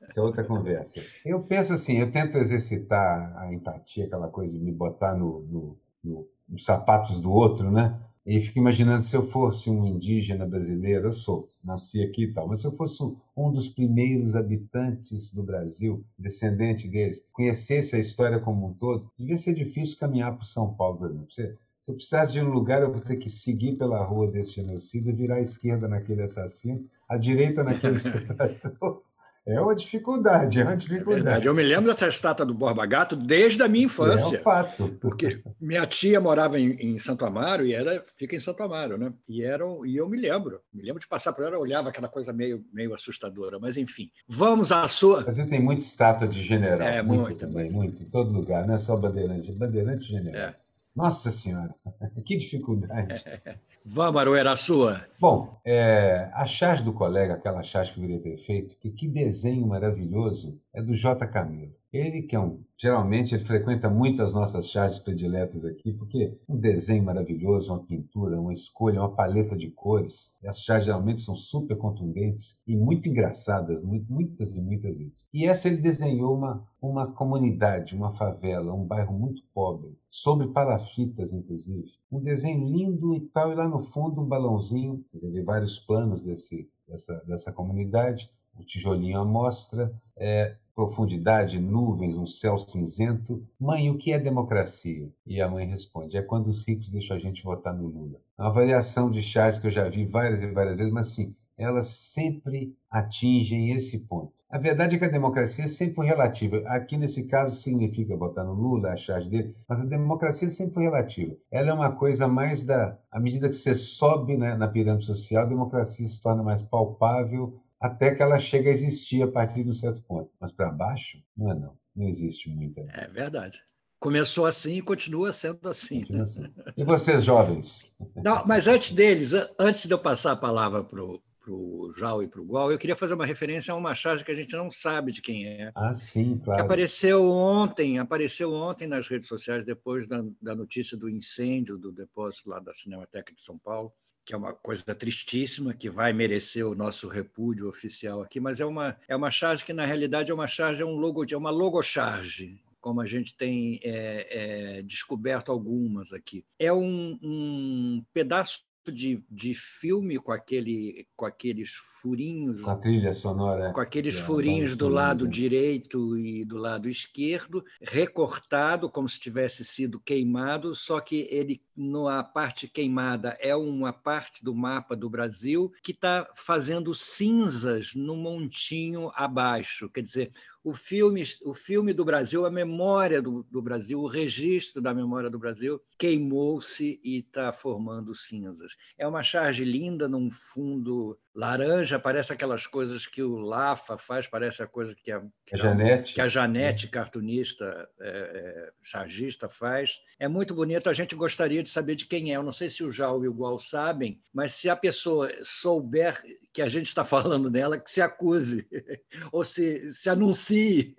Isso 0.09 0.19
é 0.19 0.23
outra 0.23 0.43
conversa. 0.43 1.01
Eu 1.25 1.45
penso 1.45 1.73
assim, 1.73 1.99
eu 1.99 2.11
tento 2.11 2.37
exercitar 2.37 3.33
a 3.39 3.53
empatia, 3.53 4.07
aquela 4.07 4.29
coisa 4.29 4.53
de 4.53 4.59
me 4.59 4.73
botar 4.73 5.15
no, 5.15 5.41
no, 5.43 5.79
no, 6.03 6.29
nos 6.49 6.65
sapatos 6.65 7.21
do 7.21 7.31
outro, 7.31 7.71
né? 7.71 8.01
E 8.27 8.41
fico 8.41 8.59
imaginando 8.59 9.05
se 9.05 9.15
eu 9.15 9.23
fosse 9.23 9.71
um 9.71 9.87
indígena 9.87 10.47
brasileiro, 10.47 11.09
eu 11.09 11.13
sou, 11.13 11.47
nasci 11.63 12.03
aqui 12.03 12.25
e 12.25 12.33
tal, 12.33 12.49
mas 12.49 12.63
se 12.63 12.67
eu 12.67 12.73
fosse 12.73 13.03
um 13.37 13.53
dos 13.53 13.69
primeiros 13.69 14.35
habitantes 14.35 15.33
do 15.33 15.43
Brasil, 15.43 16.03
descendente 16.19 16.89
deles, 16.89 17.25
conhecesse 17.33 17.95
a 17.95 17.99
história 17.99 18.41
como 18.41 18.67
um 18.67 18.73
todo, 18.73 19.11
devia 19.17 19.37
ser 19.37 19.53
difícil 19.53 19.99
caminhar 19.99 20.35
para 20.35 20.45
São 20.45 20.75
Paulo, 20.75 20.99
por 20.99 21.11
exemplo. 21.11 21.31
Você 21.31 21.55
se 21.85 21.91
eu 21.91 21.97
precisasse 21.97 22.33
de 22.33 22.41
um 22.41 22.49
lugar, 22.49 22.81
eu 22.81 22.91
vou 22.91 23.03
ter 23.03 23.17
que 23.17 23.29
seguir 23.29 23.77
pela 23.77 24.03
rua 24.03 24.27
desse 24.27 24.53
genocida, 24.53 25.13
virar 25.13 25.35
à 25.35 25.41
esquerda 25.41 25.87
naquele 25.87 26.23
assassino, 26.23 26.89
à 27.07 27.19
direita 27.19 27.63
naquele 27.63 27.97
estuprador. 28.01 29.03
É 29.47 29.61
uma 29.61 29.77
dificuldade, 29.77 30.59
é 30.59 30.65
uma 30.65 30.79
dificuldade. 30.79 31.47
É 31.47 31.51
eu 31.51 31.55
me 31.55 31.63
lembro 31.63 31.91
dessa 31.91 32.09
estátua 32.09 32.47
do 32.47 32.55
Borba 32.55 32.87
Gato 32.87 33.15
desde 33.15 33.63
a 33.63 33.69
minha 33.69 33.85
infância. 33.85 34.37
É 34.37 34.41
um 34.41 34.43
fato. 34.43 34.97
Porque 34.99 35.43
minha 35.61 35.85
tia 35.85 36.19
morava 36.19 36.59
em, 36.59 36.71
em, 36.81 36.99
Santo 36.99 37.27
Amaro 37.27 37.67
e 37.67 37.75
ela 37.75 38.03
fica 38.17 38.35
em 38.35 38.41
Santo 38.41 38.63
Amaro, 38.63 38.97
né? 38.97 39.13
E, 39.29 39.45
era, 39.45 39.63
e 39.85 39.95
eu 39.95 40.09
me 40.09 40.19
lembro. 40.19 40.63
Me 40.73 40.83
lembro 40.83 40.99
de 40.99 41.07
passar 41.07 41.35
por 41.35 41.45
ela, 41.45 41.59
olhava 41.59 41.91
aquela 41.91 42.09
coisa 42.09 42.33
meio, 42.33 42.65
meio 42.73 42.95
assustadora. 42.95 43.59
Mas, 43.59 43.77
enfim, 43.77 44.11
vamos 44.27 44.73
à 44.73 44.89
sua. 44.89 45.21
O 45.21 45.25
Brasil 45.25 45.47
tem 45.47 45.61
muita 45.61 45.85
estátua 45.85 46.27
de 46.27 46.43
general. 46.43 46.89
É, 46.89 47.03
muito, 47.03 47.25
muito, 47.25 47.39
também, 47.39 47.71
muito. 47.71 47.75
muito. 47.75 48.03
Em 48.03 48.07
todo 48.07 48.33
lugar, 48.33 48.67
não 48.67 48.77
é 48.77 48.79
só 48.79 48.97
bandeirante. 48.97 49.53
Bandeirante 49.53 50.07
general. 50.07 50.43
É. 50.43 50.64
Nossa 50.95 51.33
Senhora, 51.33 51.75
que 52.25 52.37
dificuldade. 52.37 53.25
Vamos, 53.85 54.21
Aroeira, 54.21 54.53
a 54.53 54.57
sua. 54.57 55.05
Bom, 55.21 55.61
é, 55.65 56.31
a 56.33 56.47
charge 56.47 56.83
do 56.83 56.93
colega, 56.93 57.35
aquela 57.35 57.63
charge 57.63 57.93
que 57.93 57.99
eu 57.99 58.03
queria 58.03 58.21
ter 58.21 58.37
feito, 58.39 58.77
que, 58.77 58.91
que 58.91 59.07
desenho 59.07 59.67
maravilhoso, 59.67 60.59
é 60.73 60.81
do 60.81 60.95
J. 60.95 61.27
Camilo. 61.27 61.75
Ele 61.95 62.23
que 62.23 62.35
é 62.35 62.41
um, 62.41 62.61
geralmente 62.77 63.37
ele 63.37 63.45
frequenta 63.45 63.89
muito 63.89 64.21
as 64.21 64.35
nossas 64.35 64.69
charges 64.69 64.99
prediletas 64.99 65.65
aqui, 65.65 65.93
porque 65.93 66.37
um 66.49 66.57
desenho 66.57 67.05
maravilhoso, 67.05 67.73
uma 67.73 67.85
pintura, 67.85 68.41
uma 68.41 68.53
escolha, 68.53 68.99
uma 68.99 69.15
paleta 69.15 69.57
de 69.57 69.71
cores. 69.71 70.37
As 70.45 70.59
charges 70.59 70.87
geralmente 70.87 71.21
são 71.21 71.37
super 71.37 71.79
contundentes 71.79 72.61
e 72.67 72.77
muito 72.77 73.09
engraçadas, 73.09 73.81
muitas 73.81 74.57
e 74.57 74.61
muitas 74.61 74.99
vezes. 74.99 75.29
E 75.33 75.47
essa 75.47 75.69
ele 75.69 75.81
desenhou 75.81 76.37
uma, 76.37 76.67
uma 76.83 77.13
comunidade, 77.13 77.95
uma 77.95 78.13
favela, 78.17 78.75
um 78.75 78.85
bairro 78.85 79.17
muito 79.17 79.45
pobre, 79.55 79.97
sobre 80.11 80.49
palafitas, 80.49 81.33
inclusive. 81.33 81.93
Um 82.11 82.21
desenho 82.21 82.69
lindo 82.69 83.15
e 83.15 83.21
tal, 83.21 83.53
e 83.53 83.55
lá 83.55 83.69
no 83.69 83.85
fundo 83.85 84.21
um 84.21 84.27
balãozinho, 84.27 85.05
quer 85.13 85.45
vários 85.45 85.79
planos 85.79 86.25
desse, 86.25 86.69
dessa, 86.89 87.23
dessa 87.25 87.53
comunidade, 87.53 88.29
o 88.59 88.65
tijolinho 88.65 89.21
à 89.21 89.25
mostra, 89.25 89.93
é, 90.17 90.57
profundidade, 90.75 91.61
nuvens, 91.61 92.17
um 92.17 92.27
céu 92.27 92.59
cinzento. 92.59 93.47
Mãe, 93.59 93.89
o 93.91 93.97
que 93.97 94.13
é 94.13 94.19
democracia? 94.19 95.09
E 95.27 95.41
a 95.41 95.49
mãe 95.49 95.67
responde: 95.67 96.17
é 96.17 96.23
quando 96.23 96.49
os 96.49 96.67
ricos 96.67 96.91
deixam 96.91 97.17
a 97.17 97.21
gente 97.21 97.45
votar 97.45 97.75
no 97.75 97.87
Lula. 97.87 98.21
É 98.39 98.43
uma 98.43 98.53
variação 98.53 99.11
de 99.11 99.23
chás 99.23 99.59
que 99.59 99.67
eu 99.67 99.71
já 99.71 99.89
vi 99.89 100.05
várias 100.05 100.43
e 100.43 100.47
várias 100.47 100.77
vezes, 100.77 100.93
mas 100.93 101.09
sim, 101.09 101.35
elas 101.57 101.87
sempre 101.87 102.77
atingem 102.91 103.73
esse 103.73 104.01
ponto. 104.07 104.33
A 104.51 104.59
verdade 104.59 104.97
é 104.97 104.99
que 104.99 105.05
a 105.05 105.11
democracia 105.11 105.69
sempre 105.69 105.95
foi 105.95 106.07
relativa. 106.07 106.59
Aqui, 106.67 106.97
nesse 106.97 107.27
caso, 107.27 107.55
significa 107.55 108.17
votar 108.17 108.45
no 108.45 108.53
Lula, 108.53 108.91
a 108.91 108.97
charge 108.97 109.29
dele, 109.29 109.55
mas 109.69 109.81
a 109.81 109.85
democracia 109.85 110.49
sempre 110.49 110.75
foi 110.75 110.83
relativa. 110.85 111.35
Ela 111.51 111.71
é 111.71 111.73
uma 111.73 111.93
coisa 111.93 112.27
mais 112.27 112.65
da. 112.65 112.99
À 113.11 113.21
medida 113.21 113.49
que 113.49 113.55
você 113.55 113.75
sobe 113.75 114.37
né, 114.37 114.57
na 114.57 114.69
pirâmide 114.69 115.07
social, 115.07 115.45
a 115.45 115.49
democracia 115.49 116.07
se 116.07 116.21
torna 116.21 116.43
mais 116.43 116.63
palpável, 116.63 117.61
até 117.85 118.15
que 118.15 118.23
ela 118.23 118.39
chega 118.39 118.71
a 118.71 118.73
existir 118.73 119.23
a 119.23 119.31
partir 119.31 119.63
de 119.63 119.69
um 119.69 119.75
certo 119.75 120.03
ponto. 120.05 120.31
Mas 120.41 120.51
para 120.51 120.71
baixo, 120.71 121.19
não 121.37 121.51
é 121.51 121.55
não. 121.55 121.77
Não 121.95 122.09
existe 122.09 122.49
muita. 122.49 122.81
É 122.95 123.07
verdade. 123.09 123.61
Começou 124.01 124.47
assim 124.47 124.79
e 124.79 124.83
continua 124.83 125.35
sendo 125.35 125.69
assim. 125.69 126.01
Continua 126.01 126.23
assim. 126.23 126.51
E 126.79 126.83
vocês, 126.83 127.23
jovens? 127.23 127.95
Não, 128.17 128.43
mas 128.47 128.67
antes 128.67 128.91
deles, 128.91 129.33
antes 129.59 129.85
de 129.85 129.93
eu 129.93 129.99
passar 129.99 130.33
a 130.33 130.37
palavra 130.37 130.83
para 130.83 131.03
o 131.03 131.93
Jal 131.95 132.23
e 132.23 132.29
para 132.29 132.41
o 132.41 132.47
Gual, 132.47 132.73
eu 132.73 132.79
queria 132.79 132.97
fazer 132.97 133.13
uma 133.13 133.27
referência 133.27 133.73
a 133.73 133.77
uma 133.77 133.95
charge 133.95 134.25
que 134.25 134.33
a 134.33 134.35
gente 134.35 134.57
não 134.57 134.71
sabe 134.71 135.13
de 135.13 135.21
quem 135.21 135.47
é. 135.47 135.71
Ah, 135.75 135.93
sim, 135.93 136.41
claro. 136.43 136.61
Que 136.61 136.65
apareceu 136.65 137.31
ontem, 137.31 137.99
apareceu 137.99 138.51
ontem 138.55 138.87
nas 138.87 139.07
redes 139.09 139.29
sociais, 139.29 139.63
depois 139.63 140.07
da, 140.07 140.25
da 140.41 140.55
notícia 140.55 140.97
do 140.97 141.07
incêndio 141.07 141.77
do 141.77 141.93
depósito 141.93 142.49
lá 142.49 142.61
da 142.61 142.73
Cinemateca 142.73 143.31
de 143.35 143.43
São 143.43 143.59
Paulo 143.59 143.93
que 144.25 144.35
é 144.35 144.37
uma 144.37 144.55
coisa 144.55 144.95
tristíssima, 144.95 145.75
que 145.75 145.91
vai 145.91 146.13
merecer 146.13 146.67
o 146.67 146.75
nosso 146.75 147.09
repúdio 147.09 147.69
oficial 147.69 148.23
aqui, 148.23 148.41
mas 148.41 148.61
é 148.61 148.65
uma, 148.65 148.97
é 149.07 149.15
uma 149.15 149.31
charge 149.31 149.65
que, 149.65 149.73
na 149.73 149.85
realidade, 149.85 150.31
é 150.31 150.35
uma 150.35 150.49
charge, 150.49 150.83
é 150.83 150.87
um 150.87 150.97
logo, 150.97 151.25
é 151.31 151.37
uma 151.37 151.51
logocharge, 151.51 152.61
como 152.81 153.01
a 153.01 153.07
gente 153.07 153.37
tem 153.37 153.81
é, 153.83 154.79
é, 154.79 154.83
descoberto 154.83 155.51
algumas 155.51 156.13
aqui. 156.13 156.45
É 156.59 156.73
um, 156.73 157.19
um 157.23 158.05
pedaço 158.13 158.65
de, 158.93 159.25
de 159.31 159.55
filme 159.55 160.19
com, 160.19 160.33
aquele, 160.33 161.07
com 161.17 161.25
aqueles 161.25 161.73
furinhos. 162.01 162.61
Com 162.61 162.71
a 162.71 162.77
trilha 162.77 163.15
sonora. 163.15 163.73
Com 163.73 163.81
aqueles 163.81 164.17
é, 164.17 164.21
furinhos 164.21 164.77
do 164.77 164.89
lado 164.89 165.29
direito 165.29 166.17
e 166.19 166.45
do 166.45 166.57
lado 166.57 166.89
esquerdo, 166.89 167.65
recortado 167.81 168.91
como 168.91 169.09
se 169.09 169.19
tivesse 169.19 169.65
sido 169.65 170.01
queimado, 170.01 170.75
só 170.75 171.01
que 171.01 171.27
ele, 171.31 171.63
na 171.77 172.23
parte 172.23 172.69
queimada, 172.69 173.37
é 173.41 173.55
uma 173.55 173.93
parte 173.93 174.45
do 174.45 174.55
mapa 174.55 174.95
do 174.95 175.11
Brasil 175.11 175.73
que 175.83 175.93
está 175.93 176.31
fazendo 176.35 176.95
cinzas 176.95 177.95
no 177.95 178.17
montinho 178.17 179.11
abaixo. 179.15 179.89
Quer 179.89 180.03
dizer, 180.03 180.33
o 180.63 180.73
filme, 180.73 181.23
o 181.45 181.53
filme 181.53 181.93
do 181.93 182.05
Brasil, 182.05 182.47
a 182.47 182.51
memória 182.51 183.21
do, 183.21 183.43
do 183.51 183.61
Brasil, 183.61 184.01
o 184.01 184.07
registro 184.07 184.81
da 184.81 184.95
memória 184.95 185.29
do 185.29 185.39
Brasil, 185.39 185.81
queimou-se 185.99 187.01
e 187.03 187.19
está 187.19 187.53
formando 187.53 188.15
cinzas. 188.15 188.77
É 188.97 189.07
uma 189.07 189.23
charge 189.23 189.65
linda 189.65 190.09
num 190.09 190.31
fundo 190.31 191.19
laranja, 191.35 191.99
parece 191.99 192.33
aquelas 192.33 192.67
coisas 192.67 193.07
que 193.07 193.23
o 193.23 193.39
Lafa 193.39 193.99
faz, 193.99 194.27
parece 194.27 194.63
a 194.63 194.67
coisa 194.67 194.95
que 194.95 195.11
a, 195.11 195.21
que 195.45 195.57
a 195.57 195.59
Janete, 195.59 196.15
que 196.15 196.21
a 196.21 196.29
Janete 196.29 196.87
cartunista, 196.89 197.89
é, 198.01 198.09
é, 198.09 198.73
chargista, 198.83 199.49
faz. 199.49 200.01
É 200.19 200.29
muito 200.29 200.55
bonito, 200.55 200.89
a 200.89 200.93
gente 200.93 201.17
gostaria 201.17 201.63
de 201.63 201.69
saber 201.69 201.97
de 201.97 202.07
quem 202.07 202.33
é. 202.33 202.37
Eu 202.37 202.43
não 202.43 202.53
sei 202.53 202.71
se 202.71 202.85
o 202.85 202.91
Jal 202.91 203.25
e 203.25 203.29
o 203.29 203.35
Gual 203.35 203.59
sabem, 203.59 204.21
mas 204.33 204.55
se 204.55 204.71
a 204.71 204.77
pessoa 204.77 205.29
souber 205.43 206.23
que 206.55 206.63
a 206.63 206.69
gente 206.69 206.87
está 206.87 207.05
falando 207.05 207.51
dela, 207.51 207.81
que 207.81 207.91
se 207.91 208.01
acuse, 208.01 208.65
ou 209.33 209.45
se, 209.45 209.93
se 209.93 210.09
anuncie. 210.09 210.95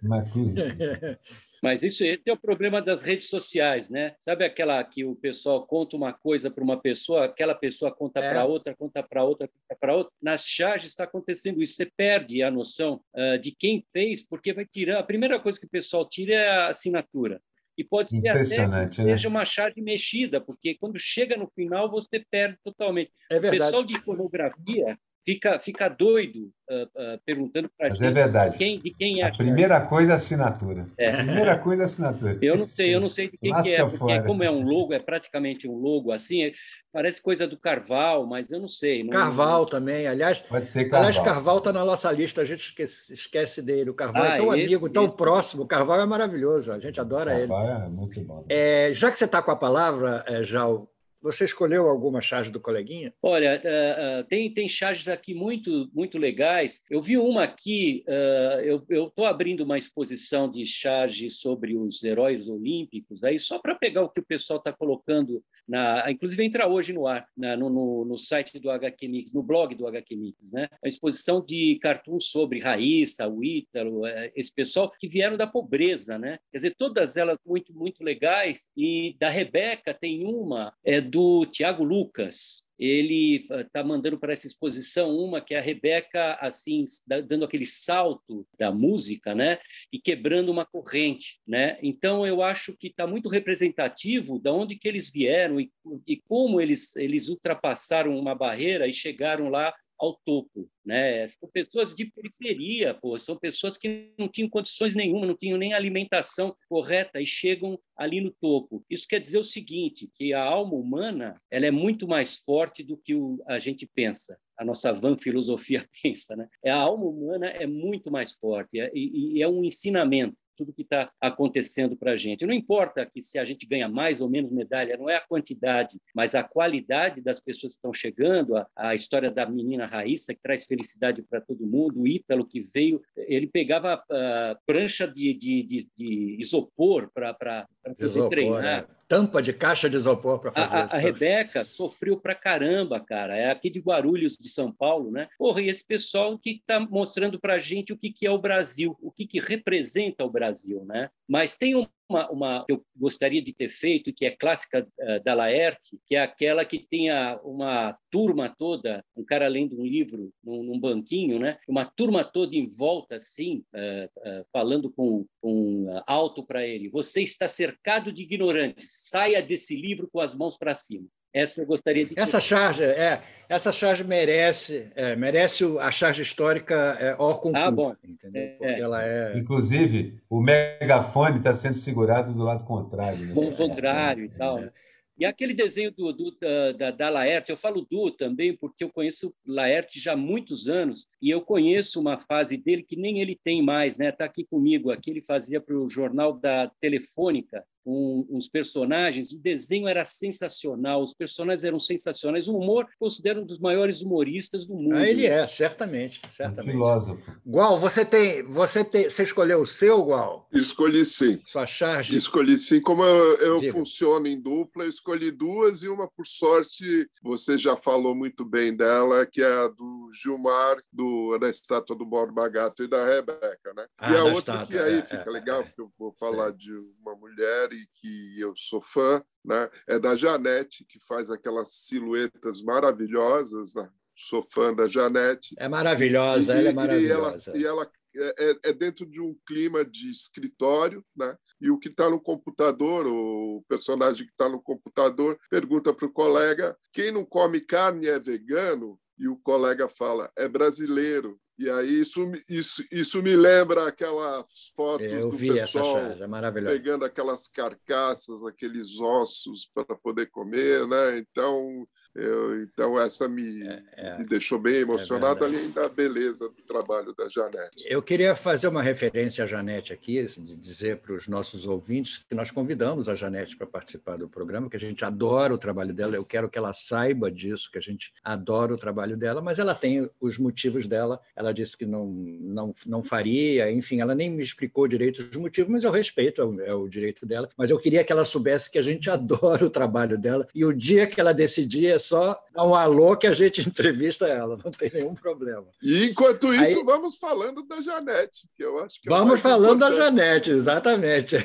Mas 1.60 1.82
isso 1.82 2.04
esse 2.04 2.22
é 2.24 2.32
o 2.32 2.38
problema 2.38 2.80
das 2.80 3.02
redes 3.02 3.28
sociais, 3.28 3.90
né? 3.90 4.14
Sabe 4.20 4.44
aquela 4.44 4.82
que 4.84 5.04
o 5.04 5.16
pessoal 5.16 5.66
conta 5.66 5.96
uma 5.96 6.12
coisa 6.12 6.48
para 6.48 6.62
uma 6.62 6.80
pessoa, 6.80 7.24
aquela 7.24 7.56
pessoa 7.56 7.92
conta 7.92 8.20
é. 8.20 8.30
para 8.30 8.44
outra, 8.44 8.76
conta 8.76 9.02
para 9.02 9.24
outra, 9.24 9.48
conta 9.48 9.76
para 9.80 9.96
outra. 9.96 10.12
Nas 10.22 10.46
charges 10.46 10.92
está 10.92 11.02
acontecendo 11.02 11.60
isso. 11.60 11.74
Você 11.74 11.90
perde 11.96 12.40
a 12.44 12.50
noção 12.50 13.00
uh, 13.12 13.36
de 13.40 13.50
quem 13.50 13.84
fez, 13.92 14.24
porque 14.24 14.52
vai 14.52 14.64
tirar. 14.64 15.00
A 15.00 15.02
primeira 15.02 15.40
coisa 15.40 15.58
que 15.58 15.66
o 15.66 15.70
pessoal 15.70 16.08
tira 16.08 16.32
é 16.32 16.48
a 16.48 16.68
assinatura. 16.68 17.42
E 17.76 17.84
pode 17.84 18.10
ser 18.10 18.28
até 18.28 18.42
que 18.42 18.66
né? 18.66 18.86
seja 18.86 19.28
uma 19.28 19.44
charge 19.44 19.80
mexida, 19.82 20.40
porque 20.40 20.76
quando 20.80 20.98
chega 20.98 21.36
no 21.36 21.50
final 21.54 21.90
você 21.90 22.24
perde 22.30 22.56
totalmente. 22.64 23.12
É 23.30 23.38
verdade. 23.38 23.56
O 23.56 23.64
pessoal 23.64 23.84
de 23.84 23.94
iconografia 23.94 24.98
fica, 25.26 25.58
fica 25.58 25.88
doido 25.88 26.52
uh, 26.70 26.84
uh, 26.84 27.20
perguntando 27.26 27.68
para 27.76 27.88
gente 27.88 28.04
é 28.04 28.10
verdade. 28.12 28.56
Quem, 28.56 28.78
de 28.78 28.92
quem 28.92 29.20
é 29.20 29.24
a, 29.24 29.28
a 29.28 29.36
primeira 29.36 29.80
coisa 29.80 30.12
é 30.12 30.14
assinatura. 30.14 30.88
É. 30.96 31.10
A 31.10 31.16
primeira 31.16 31.58
coisa 31.58 31.82
é 31.82 31.84
assinatura. 31.86 32.38
Eu 32.40 32.56
não 32.56 32.64
sei, 32.64 32.94
eu 32.94 33.00
não 33.00 33.08
sei 33.08 33.28
de 33.28 33.36
quem 33.36 33.52
que 33.62 33.74
é, 33.74 33.84
porque 33.84 33.98
fora. 33.98 34.22
como 34.22 34.44
é 34.44 34.50
um 34.50 34.62
logo, 34.62 34.94
é 34.94 35.00
praticamente 35.00 35.68
um 35.68 35.74
logo 35.74 36.12
assim, 36.12 36.44
é, 36.44 36.52
parece 36.92 37.20
coisa 37.20 37.46
do 37.46 37.58
Carval, 37.58 38.24
mas 38.24 38.50
eu 38.52 38.60
não 38.60 38.68
sei. 38.68 39.02
Não, 39.02 39.10
Carval 39.10 39.60
não... 39.60 39.66
também, 39.66 40.06
aliás. 40.06 40.38
Pode 40.38 40.68
ser 40.68 40.84
Carval. 40.84 41.08
Aliás, 41.08 41.18
Carval 41.18 41.58
está 41.58 41.72
na 41.72 41.84
nossa 41.84 42.12
lista, 42.12 42.42
a 42.42 42.44
gente 42.44 42.60
esquece, 42.60 43.12
esquece 43.12 43.60
dele. 43.60 43.90
O 43.90 43.94
Carval 43.94 44.24
é 44.24 44.28
ah, 44.28 44.34
é 44.34 44.36
tão 44.36 44.54
esse, 44.54 44.64
amigo, 44.64 44.88
tão 44.88 45.06
esse. 45.06 45.16
próximo. 45.16 45.64
O 45.64 45.66
Carval 45.66 46.00
é 46.00 46.06
maravilhoso, 46.06 46.70
a 46.70 46.78
gente 46.78 47.00
adora 47.00 47.32
Carval 47.32 47.42
ele. 47.42 47.48
Carval 47.48 47.86
é 47.86 47.88
muito 47.88 48.20
bom. 48.20 48.44
É, 48.48 48.90
já 48.92 49.10
que 49.10 49.18
você 49.18 49.24
está 49.24 49.42
com 49.42 49.50
a 49.50 49.56
palavra, 49.56 50.24
é, 50.28 50.44
Jal, 50.44 50.88
você 51.26 51.44
escolheu 51.44 51.88
alguma 51.88 52.20
charge 52.20 52.50
do 52.50 52.60
coleguinha? 52.60 53.12
Olha, 53.20 53.60
uh, 53.62 54.20
uh, 54.20 54.24
tem, 54.24 54.52
tem 54.52 54.68
charges 54.68 55.08
aqui 55.08 55.34
muito, 55.34 55.90
muito 55.92 56.18
legais. 56.18 56.82
Eu 56.88 57.02
vi 57.02 57.18
uma 57.18 57.42
aqui, 57.42 58.04
uh, 58.08 58.84
eu 58.88 59.08
estou 59.08 59.26
abrindo 59.26 59.62
uma 59.62 59.76
exposição 59.76 60.48
de 60.48 60.64
charges 60.64 61.40
sobre 61.40 61.76
os 61.76 62.02
heróis 62.04 62.48
olímpicos, 62.48 63.24
aí 63.24 63.38
só 63.38 63.58
para 63.58 63.74
pegar 63.74 64.02
o 64.02 64.08
que 64.08 64.20
o 64.20 64.26
pessoal 64.26 64.58
está 64.58 64.72
colocando, 64.72 65.42
na, 65.68 66.10
inclusive 66.10 66.44
entrar 66.44 66.68
hoje 66.68 66.92
no 66.92 67.06
ar, 67.06 67.26
na, 67.36 67.56
no, 67.56 67.68
no, 67.68 68.04
no, 68.04 68.16
site 68.16 68.58
do 68.58 68.70
HQ 68.70 69.08
Mix, 69.08 69.32
no 69.32 69.42
blog 69.42 69.74
do 69.74 69.86
HQ 69.86 70.16
Mix, 70.16 70.52
né? 70.52 70.68
A 70.84 70.88
exposição 70.88 71.44
de 71.44 71.78
cartoons 71.80 72.26
sobre 72.30 72.60
Raíssa, 72.60 73.28
o 73.28 73.42
Ítalo, 73.42 74.02
esse 74.34 74.52
pessoal 74.52 74.90
que 74.98 75.08
vieram 75.08 75.36
da 75.36 75.46
pobreza, 75.46 76.18
né? 76.18 76.38
Quer 76.50 76.58
dizer, 76.58 76.74
todas 76.76 77.16
elas 77.16 77.38
muito, 77.44 77.72
muito 77.74 78.02
legais. 78.02 78.68
E 78.76 79.16
da 79.18 79.28
Rebeca 79.28 79.92
tem 79.94 80.24
uma, 80.24 80.72
é 80.84 81.00
do 81.00 81.46
Tiago 81.46 81.84
Lucas. 81.84 82.65
Ele 82.78 83.36
está 83.36 83.82
mandando 83.82 84.18
para 84.18 84.32
essa 84.32 84.46
exposição 84.46 85.16
uma 85.16 85.40
que 85.40 85.54
é 85.54 85.58
a 85.58 85.62
Rebeca 85.62 86.34
assim 86.40 86.84
dando 87.06 87.44
aquele 87.44 87.66
salto 87.66 88.46
da 88.58 88.70
música, 88.70 89.34
né, 89.34 89.58
e 89.92 89.98
quebrando 89.98 90.50
uma 90.50 90.64
corrente, 90.64 91.40
né. 91.46 91.78
Então 91.82 92.26
eu 92.26 92.42
acho 92.42 92.76
que 92.76 92.88
está 92.88 93.06
muito 93.06 93.28
representativo 93.28 94.38
da 94.38 94.52
onde 94.52 94.76
que 94.76 94.88
eles 94.88 95.10
vieram 95.10 95.60
e, 95.60 95.70
e 96.06 96.16
como 96.28 96.60
eles 96.60 96.94
eles 96.96 97.28
ultrapassaram 97.28 98.16
uma 98.18 98.34
barreira 98.34 98.86
e 98.86 98.92
chegaram 98.92 99.48
lá 99.48 99.72
ao 99.98 100.14
topo, 100.24 100.68
né? 100.84 101.26
São 101.26 101.48
pessoas 101.50 101.94
de 101.94 102.06
periferia, 102.06 102.94
pô, 102.94 103.18
são 103.18 103.36
pessoas 103.36 103.76
que 103.76 104.12
não 104.18 104.28
tinham 104.28 104.48
condições 104.48 104.94
nenhuma, 104.94 105.26
não 105.26 105.36
tinham 105.36 105.58
nem 105.58 105.72
alimentação 105.72 106.56
correta 106.68 107.20
e 107.20 107.26
chegam 107.26 107.78
ali 107.96 108.20
no 108.20 108.30
topo. 108.30 108.84
Isso 108.90 109.06
quer 109.08 109.20
dizer 109.20 109.38
o 109.38 109.44
seguinte, 109.44 110.10
que 110.14 110.32
a 110.32 110.42
alma 110.42 110.74
humana, 110.74 111.40
ela 111.50 111.66
é 111.66 111.70
muito 111.70 112.06
mais 112.06 112.36
forte 112.36 112.82
do 112.82 112.96
que 112.96 113.14
o, 113.14 113.42
a 113.46 113.58
gente 113.58 113.86
pensa. 113.86 114.38
A 114.58 114.64
nossa 114.64 114.92
van 114.92 115.16
filosofia 115.18 115.86
pensa, 116.02 116.36
né? 116.36 116.48
É, 116.64 116.70
a 116.70 116.76
alma 116.76 117.04
humana 117.06 117.46
é 117.48 117.66
muito 117.66 118.10
mais 118.10 118.32
forte 118.32 118.80
é, 118.80 118.90
e, 118.94 119.38
e 119.38 119.42
é 119.42 119.48
um 119.48 119.64
ensinamento 119.64 120.36
tudo 120.56 120.72
que 120.72 120.82
está 120.82 121.10
acontecendo 121.20 121.96
para 121.96 122.12
a 122.12 122.16
gente. 122.16 122.46
Não 122.46 122.54
importa 122.54 123.04
que 123.06 123.20
se 123.20 123.38
a 123.38 123.44
gente 123.44 123.66
ganha 123.66 123.88
mais 123.88 124.20
ou 124.20 124.28
menos 124.28 124.50
medalha, 124.50 124.96
não 124.96 125.10
é 125.10 125.16
a 125.16 125.26
quantidade, 125.26 126.00
mas 126.14 126.34
a 126.34 126.42
qualidade 126.42 127.20
das 127.20 127.40
pessoas 127.40 127.74
que 127.74 127.78
estão 127.78 127.92
chegando, 127.92 128.56
a, 128.56 128.66
a 128.74 128.94
história 128.94 129.30
da 129.30 129.46
menina 129.46 129.86
Raíssa, 129.86 130.34
que 130.34 130.40
traz 130.40 130.66
felicidade 130.66 131.22
para 131.22 131.40
todo 131.40 131.66
mundo, 131.66 132.00
o 132.00 132.06
Ítalo, 132.06 132.46
que 132.46 132.60
veio, 132.60 133.02
ele 133.16 133.46
pegava 133.46 133.96
uh, 133.96 134.58
prancha 134.66 135.06
de, 135.06 135.34
de, 135.34 135.62
de, 135.62 135.88
de 135.94 136.36
isopor 136.40 137.10
para 137.12 137.68
poder 137.94 138.10
isopor, 138.10 138.30
treinar. 138.30 138.64
É. 138.64 138.86
Tampa 139.08 139.40
de 139.40 139.52
caixa 139.52 139.88
de 139.88 139.96
isopor 139.96 140.40
para 140.40 140.52
fazer 140.52 140.76
a, 140.76 140.80
a, 140.80 140.96
a 140.96 140.98
Rebeca 140.98 141.64
sofreu 141.66 142.18
para 142.18 142.34
caramba, 142.34 142.98
cara. 142.98 143.36
É 143.36 143.50
aqui 143.50 143.70
de 143.70 143.78
Guarulhos, 143.78 144.36
de 144.36 144.48
São 144.48 144.72
Paulo, 144.72 145.12
né? 145.12 145.28
Porra, 145.38 145.62
e 145.62 145.68
esse 145.68 145.86
pessoal 145.86 146.36
que 146.36 146.50
está 146.50 146.80
mostrando 146.80 147.38
para 147.38 147.54
a 147.54 147.58
gente 147.58 147.92
o 147.92 147.96
que, 147.96 148.10
que 148.10 148.26
é 148.26 148.30
o 148.30 148.38
Brasil, 148.38 148.96
o 149.00 149.12
que, 149.12 149.26
que 149.26 149.38
representa 149.38 150.24
o 150.24 150.30
Brasil, 150.30 150.84
né? 150.84 151.08
Mas 151.28 151.56
tem 151.56 151.76
um 151.76 151.86
uma, 152.08 152.30
uma, 152.30 152.64
que 152.64 152.72
eu 152.72 152.84
gostaria 152.96 153.42
de 153.42 153.52
ter 153.52 153.68
feito, 153.68 154.12
que 154.12 154.26
é 154.26 154.30
clássica 154.30 154.86
uh, 155.00 155.24
da 155.24 155.34
Laerte, 155.34 155.98
que 156.06 156.16
é 156.16 156.20
aquela 156.20 156.64
que 156.64 156.78
tinha 156.78 157.38
uma 157.42 157.98
turma 158.10 158.48
toda, 158.48 159.04
um 159.16 159.24
cara 159.24 159.48
lendo 159.48 159.80
um 159.80 159.84
livro 159.84 160.32
num, 160.42 160.62
num 160.62 160.80
banquinho, 160.80 161.38
né? 161.38 161.58
uma 161.68 161.84
turma 161.84 162.24
toda 162.24 162.54
em 162.56 162.66
volta, 162.66 163.16
assim, 163.16 163.64
uh, 163.74 164.40
uh, 164.40 164.46
falando 164.52 164.90
com, 164.90 165.26
com 165.40 165.86
alto 166.06 166.44
para 166.44 166.66
ele: 166.66 166.88
Você 166.88 167.22
está 167.22 167.48
cercado 167.48 168.12
de 168.12 168.22
ignorantes, 168.22 169.08
saia 169.08 169.42
desse 169.42 169.76
livro 169.76 170.08
com 170.10 170.20
as 170.20 170.34
mãos 170.34 170.56
para 170.56 170.74
cima. 170.74 171.06
Essa 171.36 171.60
eu 171.60 171.66
gostaria 171.66 172.06
de. 172.06 172.18
Essa 172.18 172.40
charge, 172.40 172.82
é, 172.82 173.22
essa 173.46 173.70
charge 173.70 174.02
merece, 174.02 174.90
é, 174.96 175.14
merece 175.14 175.64
a 175.78 175.90
charge 175.90 176.22
histórica 176.22 176.74
é, 176.98 177.14
or 177.18 177.38
ah, 177.54 177.70
bom. 177.70 177.94
entendeu? 178.02 178.42
É, 178.42 178.46
Porque 178.56 178.80
ela 178.80 179.06
é. 179.06 179.36
Inclusive, 179.36 180.18
o 180.30 180.40
megafone 180.40 181.36
está 181.36 181.52
sendo 181.52 181.74
segurado 181.74 182.32
do 182.32 182.42
lado 182.42 182.64
contrário. 182.64 183.26
Né? 183.26 183.34
Do 183.34 183.54
contrário 183.54 184.24
e 184.24 184.28
tal. 184.30 184.62
Né? 184.62 184.70
E 185.18 185.26
aquele 185.26 185.52
desenho 185.52 185.90
do, 185.90 186.10
do, 186.10 186.34
da, 186.78 186.90
da 186.90 187.10
Laerte, 187.10 187.50
eu 187.50 187.56
falo 187.56 187.86
do 187.90 188.10
também 188.10 188.56
porque 188.56 188.82
eu 188.82 188.90
conheço 188.90 189.34
Laerte 189.46 190.00
já 190.00 190.14
há 190.14 190.16
muitos 190.16 190.68
anos 190.68 191.06
e 191.20 191.28
eu 191.28 191.42
conheço 191.42 192.00
uma 192.00 192.18
fase 192.18 192.56
dele 192.56 192.82
que 192.82 192.96
nem 192.96 193.20
ele 193.20 193.34
tem 193.34 193.62
mais, 193.62 193.98
né? 193.98 194.08
Está 194.08 194.24
aqui 194.24 194.42
comigo, 194.44 194.90
aqui 194.90 195.10
ele 195.10 195.22
fazia 195.22 195.60
para 195.60 195.76
o 195.76 195.88
jornal 195.88 196.32
da 196.32 196.70
Telefônica, 196.80 197.62
um, 197.86 198.26
uns 198.28 198.48
personagens, 198.48 199.32
o 199.32 199.38
desenho 199.38 199.86
era 199.86 200.04
sensacional, 200.04 201.00
os 201.00 201.14
personagens 201.14 201.62
eram 201.64 201.78
sensacionais, 201.78 202.48
o 202.48 202.56
humor 202.56 202.86
considero 202.98 203.40
um 203.42 203.46
dos 203.46 203.60
maiores 203.60 204.02
humoristas 204.02 204.66
do 204.66 204.74
mundo. 204.74 204.96
Ah, 204.96 205.08
ele 205.08 205.24
é, 205.24 205.46
certamente, 205.46 206.20
certamente. 206.28 206.70
Um 206.70 206.78
filósofo. 206.80 207.22
Gual, 207.46 207.78
você 207.78 208.04
tem, 208.04 208.42
você 208.42 208.84
tem, 208.84 209.08
você 209.08 209.22
escolheu 209.22 209.60
o 209.60 209.66
seu, 209.66 210.02
Gual? 210.02 210.48
Escolhi 210.52 211.04
sim. 211.04 211.40
Sua 211.46 211.64
charge? 211.64 212.16
Escolhi 212.16 212.58
sim. 212.58 212.80
Como 212.80 213.04
eu, 213.04 213.60
eu 213.60 213.72
funciono 213.72 214.26
em 214.26 214.40
dupla, 214.40 214.84
eu 214.84 214.88
escolhi 214.88 215.30
duas 215.30 215.84
e 215.84 215.88
uma, 215.88 216.08
por 216.08 216.26
sorte, 216.26 217.08
você 217.22 217.56
já 217.56 217.76
falou 217.76 218.14
muito 218.14 218.44
bem 218.44 218.76
dela, 218.76 219.24
que 219.24 219.40
é 219.40 219.64
a 219.64 219.68
do 219.68 219.95
Gilmar, 220.16 220.82
do, 220.92 221.38
da 221.38 221.48
estátua 221.48 221.96
do 221.96 222.06
Borba 222.06 222.48
Gato 222.48 222.82
e 222.82 222.88
da 222.88 223.04
Rebeca, 223.06 223.72
né? 223.74 223.86
Ah, 223.98 224.12
e 224.12 224.16
a 224.16 224.24
outra 224.24 224.38
estátua, 224.38 224.66
que 224.66 224.78
aí 224.78 224.98
é, 224.98 225.02
fica 225.02 225.28
é, 225.28 225.30
legal, 225.30 225.60
é, 225.60 225.62
porque 225.64 225.80
eu 225.80 225.92
vou 225.98 226.12
falar 226.12 226.50
sim. 226.50 226.56
de 226.56 226.72
uma 227.00 227.14
mulher 227.14 227.68
que 227.94 228.40
eu 228.40 228.54
sou 228.56 228.80
fã, 228.80 229.22
né? 229.44 229.68
é 229.88 229.98
da 229.98 230.16
Janete, 230.16 230.84
que 230.84 230.98
faz 231.06 231.30
aquelas 231.30 231.68
silhuetas 231.72 232.62
maravilhosas. 232.62 233.74
Né? 233.74 233.88
Sou 234.16 234.42
fã 234.42 234.74
da 234.74 234.88
Janete. 234.88 235.54
É 235.58 235.68
maravilhosa, 235.68 236.54
e, 236.54 236.58
ela 236.58 236.68
é 236.68 236.72
maravilhosa. 236.72 237.52
E 237.54 237.64
ela, 237.64 237.64
e 237.64 237.66
ela 237.66 237.90
é, 238.18 238.50
é, 238.50 238.56
é, 238.64 238.72
dentro 238.72 239.04
de 239.04 239.20
um 239.20 239.36
clima 239.46 239.84
de 239.84 240.10
escritório, 240.10 241.04
né? 241.14 241.36
E 241.60 241.70
o 241.70 241.78
que 241.78 241.88
está 241.88 242.08
no 242.08 242.20
computador, 242.20 243.06
o 243.06 243.62
personagem 243.68 244.26
que 244.26 244.32
está 244.32 244.48
no 244.48 244.60
computador, 244.60 245.38
pergunta 245.50 245.92
para 245.92 246.06
o 246.06 246.12
colega: 246.12 246.76
quem 246.92 247.10
não 247.10 247.24
come 247.24 247.60
carne 247.60 248.08
é 248.08 248.18
vegano? 248.18 248.98
E 249.18 249.28
o 249.28 249.36
colega 249.36 249.88
fala: 249.88 250.30
é 250.36 250.48
brasileiro. 250.48 251.38
E 251.58 251.70
aí 251.70 252.00
isso, 252.00 252.20
isso, 252.48 252.84
isso 252.92 253.22
me 253.22 253.34
lembra 253.34 253.88
aquelas 253.88 254.70
fotos 254.76 255.10
Eu 255.10 255.30
do 255.30 255.38
pessoal 255.38 255.98
é 255.98 256.52
pegando 256.52 257.02
aquelas 257.02 257.48
carcaças, 257.48 258.44
aqueles 258.44 259.00
ossos 259.00 259.70
para 259.72 259.96
poder 259.96 260.26
comer, 260.26 260.86
né? 260.86 261.18
Então 261.18 261.88
eu, 262.16 262.62
então, 262.62 262.98
essa 262.98 263.28
me, 263.28 263.62
é, 263.62 263.82
é, 263.92 264.18
me 264.18 264.24
deixou 264.24 264.58
bem 264.58 264.76
emocionado, 264.76 265.44
é 265.44 265.46
além 265.46 265.70
da 265.70 265.86
beleza 265.86 266.48
do 266.48 266.62
trabalho 266.66 267.14
da 267.14 267.28
Janete. 267.28 267.84
Eu 267.86 268.02
queria 268.02 268.34
fazer 268.34 268.68
uma 268.68 268.82
referência 268.82 269.44
à 269.44 269.46
Janete 269.46 269.92
aqui, 269.92 270.18
assim, 270.20 270.42
de 270.42 270.56
dizer 270.56 270.98
para 270.98 271.12
os 271.12 271.28
nossos 271.28 271.66
ouvintes 271.66 272.24
que 272.26 272.34
nós 272.34 272.50
convidamos 272.50 273.06
a 273.06 273.14
Janete 273.14 273.54
para 273.54 273.66
participar 273.66 274.16
do 274.16 274.28
programa, 274.28 274.70
que 274.70 274.76
a 274.76 274.80
gente 274.80 275.04
adora 275.04 275.52
o 275.52 275.58
trabalho 275.58 275.92
dela, 275.92 276.16
eu 276.16 276.24
quero 276.24 276.48
que 276.48 276.56
ela 276.56 276.72
saiba 276.72 277.30
disso, 277.30 277.70
que 277.70 277.76
a 277.76 277.82
gente 277.82 278.14
adora 278.24 278.72
o 278.72 278.78
trabalho 278.78 279.16
dela, 279.16 279.42
mas 279.42 279.58
ela 279.58 279.74
tem 279.74 280.08
os 280.18 280.38
motivos 280.38 280.86
dela, 280.86 281.20
ela 281.34 281.52
disse 281.52 281.76
que 281.76 281.84
não, 281.84 282.06
não, 282.06 282.74
não 282.86 283.02
faria, 283.02 283.70
enfim, 283.70 284.00
ela 284.00 284.14
nem 284.14 284.30
me 284.30 284.42
explicou 284.42 284.88
direito 284.88 285.20
os 285.20 285.36
motivos, 285.36 285.70
mas 285.70 285.84
eu 285.84 285.90
respeito, 285.90 286.40
é 286.40 286.44
o, 286.44 286.60
é 286.62 286.74
o 286.74 286.88
direito 286.88 287.26
dela, 287.26 287.50
mas 287.58 287.68
eu 287.68 287.78
queria 287.78 288.02
que 288.02 288.12
ela 288.12 288.24
soubesse 288.24 288.70
que 288.70 288.78
a 288.78 288.82
gente 288.82 289.08
adora 289.10 289.66
o 289.66 289.70
trabalho 289.70 290.16
dela, 290.16 290.48
e 290.54 290.64
o 290.64 290.72
dia 290.72 291.06
que 291.06 291.20
ela 291.20 291.34
decidir, 291.34 291.86
só 292.06 292.40
dar 292.54 292.64
um 292.64 292.74
alô 292.74 293.16
que 293.16 293.26
a 293.26 293.32
gente 293.32 293.60
entrevista 293.68 294.26
ela, 294.26 294.56
não 294.56 294.70
tem 294.70 294.90
nenhum 294.92 295.14
problema. 295.14 295.66
E 295.82 296.06
enquanto 296.06 296.54
isso, 296.54 296.78
Aí, 296.78 296.84
vamos 296.84 297.16
falando 297.16 297.62
da 297.66 297.80
Janete, 297.80 298.48
que 298.56 298.64
eu 298.64 298.78
acho 298.80 299.00
que 299.00 299.08
é 299.08 299.10
Vamos 299.10 299.40
falando 299.40 299.76
importante. 299.76 299.98
da 299.98 300.04
Janete, 300.04 300.50
exatamente. 300.50 301.36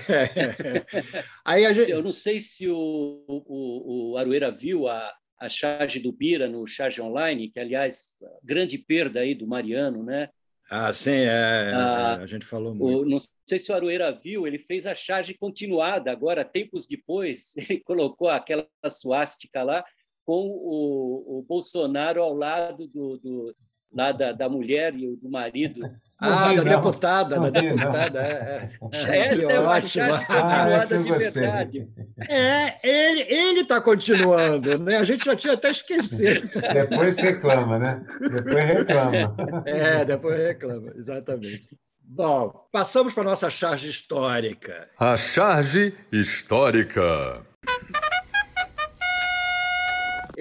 Aí 1.45 1.65
a 1.65 1.73
gente... 1.73 1.91
Eu 1.91 2.03
não 2.03 2.13
sei 2.13 2.39
se 2.39 2.67
o, 2.67 3.23
o, 3.27 4.11
o 4.13 4.17
Arueira 4.17 4.51
viu 4.51 4.87
a, 4.87 5.11
a 5.39 5.49
charge 5.49 5.99
do 5.99 6.11
Bira 6.11 6.47
no 6.47 6.65
Charge 6.67 7.01
Online, 7.01 7.49
que, 7.49 7.59
aliás, 7.59 8.13
grande 8.43 8.77
perda 8.77 9.21
aí 9.21 9.33
do 9.33 9.47
Mariano, 9.47 10.03
né? 10.03 10.29
Ah, 10.73 10.93
sim, 10.93 11.11
é, 11.11 11.73
ah, 11.75 12.15
a 12.21 12.25
gente 12.25 12.45
falou 12.45 12.73
muito. 12.73 13.01
O, 13.01 13.05
não 13.05 13.17
sei 13.45 13.59
se 13.59 13.69
o 13.69 13.75
Aroeira 13.75 14.09
viu, 14.09 14.47
ele 14.47 14.57
fez 14.57 14.85
a 14.85 14.95
charge 14.95 15.33
continuada. 15.33 16.09
Agora, 16.09 16.45
tempos 16.45 16.87
depois, 16.87 17.53
ele 17.69 17.81
colocou 17.81 18.29
aquela 18.29 18.65
suástica 18.89 19.63
lá 19.63 19.83
com 20.31 20.47
o, 20.47 21.39
o 21.39 21.45
Bolsonaro 21.45 22.23
ao 22.23 22.33
lado 22.33 22.87
do, 22.87 23.17
do, 23.17 23.55
lá 23.93 24.13
da, 24.13 24.31
da 24.31 24.47
mulher 24.47 24.95
e 24.95 25.13
do 25.17 25.29
marido. 25.29 25.81
Ah, 26.17 26.53
da 26.53 26.63
deputada, 26.63 27.37
da 27.37 27.49
deputada. 27.49 28.21
É, 28.21 28.59
é. 28.95 29.17
Essa 29.17 29.51
é 29.51 29.59
uma 29.59 29.81
charge 29.81 30.25
continuada 30.25 30.95
ah, 30.95 31.03
de 31.03 31.11
verdade. 31.11 31.89
É, 32.29 32.79
ele 32.81 33.59
está 33.59 33.81
continuando, 33.81 34.79
né? 34.79 34.99
A 34.99 35.03
gente 35.03 35.25
já 35.25 35.35
tinha 35.35 35.53
até 35.53 35.69
esquecido. 35.69 36.49
Depois 36.73 37.17
reclama, 37.17 37.77
né? 37.77 38.05
Depois 38.21 38.63
reclama. 38.63 39.63
É, 39.65 40.05
depois 40.05 40.37
reclama, 40.41 40.93
exatamente. 40.95 41.77
Bom, 42.01 42.67
passamos 42.71 43.13
para 43.13 43.23
a 43.23 43.25
nossa 43.31 43.49
charge 43.49 43.89
histórica. 43.89 44.87
A 44.97 45.17
charge 45.17 45.93
histórica. 46.09 47.45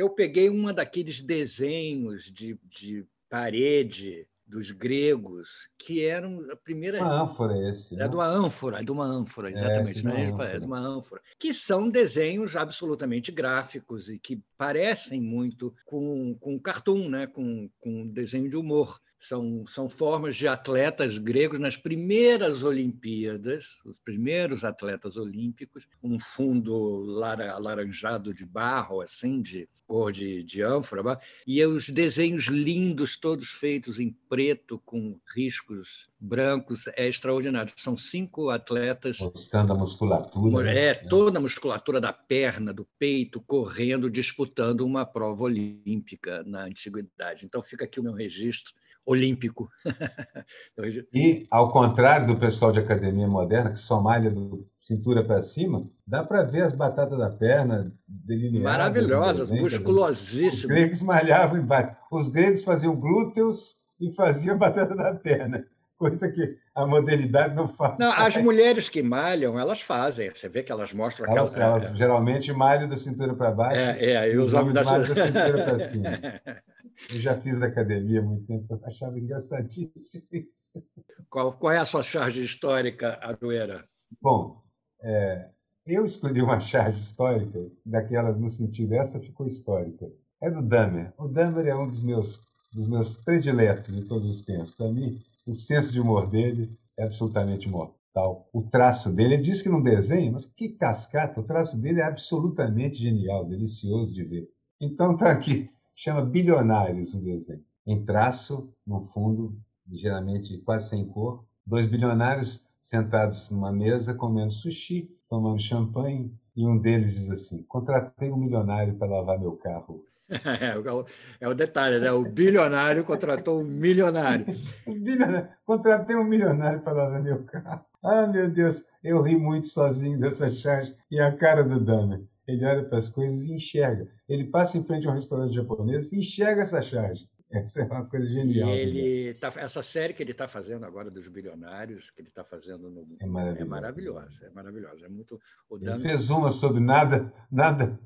Eu 0.01 0.09
peguei 0.09 0.49
uma 0.49 0.73
daqueles 0.73 1.21
desenhos 1.21 2.25
de, 2.25 2.59
de 2.65 3.07
parede 3.29 4.27
dos 4.47 4.71
gregos, 4.71 5.69
que 5.77 6.03
eram 6.03 6.43
a 6.51 6.57
primeira. 6.57 7.03
Uma 7.03 7.25
ânfora 7.25 7.71
esse. 7.71 7.95
Né? 7.95 8.07
É 8.07 8.09
de 8.09 8.15
uma 8.15 8.27
ânfora, 8.27 8.81
é 8.81 8.83
de 8.83 8.91
uma 8.91 9.05
ânfora, 9.05 9.51
é, 9.51 9.53
exatamente. 9.53 10.01
É, 10.01 10.03
né? 10.03 10.55
é 10.55 10.59
de 10.59 10.65
uma 10.65 10.79
ânfora. 10.79 11.21
Que 11.39 11.53
são 11.53 11.91
desenhos 11.91 12.57
absolutamente 12.57 13.31
gráficos 13.31 14.09
e 14.09 14.19
que 14.19 14.43
parecem 14.57 15.21
muito 15.21 15.75
com, 15.85 16.35
com 16.41 16.59
cartoon, 16.59 17.11
né? 17.11 17.27
com, 17.27 17.69
com 17.79 18.09
desenho 18.09 18.49
de 18.49 18.57
humor. 18.57 18.99
São, 19.21 19.67
são 19.67 19.87
formas 19.87 20.35
de 20.35 20.49
atletas 20.49 21.19
gregos 21.19 21.59
nas 21.59 21.77
primeiras 21.77 22.63
Olimpíadas, 22.63 23.67
os 23.85 23.95
primeiros 24.03 24.65
atletas 24.65 25.15
olímpicos, 25.19 25.87
um 26.03 26.19
fundo 26.19 27.23
alaranjado 27.23 28.33
de 28.33 28.47
barro, 28.47 29.03
assim, 29.03 29.43
de 29.43 29.69
cor 29.87 30.11
de, 30.13 30.45
de 30.45 30.63
ânfora, 30.63 31.21
e 31.45 31.63
os 31.67 31.91
desenhos 31.91 32.45
lindos, 32.45 33.19
todos 33.19 33.51
feitos 33.51 33.99
em 33.99 34.17
preto, 34.29 34.81
com 34.87 35.21
riscos 35.35 36.09
brancos, 36.19 36.87
é 36.97 37.09
extraordinário. 37.09 37.73
São 37.77 37.97
cinco 37.97 38.51
atletas. 38.51 39.19
Mostrando 39.19 39.73
a 39.73 39.77
musculatura. 39.77 40.73
É, 40.73 40.95
toda 40.95 41.39
a 41.39 41.43
musculatura 41.43 42.01
da 42.01 42.13
perna, 42.13 42.73
do 42.73 42.87
peito, 42.99 43.41
correndo, 43.43 44.09
disputando 44.09 44.83
uma 44.83 45.05
prova 45.05 45.43
olímpica 45.43 46.45
na 46.45 46.67
antiguidade. 46.67 47.45
Então, 47.45 47.61
fica 47.61 47.85
aqui 47.85 47.99
o 47.99 48.03
meu 48.03 48.13
registro 48.13 48.73
olímpico. 49.11 49.69
e, 51.13 51.47
ao 51.51 51.73
contrário 51.73 52.29
do 52.29 52.39
pessoal 52.39 52.71
de 52.71 52.79
academia 52.79 53.27
moderna, 53.27 53.73
que 53.73 53.79
só 53.79 54.01
malha 54.01 54.31
do 54.31 54.67
cintura 54.79 55.25
para 55.25 55.43
cima, 55.43 55.85
dá 56.07 56.23
para 56.23 56.43
ver 56.43 56.63
as 56.63 56.73
batatas 56.73 57.19
da 57.19 57.29
perna 57.29 57.93
delineadas. 58.07 58.63
Maravilhosas, 58.63 59.51
musculosíssimas. 59.51 60.55
Os 60.55 60.65
gregos 60.65 61.03
malhavam 61.03 61.59
embaixo. 61.59 61.97
Os 62.11 62.29
gregos 62.29 62.63
faziam 62.63 62.95
glúteos 62.95 63.77
e 64.01 64.13
faziam 64.13 64.57
batata 64.57 64.95
da 64.95 65.13
perna. 65.15 65.65
Coisa 65.99 66.31
que 66.31 66.57
a 66.75 66.87
modernidade 66.87 67.55
não 67.55 67.69
faz. 67.69 67.99
Não, 67.99 68.11
as 68.11 68.35
mulheres 68.39 68.89
que 68.89 69.03
malham, 69.03 69.61
elas 69.61 69.83
fazem. 69.83 70.31
Você 70.31 70.49
vê 70.49 70.63
que 70.63 70.73
elas 70.73 70.95
mostram 70.95 71.31
elas, 71.31 71.53
aquela. 71.53 71.73
Elas 71.73 71.91
é, 71.91 71.95
geralmente 71.95 72.51
malham 72.55 72.89
da 72.89 72.97
cintura 72.97 73.35
para 73.35 73.51
baixo. 73.51 73.79
É, 73.79 74.13
é, 74.13 74.33
e 74.33 74.39
os, 74.39 74.55
homens 74.55 74.73
da... 74.73 74.83
malham 74.83 75.09
da 75.09 75.15
cintura 75.15 75.65
para 75.65 75.79
cima. 75.81 76.09
Eu 77.09 77.19
já 77.19 77.41
fiz 77.41 77.61
academia 77.63 78.21
há 78.21 78.23
muito 78.23 78.47
tempo, 78.47 78.67
eu 78.75 78.81
achava 78.85 79.19
engraçadíssimo 79.19 80.27
isso. 80.33 80.83
Qual, 81.29 81.53
qual 81.53 81.73
é 81.73 81.79
a 81.79 81.85
sua 81.85 82.03
charge 82.03 82.43
histórica, 82.43 83.19
Arueira? 83.23 83.89
Bom, 84.21 84.63
é, 85.03 85.49
eu 85.87 86.05
escolhi 86.05 86.43
uma 86.43 86.61
charge 86.61 87.01
histórica, 87.01 87.59
daquelas 87.85 88.39
no 88.39 88.49
sentido, 88.49 88.95
essa 88.95 89.19
ficou 89.21 89.47
histórica. 89.47 90.11
É 90.41 90.51
do 90.51 90.63
Dahmer. 90.63 91.13
O 91.19 91.27
Dahmer 91.27 91.67
é 91.67 91.77
um 91.77 91.89
dos 91.89 92.03
meus, 92.03 92.41
dos 92.73 92.87
meus 92.87 93.15
prediletos 93.25 93.95
de 93.95 94.05
todos 94.05 94.27
os 94.27 94.45
tempos. 94.45 94.75
Para 94.75 94.91
mim, 94.93 95.21
o 95.47 95.55
senso 95.55 95.93
de 95.93 96.01
humor 96.01 96.29
dele 96.29 96.79
é 96.97 97.05
absolutamente 97.05 97.69
mortal. 97.69 98.49
O 98.53 98.63
traço 98.63 99.11
dele, 99.11 99.35
ele 99.35 99.43
diz 99.43 99.63
que 99.63 99.69
não 99.69 99.83
desenha, 99.83 100.31
mas 100.33 100.47
que 100.47 100.69
cascata, 100.69 101.41
o 101.41 101.45
traço 101.45 101.81
dele 101.81 102.01
é 102.01 102.05
absolutamente 102.05 102.99
genial, 102.99 103.45
delicioso 103.45 104.13
de 104.13 104.25
ver. 104.25 104.49
Então 104.81 105.15
está 105.15 105.31
aqui 105.31 105.71
chama 105.95 106.25
Bilionários 106.25 107.15
o 107.15 107.21
desenho. 107.21 107.65
Em 107.87 108.05
traço, 108.05 108.73
no 108.87 109.07
fundo, 109.07 109.59
geralmente 109.91 110.59
quase 110.59 110.89
sem 110.89 111.07
cor, 111.07 111.45
dois 111.67 111.87
bilionários 111.87 112.65
sentados 112.81 113.51
numa 113.51 113.73
mesa 113.73 114.15
comendo 114.15 114.53
sushi, 114.53 115.11
tomando 115.29 115.61
champanhe, 115.61 116.33
e 116.57 116.67
um 116.67 116.77
deles 116.79 117.15
diz 117.15 117.31
assim: 117.31 117.63
Contratei 117.65 118.31
um 118.31 118.37
milionário 118.37 118.95
para 118.97 119.09
lavar 119.09 119.39
meu 119.39 119.53
carro. 119.57 120.05
É, 120.31 120.79
o, 120.79 121.05
é 121.41 121.49
o 121.49 121.55
detalhe, 121.55 121.99
né? 121.99 122.13
O 122.13 122.23
bilionário 122.23 123.03
contratou 123.03 123.61
um 123.61 123.65
milionário. 123.65 124.47
bilionário. 124.87 125.49
Contratei 125.67 126.15
um 126.15 126.23
milionário 126.23 126.81
para 126.83 126.93
lavar 126.93 127.21
meu 127.21 127.43
carro. 127.43 127.85
Ah, 128.01 128.29
meu 128.29 128.49
Deus, 128.49 128.87
eu 129.03 129.21
ri 129.23 129.37
muito 129.37 129.67
sozinho 129.67 130.21
dessa 130.21 130.49
charge. 130.49 130.95
E 131.11 131.19
a 131.19 131.37
cara 131.37 131.65
do 131.65 131.81
Dahmer 131.81 132.23
ele 132.53 132.65
olha 132.65 132.85
para 132.85 132.99
as 132.99 133.09
coisas 133.09 133.43
e 133.45 133.53
enxerga. 133.53 134.09
Ele 134.29 134.45
passa 134.45 134.79
em 134.79 134.85
frente 134.85 135.07
a 135.07 135.11
um 135.11 135.15
restaurante 135.15 135.55
japonês 135.55 136.13
e 136.13 136.19
enxerga 136.19 136.63
essa 136.63 136.83
charge. 136.83 137.29
Essa 137.53 137.81
é 137.81 137.85
uma 137.85 138.05
coisa 138.05 138.29
genial. 138.29 138.69
E 138.69 138.73
ele 138.79 139.35
tá, 139.35 139.53
essa 139.57 139.83
série 139.83 140.15
que 140.15 140.23
ele 140.23 140.31
está 140.31 140.47
fazendo 140.47 140.87
agora 140.87 141.11
dos 141.11 141.27
bilionários, 141.27 142.09
que 142.09 142.21
ele 142.21 142.29
está 142.29 142.45
fazendo 142.45 142.89
no, 142.89 143.05
é, 143.19 143.27
maravilhosa. 143.27 143.61
é 143.61 143.65
maravilhosa, 143.65 144.47
é 144.47 144.51
maravilhosa, 144.51 145.07
é 145.07 145.09
muito. 145.09 145.41
O 145.69 145.77
ele 145.77 145.99
fez 145.99 146.31
uma 146.31 146.53
sobre 146.53 146.79
nada, 146.79 147.33
nada 147.51 147.99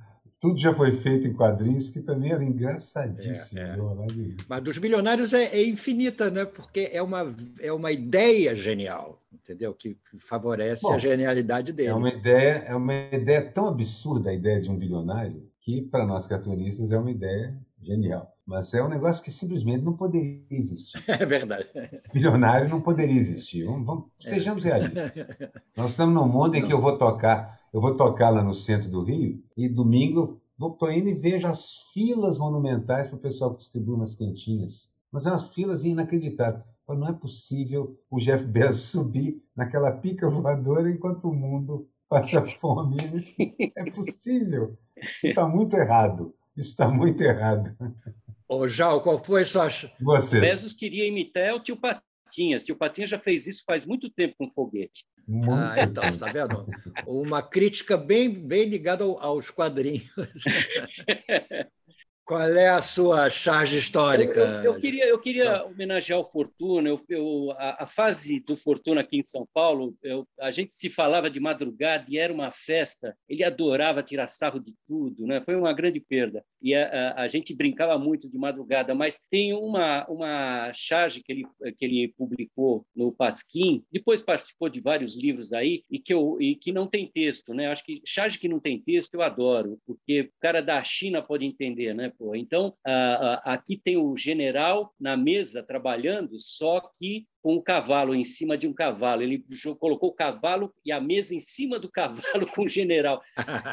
tudo 0.45 0.61
já 0.61 0.75
foi 0.75 0.93
feito 0.99 1.27
em 1.27 1.33
quadrinhos, 1.33 1.89
que 1.89 2.03
também 2.03 2.31
era 2.31 2.45
engraçadíssimo. 2.45 3.59
É, 3.59 3.71
é. 3.71 3.77
Mas 4.47 4.63
dos 4.63 4.77
bilionários 4.77 5.33
é, 5.33 5.45
é, 5.45 5.67
infinita, 5.67 6.31
né? 6.31 6.45
porque 6.45 6.91
é 6.93 7.03
uma, 7.03 7.35
é 7.59 7.73
uma 7.73 7.91
ideia 7.91 8.55
genial, 8.55 9.23
entendeu? 9.33 9.73
Que 9.73 9.97
favorece 10.19 10.83
Bom, 10.83 10.93
a 10.93 10.99
genialidade 10.99 11.73
dele. 11.73 11.89
É 11.89 11.95
uma, 11.95 12.11
ideia, 12.11 12.63
é 12.67 12.77
uma 12.77 12.93
ideia 12.93 13.41
tão 13.41 13.69
absurda 13.69 14.29
a 14.29 14.35
ideia 14.35 14.61
de 14.61 14.71
um 14.71 14.77
bilionário, 14.77 15.51
que 15.61 15.81
para 15.81 16.05
nós 16.05 16.27
cartunistas 16.27 16.93
é 16.93 16.99
uma 16.99 17.11
ideia 17.11 17.57
genial. 17.81 18.34
Mas 18.47 18.75
é 18.75 18.83
um 18.83 18.89
negócio 18.89 19.25
que 19.25 19.31
simplesmente 19.31 19.85
não 19.85 19.97
poderia 19.97 20.43
existir. 20.51 21.03
É 21.09 21.25
verdade. 21.25 21.69
Bilionário 22.13 22.69
não 22.69 22.81
poderia 22.81 23.19
existir. 23.19 23.65
Vamos, 23.65 23.87
vamos, 23.87 24.05
sejamos 24.21 24.65
realistas. 24.65 25.27
Nós 25.77 25.93
estamos 25.93 26.15
num 26.15 26.29
mundo 26.29 26.55
em 26.55 26.67
que 26.67 26.73
eu 26.73 26.81
vou 26.81 26.99
tocar 26.99 27.59
eu 27.75 27.81
vou 27.81 27.97
tocar 27.97 28.31
lá 28.31 28.41
no 28.41 28.55
centro 28.55 28.89
do 28.89 29.03
Rio 29.03 29.43
e 29.57 29.69
domingo 29.69 30.41
estou 30.61 30.93
indo 30.93 31.09
e 31.09 31.15
vejo 31.15 31.49
as 31.49 31.91
filas 31.93 32.39
monumentais 32.39 33.09
para 33.09 33.17
o 33.17 33.21
pessoal 33.21 33.51
que 33.51 33.59
distribui 33.59 33.97
umas 33.97 34.15
quentinhas. 34.15 34.89
Mas 35.11 35.27
é 35.27 35.31
umas 35.31 35.53
filas 35.53 35.85
inacreditáveis. 35.85 36.63
Não 36.89 37.09
é 37.09 37.13
possível 37.13 37.99
o 38.09 38.21
Jeff 38.21 38.45
Bezos 38.45 38.85
subir 38.91 39.43
naquela 39.57 39.91
pica 39.91 40.31
voadora 40.31 40.89
enquanto 40.89 41.25
o 41.25 41.35
mundo 41.35 41.89
passa 42.09 42.47
fome. 42.47 42.97
É 43.77 43.91
possível. 43.91 44.79
Isso 44.97 45.27
está 45.27 45.49
muito 45.49 45.77
errado. 45.77 46.33
Isso 46.57 46.71
está 46.71 46.89
muito 46.89 47.21
errado. 47.23 47.77
Ô, 48.49 48.69
Jal, 48.69 49.03
qual 49.03 49.23
foi 49.23 49.43
a 49.43 49.47
sua... 49.47 49.69
Você. 50.01 50.41
Bezos 50.41 50.73
queria 50.73 51.07
imitar 51.07 51.55
o 51.55 51.61
tio 51.61 51.77
Patinhas, 51.77 52.65
que 52.65 52.73
o 52.73 52.77
Patinhas 52.77 53.11
já 53.11 53.19
fez 53.19 53.47
isso 53.47 53.65
faz 53.67 53.87
muito 53.87 54.11
tempo 54.11 54.35
com 54.39 54.51
foguete. 54.51 55.05
Muito 55.27 55.53
ah, 55.53 55.75
então, 55.83 56.05
está 56.05 56.31
vendo? 56.31 56.67
Uma 57.07 57.43
crítica 57.43 57.97
bem, 57.97 58.29
bem 58.31 58.69
ligada 58.69 59.05
aos 59.05 59.51
quadrinhos. 59.51 60.13
Qual 62.25 62.41
é 62.41 62.71
a 62.71 62.81
sua 62.81 63.29
charge 63.29 63.77
histórica? 63.77 64.41
Eu, 64.41 64.47
eu, 64.47 64.65
eu 64.65 64.81
queria, 64.81 65.07
eu 65.07 65.19
queria 65.19 65.65
homenagear 65.67 66.19
o 66.19 66.25
Fortuna. 66.25 66.89
Eu, 67.07 67.51
a, 67.59 67.85
a, 67.85 67.87
fase 67.87 68.41
do 68.41 68.57
Fortuna 68.57 69.03
aqui 69.03 69.19
em 69.19 69.25
São 69.25 69.47
Paulo, 69.53 69.95
a 70.41 70.51
gente 70.51 70.73
se 70.73 70.89
falava 70.89 71.29
de 71.29 71.39
madrugada 71.39 72.07
e 72.09 72.17
era 72.17 72.33
uma 72.33 72.51
festa. 72.51 73.15
Ele 73.29 73.45
adorava 73.45 74.03
tirar 74.03 74.27
sarro 74.27 74.59
de 74.59 74.73
tudo, 74.87 75.27
né? 75.27 75.43
Foi 75.43 75.55
uma 75.55 75.75
grande 75.75 76.01
perda. 76.01 76.43
E 76.63 76.75
a, 76.75 76.89
a, 76.89 77.23
a 77.25 77.29
gente 77.29 77.55
brincava 77.55 77.99
muito 77.99 78.27
de 78.27 78.39
madrugada. 78.39 78.95
Mas 78.95 79.21
tem 79.31 79.53
uma, 79.53 80.07
uma 80.07 80.73
charge 80.73 81.23
que 81.23 81.31
ele, 81.31 81.45
que 81.77 81.85
ele 81.85 82.15
publicou 82.17 82.87
no 82.97 83.13
Pasquim. 83.13 83.85
Depois 83.93 84.23
participou 84.23 84.71
de 84.71 84.81
vários 84.81 85.15
livros 85.15 85.53
aí 85.53 85.83
e 85.91 85.99
que, 85.99 86.15
eu, 86.15 86.39
e 86.41 86.57
que 86.57 86.73
não 86.73 86.87
tem 86.87 87.07
texto, 87.07 87.53
né? 87.53 87.67
Acho 87.67 87.85
que 87.85 88.01
charge 88.03 88.39
que 88.39 88.49
não 88.49 88.59
tem 88.59 88.81
texto 88.81 89.13
eu 89.13 89.23
adoro, 89.23 89.79
porque 89.87 90.23
o 90.23 90.41
cara 90.41 90.63
da 90.63 90.83
China 90.83 91.21
pode 91.21 91.45
entender, 91.45 91.95
né? 91.95 92.14
Pô. 92.19 92.35
Então, 92.35 92.77
aqui 93.45 93.77
tem 93.77 93.97
o 93.97 94.17
general 94.17 94.93
na 94.99 95.17
mesa 95.17 95.63
trabalhando, 95.63 96.39
só 96.39 96.81
que 96.81 97.27
com 97.43 97.57
um 97.57 97.63
cavalo 97.63 98.15
em 98.15 98.25
cima 98.25 98.57
de 98.57 98.67
um 98.67 98.73
cavalo. 98.73 99.23
Ele 99.23 99.45
colocou 99.79 100.09
o 100.09 100.15
cavalo 100.15 100.73
e 100.85 100.91
a 100.91 101.01
mesa 101.01 101.35
em 101.35 101.41
cima 101.41 101.79
do 101.79 101.91
cavalo 101.91 102.47
com 102.55 102.63
o 102.65 102.69
general. 102.69 103.23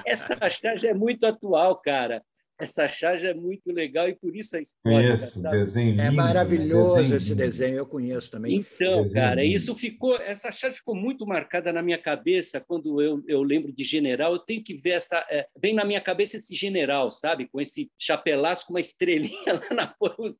Essa 0.06 0.36
charge 0.50 0.88
é 0.88 0.94
muito 0.94 1.26
atual, 1.26 1.78
cara. 1.78 2.22
Essa 2.62 2.88
charge 2.88 3.28
é 3.28 3.34
muito 3.34 3.72
legal 3.72 4.08
e 4.08 4.16
por 4.16 4.36
isso 4.36 4.56
a 4.56 4.62
história. 4.62 5.18
Conheço, 5.18 5.42
desenho 5.42 6.00
É 6.00 6.06
lindo, 6.06 6.16
maravilhoso 6.16 6.96
né? 6.96 7.02
desenho 7.02 7.18
esse 7.18 7.36
desenho, 7.36 7.76
eu 7.76 7.86
conheço 7.86 8.32
também. 8.32 8.58
Então, 8.58 9.04
Desenho 9.04 9.26
cara, 9.26 9.42
lindo. 9.42 9.56
isso 9.56 9.76
ficou, 9.76 10.16
essa 10.18 10.52
charge 10.52 10.78
ficou 10.78 10.96
muito 10.96 11.26
marcada 11.26 11.74
na 11.74 11.82
minha 11.82 11.98
cabeça 11.98 12.62
quando 12.62 13.02
eu, 13.02 13.24
eu 13.28 13.42
lembro 13.42 13.72
de 13.74 13.84
general. 13.84 14.34
Eu 14.34 14.40
tenho 14.40 14.64
que 14.64 14.76
ver 14.76 14.92
essa. 14.92 15.26
é, 15.30 15.48
vem 15.62 15.74
na 15.74 15.84
minha 15.84 16.02
cabeça 16.02 16.38
esse 16.38 16.56
general, 16.56 17.10
sabe? 17.10 17.48
Com 17.48 17.60
esse 17.60 17.90
chapelaço 17.98 18.68
com 18.68 18.74
uma 18.74 18.82
estrelinha 18.82 19.32
lá 19.70 19.76
na 19.76 19.88
pose. 19.88 20.38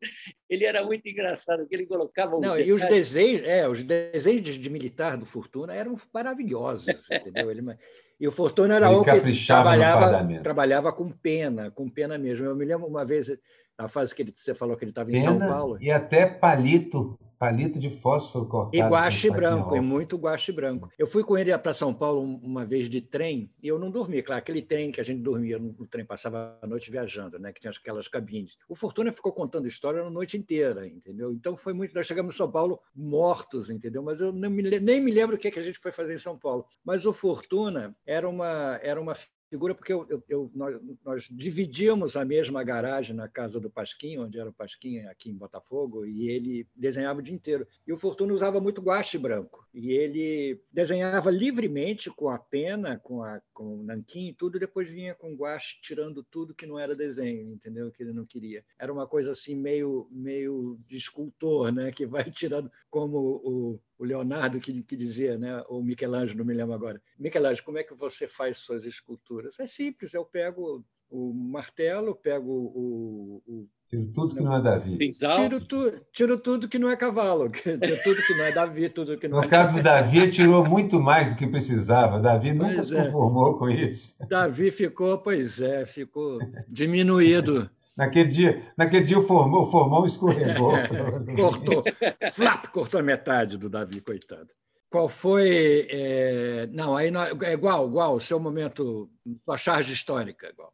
Ele 0.50 0.66
era 0.66 0.84
muito 0.84 1.08
engraçado, 1.08 1.60
porque 1.62 1.76
ele 1.76 1.86
colocava 1.86 2.40
Não, 2.40 2.60
e 2.60 2.72
os 2.72 2.86
desenhos, 2.86 3.42
é, 3.44 3.68
os 3.68 3.84
desenhos 3.84 4.44
de, 4.44 4.60
de 4.60 4.70
militar 4.70 5.18
do 5.18 5.26
Fortuna 5.26 5.74
eram 5.74 6.00
maravilhosos, 6.14 6.88
entendeu? 7.10 7.50
Ele, 7.50 7.62
e 8.22 8.28
o 8.28 8.32
Fortuna 8.32 8.80
no 8.80 9.04
trabalhava, 9.48 10.28
trabalhava 10.44 10.94
com 10.94 11.10
pena, 11.10 11.72
com 11.72 11.90
pena 11.90 12.20
mesmo. 12.20 12.46
Eu 12.46 12.56
me 12.56 12.64
lembro 12.64 12.86
uma 12.86 13.04
vez, 13.04 13.36
na 13.76 13.90
fase 13.90 14.14
que 14.14 14.22
ele, 14.22 14.32
você 14.32 14.54
falou 14.54 14.78
que 14.78 14.84
ele 14.84 14.92
estava 14.92 15.12
em 15.12 15.20
São 15.20 15.40
Paulo, 15.40 15.80
E 15.82 15.90
até 15.90 16.28
palito, 16.28 17.18
palito 17.42 17.80
de 17.80 17.90
fósforo 17.90 18.46
cortado. 18.46 18.78
e 18.78 18.88
guache 18.88 19.32
branco, 19.32 19.76
e 19.76 19.80
muito 19.82 20.16
guache 20.16 20.52
branco. 20.52 20.92
Eu 20.98 21.08
fui 21.08 21.24
com 21.24 21.36
ele 21.36 21.58
para 21.58 21.74
São 21.74 21.92
Paulo 21.92 22.22
um- 22.22 22.36
uma 22.44 22.64
vez 22.64 22.88
de 22.88 23.02
trem, 23.02 23.52
e 23.64 23.68
eu 23.68 23.80
não 23.80 23.90
dormi, 23.90 24.22
claro, 24.22 24.38
aquele 24.38 24.62
trem 24.62 24.92
que 24.92 25.02
a 25.02 25.04
gente 25.04 25.24
dormia, 25.24 25.58
no 25.58 25.72
no 25.80 25.88
trem 25.88 26.06
passava 26.06 26.60
a 26.62 26.68
noite 26.68 26.92
viajando, 26.92 27.40
né, 27.40 27.52
que 27.52 27.60
tinha 27.60 27.72
aquelas 27.72 28.08
cabines. 28.08 28.56
O 28.70 28.76
Fortuna 28.76 29.12
ficou 29.12 29.34
contando 29.34 29.68
história 29.68 30.04
a 30.04 30.10
noite 30.12 30.38
inteira, 30.38 30.86
entendeu? 30.88 31.32
Então 31.34 31.58
foi 31.58 31.74
muito, 31.74 31.96
nós 31.96 32.06
chegamos 32.06 32.36
em 32.36 32.38
São 32.38 32.52
Paulo 32.52 32.80
mortos, 32.96 33.72
entendeu? 33.72 34.04
Mas 34.04 34.22
eu 34.22 34.32
não 34.32 34.50
me 34.52 34.62
nem 34.80 35.02
me 35.02 35.12
lembro 35.12 35.36
o 35.36 35.40
que, 35.40 35.48
é 35.48 35.52
que 35.52 35.60
a 35.60 35.64
gente 35.64 35.80
foi 35.80 35.92
fazer 35.92 36.14
em 36.14 36.20
São 36.20 36.38
Paulo. 36.38 36.66
Mas 36.86 37.08
o 37.08 37.14
Fortuna 37.14 37.96
era 38.06 38.30
uma 38.30 38.80
era 38.84 39.02
uma 39.02 39.16
figura 39.52 39.76
porque 39.76 39.92
eu, 39.92 40.08
eu- 40.10 40.24
eu- 40.30 40.52
nós, 40.56 40.82
nós 41.04 41.28
dividíamos 41.30 42.16
a 42.16 42.24
mesma 42.24 42.64
garagem 42.64 43.14
na 43.14 43.28
casa 43.28 43.60
do 43.60 43.70
Pasquim, 43.70 44.18
onde 44.18 44.40
era 44.40 44.50
o 44.50 44.54
Pasquim 44.54 45.00
aqui 45.00 45.30
em 45.30 45.36
Botafogo, 45.36 46.06
e 46.06 46.30
ele 46.30 46.66
desenhava 46.74 47.20
o 47.20 47.22
dia 47.22 47.36
inteiro. 47.36 47.68
E 47.86 47.92
o 47.92 47.98
Fortuna 47.98 48.34
usava 48.34 48.62
muito 48.62 48.82
guache 48.82 49.18
branco, 49.18 49.68
e 49.74 49.92
ele 49.92 50.62
desenhava 50.72 51.30
livremente 51.30 52.10
com 52.10 52.30
a 52.30 52.40
pena, 52.40 52.98
com, 52.98 53.22
a, 53.22 53.42
com 53.54 53.80
o 53.80 53.84
nanquim 53.84 54.30
e 54.30 54.34
tudo, 54.34 54.56
e 54.56 54.60
depois 54.60 54.88
vinha 54.88 55.14
com 55.14 55.36
guache 55.36 55.80
tirando 55.82 56.24
tudo 56.24 56.56
que 56.56 56.66
não 56.66 56.80
era 56.80 56.96
desenho, 56.96 57.52
entendeu? 57.52 57.92
Que 57.92 58.04
ele 58.04 58.14
não 58.14 58.26
queria. 58.26 58.64
Era 58.80 58.94
uma 58.94 59.06
coisa 59.06 59.32
assim 59.32 59.54
meio, 59.54 60.08
meio 60.10 60.80
de 60.88 60.96
escultor, 60.96 61.74
né? 61.74 61.92
que 61.92 62.06
vai 62.06 62.32
tirando, 62.32 62.72
como 62.90 63.18
o, 63.44 63.80
o 64.02 64.04
Leonardo 64.04 64.60
que, 64.60 64.82
que 64.82 64.96
dizia, 64.96 65.38
né? 65.38 65.64
ou 65.68 65.84
Michelangelo, 65.84 66.40
não 66.40 66.46
me 66.46 66.56
lembro 66.56 66.74
agora. 66.74 67.00
Michelangelo, 67.20 67.64
como 67.64 67.78
é 67.78 67.84
que 67.84 67.94
você 67.94 68.28
faz 68.28 68.58
suas 68.58 68.84
esculturas? 68.84 69.60
É 69.60 69.68
simples, 69.68 70.16
eu 70.16 70.26
pego 70.26 70.84
o 71.08 71.32
martelo, 71.32 72.16
pego 72.16 72.50
o, 72.52 73.44
o 73.46 73.68
Tiro 73.86 74.08
tudo 74.12 74.34
que 74.34 74.42
não 74.42 74.56
é 74.56 74.62
Davi. 74.62 74.98
Tiro, 74.98 75.62
tu, 75.68 76.02
tiro 76.12 76.38
tudo 76.38 76.68
que 76.68 76.80
não 76.80 76.90
é 76.90 76.96
cavalo, 76.96 77.48
tiro 77.54 77.98
tudo 78.04 78.24
que 78.24 78.34
não 78.34 78.46
é 78.46 78.52
Davi, 78.52 78.90
tudo 78.90 79.18
que 79.20 79.28
não 79.28 79.38
No 79.38 79.44
é 79.44 79.48
caso 79.48 79.74
do 79.74 79.84
Davi, 79.84 80.32
tirou 80.32 80.66
muito 80.66 81.00
mais 81.00 81.30
do 81.30 81.36
que 81.36 81.46
precisava. 81.46 82.20
Davi 82.20 82.54
nunca 82.54 82.74
Pois 82.74 82.88
se 82.88 82.98
é. 82.98 83.06
conformou 83.06 83.60
com 83.60 83.70
isso. 83.70 84.18
Davi 84.28 84.72
ficou, 84.72 85.20
pois 85.20 85.62
é, 85.62 85.86
ficou 85.86 86.40
diminuído, 86.68 87.70
Naquele 88.02 88.32
dia, 88.32 88.74
naquele 88.76 89.06
dia 89.06 89.20
o, 89.20 89.24
formão, 89.24 89.62
o 89.62 89.70
formão 89.70 90.04
escorregou. 90.08 90.72
cortou, 91.36 91.84
flap, 92.34 92.66
cortou 92.70 93.00
a 93.00 93.04
metade 93.04 93.60
do 93.60 93.70
Davi, 93.70 94.02
coitado. 94.02 94.50
Qual 94.90 95.08
foi? 95.08 95.88
é, 95.88 96.68
Não, 96.72 96.98
aí 96.98 97.12
não, 97.12 97.22
é 97.22 97.54
igual, 97.54 97.88
igual, 97.88 98.20
seu 98.20 98.40
momento, 98.40 99.08
sua 99.46 99.56
charge 99.56 99.94
histórica, 99.94 100.50
igual. 100.50 100.74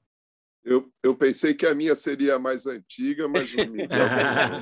Eu, 0.63 0.89
eu 1.03 1.13
pensei 1.17 1.53
que 1.53 1.65
a 1.65 1.75
minha 1.75 1.97
seria 1.97 2.35
a 2.35 2.39
mais 2.39 2.65
antiga, 2.65 3.27
mas 3.27 3.53
o 3.53 3.57
Miguel 3.67 3.89
ganhou. 3.89 4.61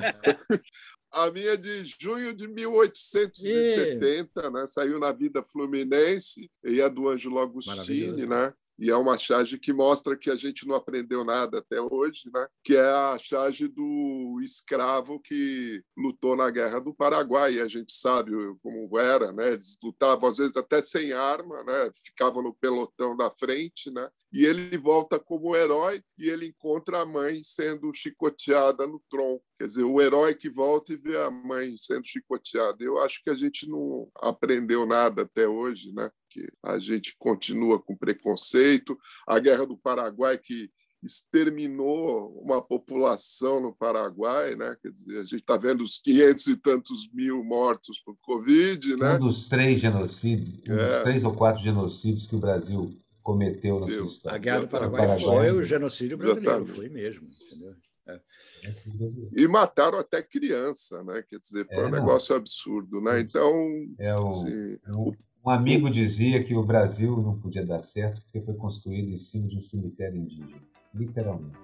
A 1.12 1.30
minha 1.30 1.52
é 1.52 1.56
de 1.56 1.84
junho 1.84 2.34
de 2.34 2.48
1870, 2.48 4.50
né? 4.50 4.66
saiu 4.66 4.98
na 4.98 5.12
Vida 5.12 5.40
Fluminense, 5.40 6.50
e 6.64 6.80
é 6.80 6.90
do 6.90 7.08
Ângelo 7.08 7.38
Agostini, 7.38 8.26
né? 8.26 8.52
E 8.78 8.90
é 8.90 8.96
uma 8.96 9.16
charge 9.16 9.58
que 9.58 9.72
mostra 9.72 10.16
que 10.16 10.30
a 10.30 10.36
gente 10.36 10.66
não 10.66 10.74
aprendeu 10.74 11.24
nada 11.24 11.58
até 11.58 11.80
hoje, 11.80 12.30
né? 12.32 12.46
que 12.62 12.76
é 12.76 12.88
a 12.88 13.18
charge 13.18 13.68
do 13.68 14.38
escravo 14.42 15.20
que 15.20 15.82
lutou 15.96 16.36
na 16.36 16.50
Guerra 16.50 16.80
do 16.80 16.94
Paraguai. 16.94 17.58
A 17.60 17.68
gente 17.68 17.92
sabe 17.92 18.32
como 18.62 18.98
era, 18.98 19.32
né? 19.32 19.52
eles 19.52 19.78
lutavam 19.82 20.28
às 20.28 20.36
vezes 20.36 20.56
até 20.56 20.82
sem 20.82 21.12
arma, 21.12 21.62
né? 21.64 21.90
ficavam 22.04 22.42
no 22.42 22.54
pelotão 22.54 23.16
da 23.16 23.30
frente, 23.30 23.90
né? 23.90 24.08
e 24.32 24.44
ele 24.44 24.76
volta 24.76 25.18
como 25.18 25.56
herói 25.56 26.02
e 26.18 26.28
ele 26.28 26.46
encontra 26.46 27.00
a 27.00 27.06
mãe 27.06 27.40
sendo 27.42 27.92
chicoteada 27.94 28.86
no 28.86 29.02
tronco. 29.08 29.42
Quer 29.58 29.66
dizer, 29.66 29.84
o 29.84 30.00
herói 30.02 30.34
que 30.34 30.50
volta 30.50 30.92
e 30.92 30.96
vê 30.96 31.16
a 31.16 31.30
mãe 31.30 31.74
sendo 31.78 32.04
chicoteada. 32.06 32.84
Eu 32.84 32.98
acho 32.98 33.22
que 33.22 33.30
a 33.30 33.34
gente 33.34 33.66
não 33.68 34.08
aprendeu 34.16 34.84
nada 34.86 35.22
até 35.22 35.48
hoje, 35.48 35.92
né? 35.94 36.10
Que 36.30 36.46
a 36.62 36.78
gente 36.78 37.14
continua 37.18 37.80
com 37.80 37.96
preconceito. 37.96 38.98
A 39.26 39.38
Guerra 39.38 39.66
do 39.66 39.78
Paraguai 39.78 40.36
que 40.36 40.70
exterminou 41.02 42.38
uma 42.42 42.60
população 42.62 43.60
no 43.60 43.74
Paraguai, 43.74 44.54
né? 44.56 44.76
Quer 44.82 44.90
dizer, 44.90 45.18
a 45.20 45.22
gente 45.24 45.36
está 45.40 45.56
vendo 45.56 45.82
os 45.82 45.98
500 45.98 46.46
e 46.48 46.56
tantos 46.56 47.10
mil 47.12 47.42
mortos 47.44 48.00
por 48.00 48.16
Covid, 48.22 48.96
né? 48.96 49.14
Um 49.14 49.20
dos 49.20 49.48
três 49.48 49.80
genocídios, 49.80 50.50
um 50.68 50.74
É. 50.74 50.94
dos 50.94 51.02
três 51.02 51.24
ou 51.24 51.34
quatro 51.34 51.62
genocídios 51.62 52.26
que 52.26 52.36
o 52.36 52.40
Brasil 52.40 52.94
cometeu 53.22 53.80
na 53.80 53.88
sua 53.88 54.06
história. 54.06 54.36
A 54.36 54.38
Guerra 54.38 54.60
do. 54.60 54.68
Paraguai 54.68 55.06
Paraguai. 55.06 55.48
foi 55.48 55.50
o 55.52 55.64
genocídio 55.64 56.16
brasileiro, 56.16 56.48
Exatamente. 56.64 56.76
foi 56.76 56.88
mesmo, 56.88 57.28
entendeu? 57.28 57.74
E 59.34 59.46
mataram 59.48 59.98
até 59.98 60.22
criança, 60.22 61.02
né? 61.04 61.22
Quer 61.28 61.38
dizer, 61.38 61.66
foi 61.66 61.84
É, 61.84 61.86
um 61.86 61.90
não. 61.90 61.98
negócio 61.98 62.34
absurdo, 62.34 63.00
né? 63.00 63.20
Então, 63.20 63.52
É 63.98 64.16
o, 64.16 64.26
assim, 64.26 64.78
um, 64.94 65.12
um 65.44 65.50
amigo 65.50 65.90
dizia 65.90 66.42
que 66.42 66.54
o 66.54 66.64
Brasil 66.64 67.16
não 67.16 67.38
podia 67.38 67.64
dar 67.64 67.82
certo 67.82 68.20
porque 68.22 68.40
foi 68.44 68.54
construído 68.54 69.08
em 69.10 69.18
cima 69.18 69.48
de 69.48 69.56
um 69.56 69.60
cemitério 69.60 70.16
indígena. 70.16 70.60
Literalmente. 70.94 71.58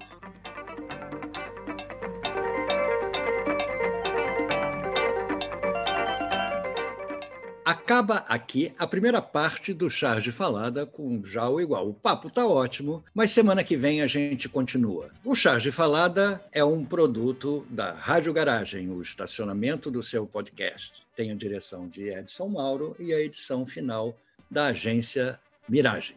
Acaba 7.64 8.24
aqui 8.28 8.72
a 8.76 8.88
primeira 8.88 9.22
parte 9.22 9.72
do 9.72 9.88
Charge 9.88 10.32
Falada 10.32 10.84
com 10.84 11.24
já 11.24 11.48
o 11.48 11.60
igual. 11.60 11.88
O 11.88 11.94
papo 11.94 12.28
tá 12.28 12.44
ótimo, 12.44 13.04
mas 13.14 13.30
semana 13.30 13.62
que 13.62 13.76
vem 13.76 14.02
a 14.02 14.06
gente 14.08 14.48
continua. 14.48 15.10
O 15.24 15.36
Charge 15.36 15.70
Falada 15.70 16.42
é 16.50 16.64
um 16.64 16.84
produto 16.84 17.64
da 17.70 17.92
Rádio 17.92 18.32
Garagem, 18.32 18.90
o 18.90 19.00
estacionamento 19.00 19.92
do 19.92 20.02
seu 20.02 20.26
podcast. 20.26 21.04
Tem 21.14 21.30
a 21.30 21.36
direção 21.36 21.86
de 21.86 22.08
Edson 22.08 22.48
Mauro 22.48 22.96
e 22.98 23.14
a 23.14 23.20
edição 23.20 23.64
final 23.64 24.16
da 24.50 24.66
agência 24.66 25.38
Miragem. 25.68 26.16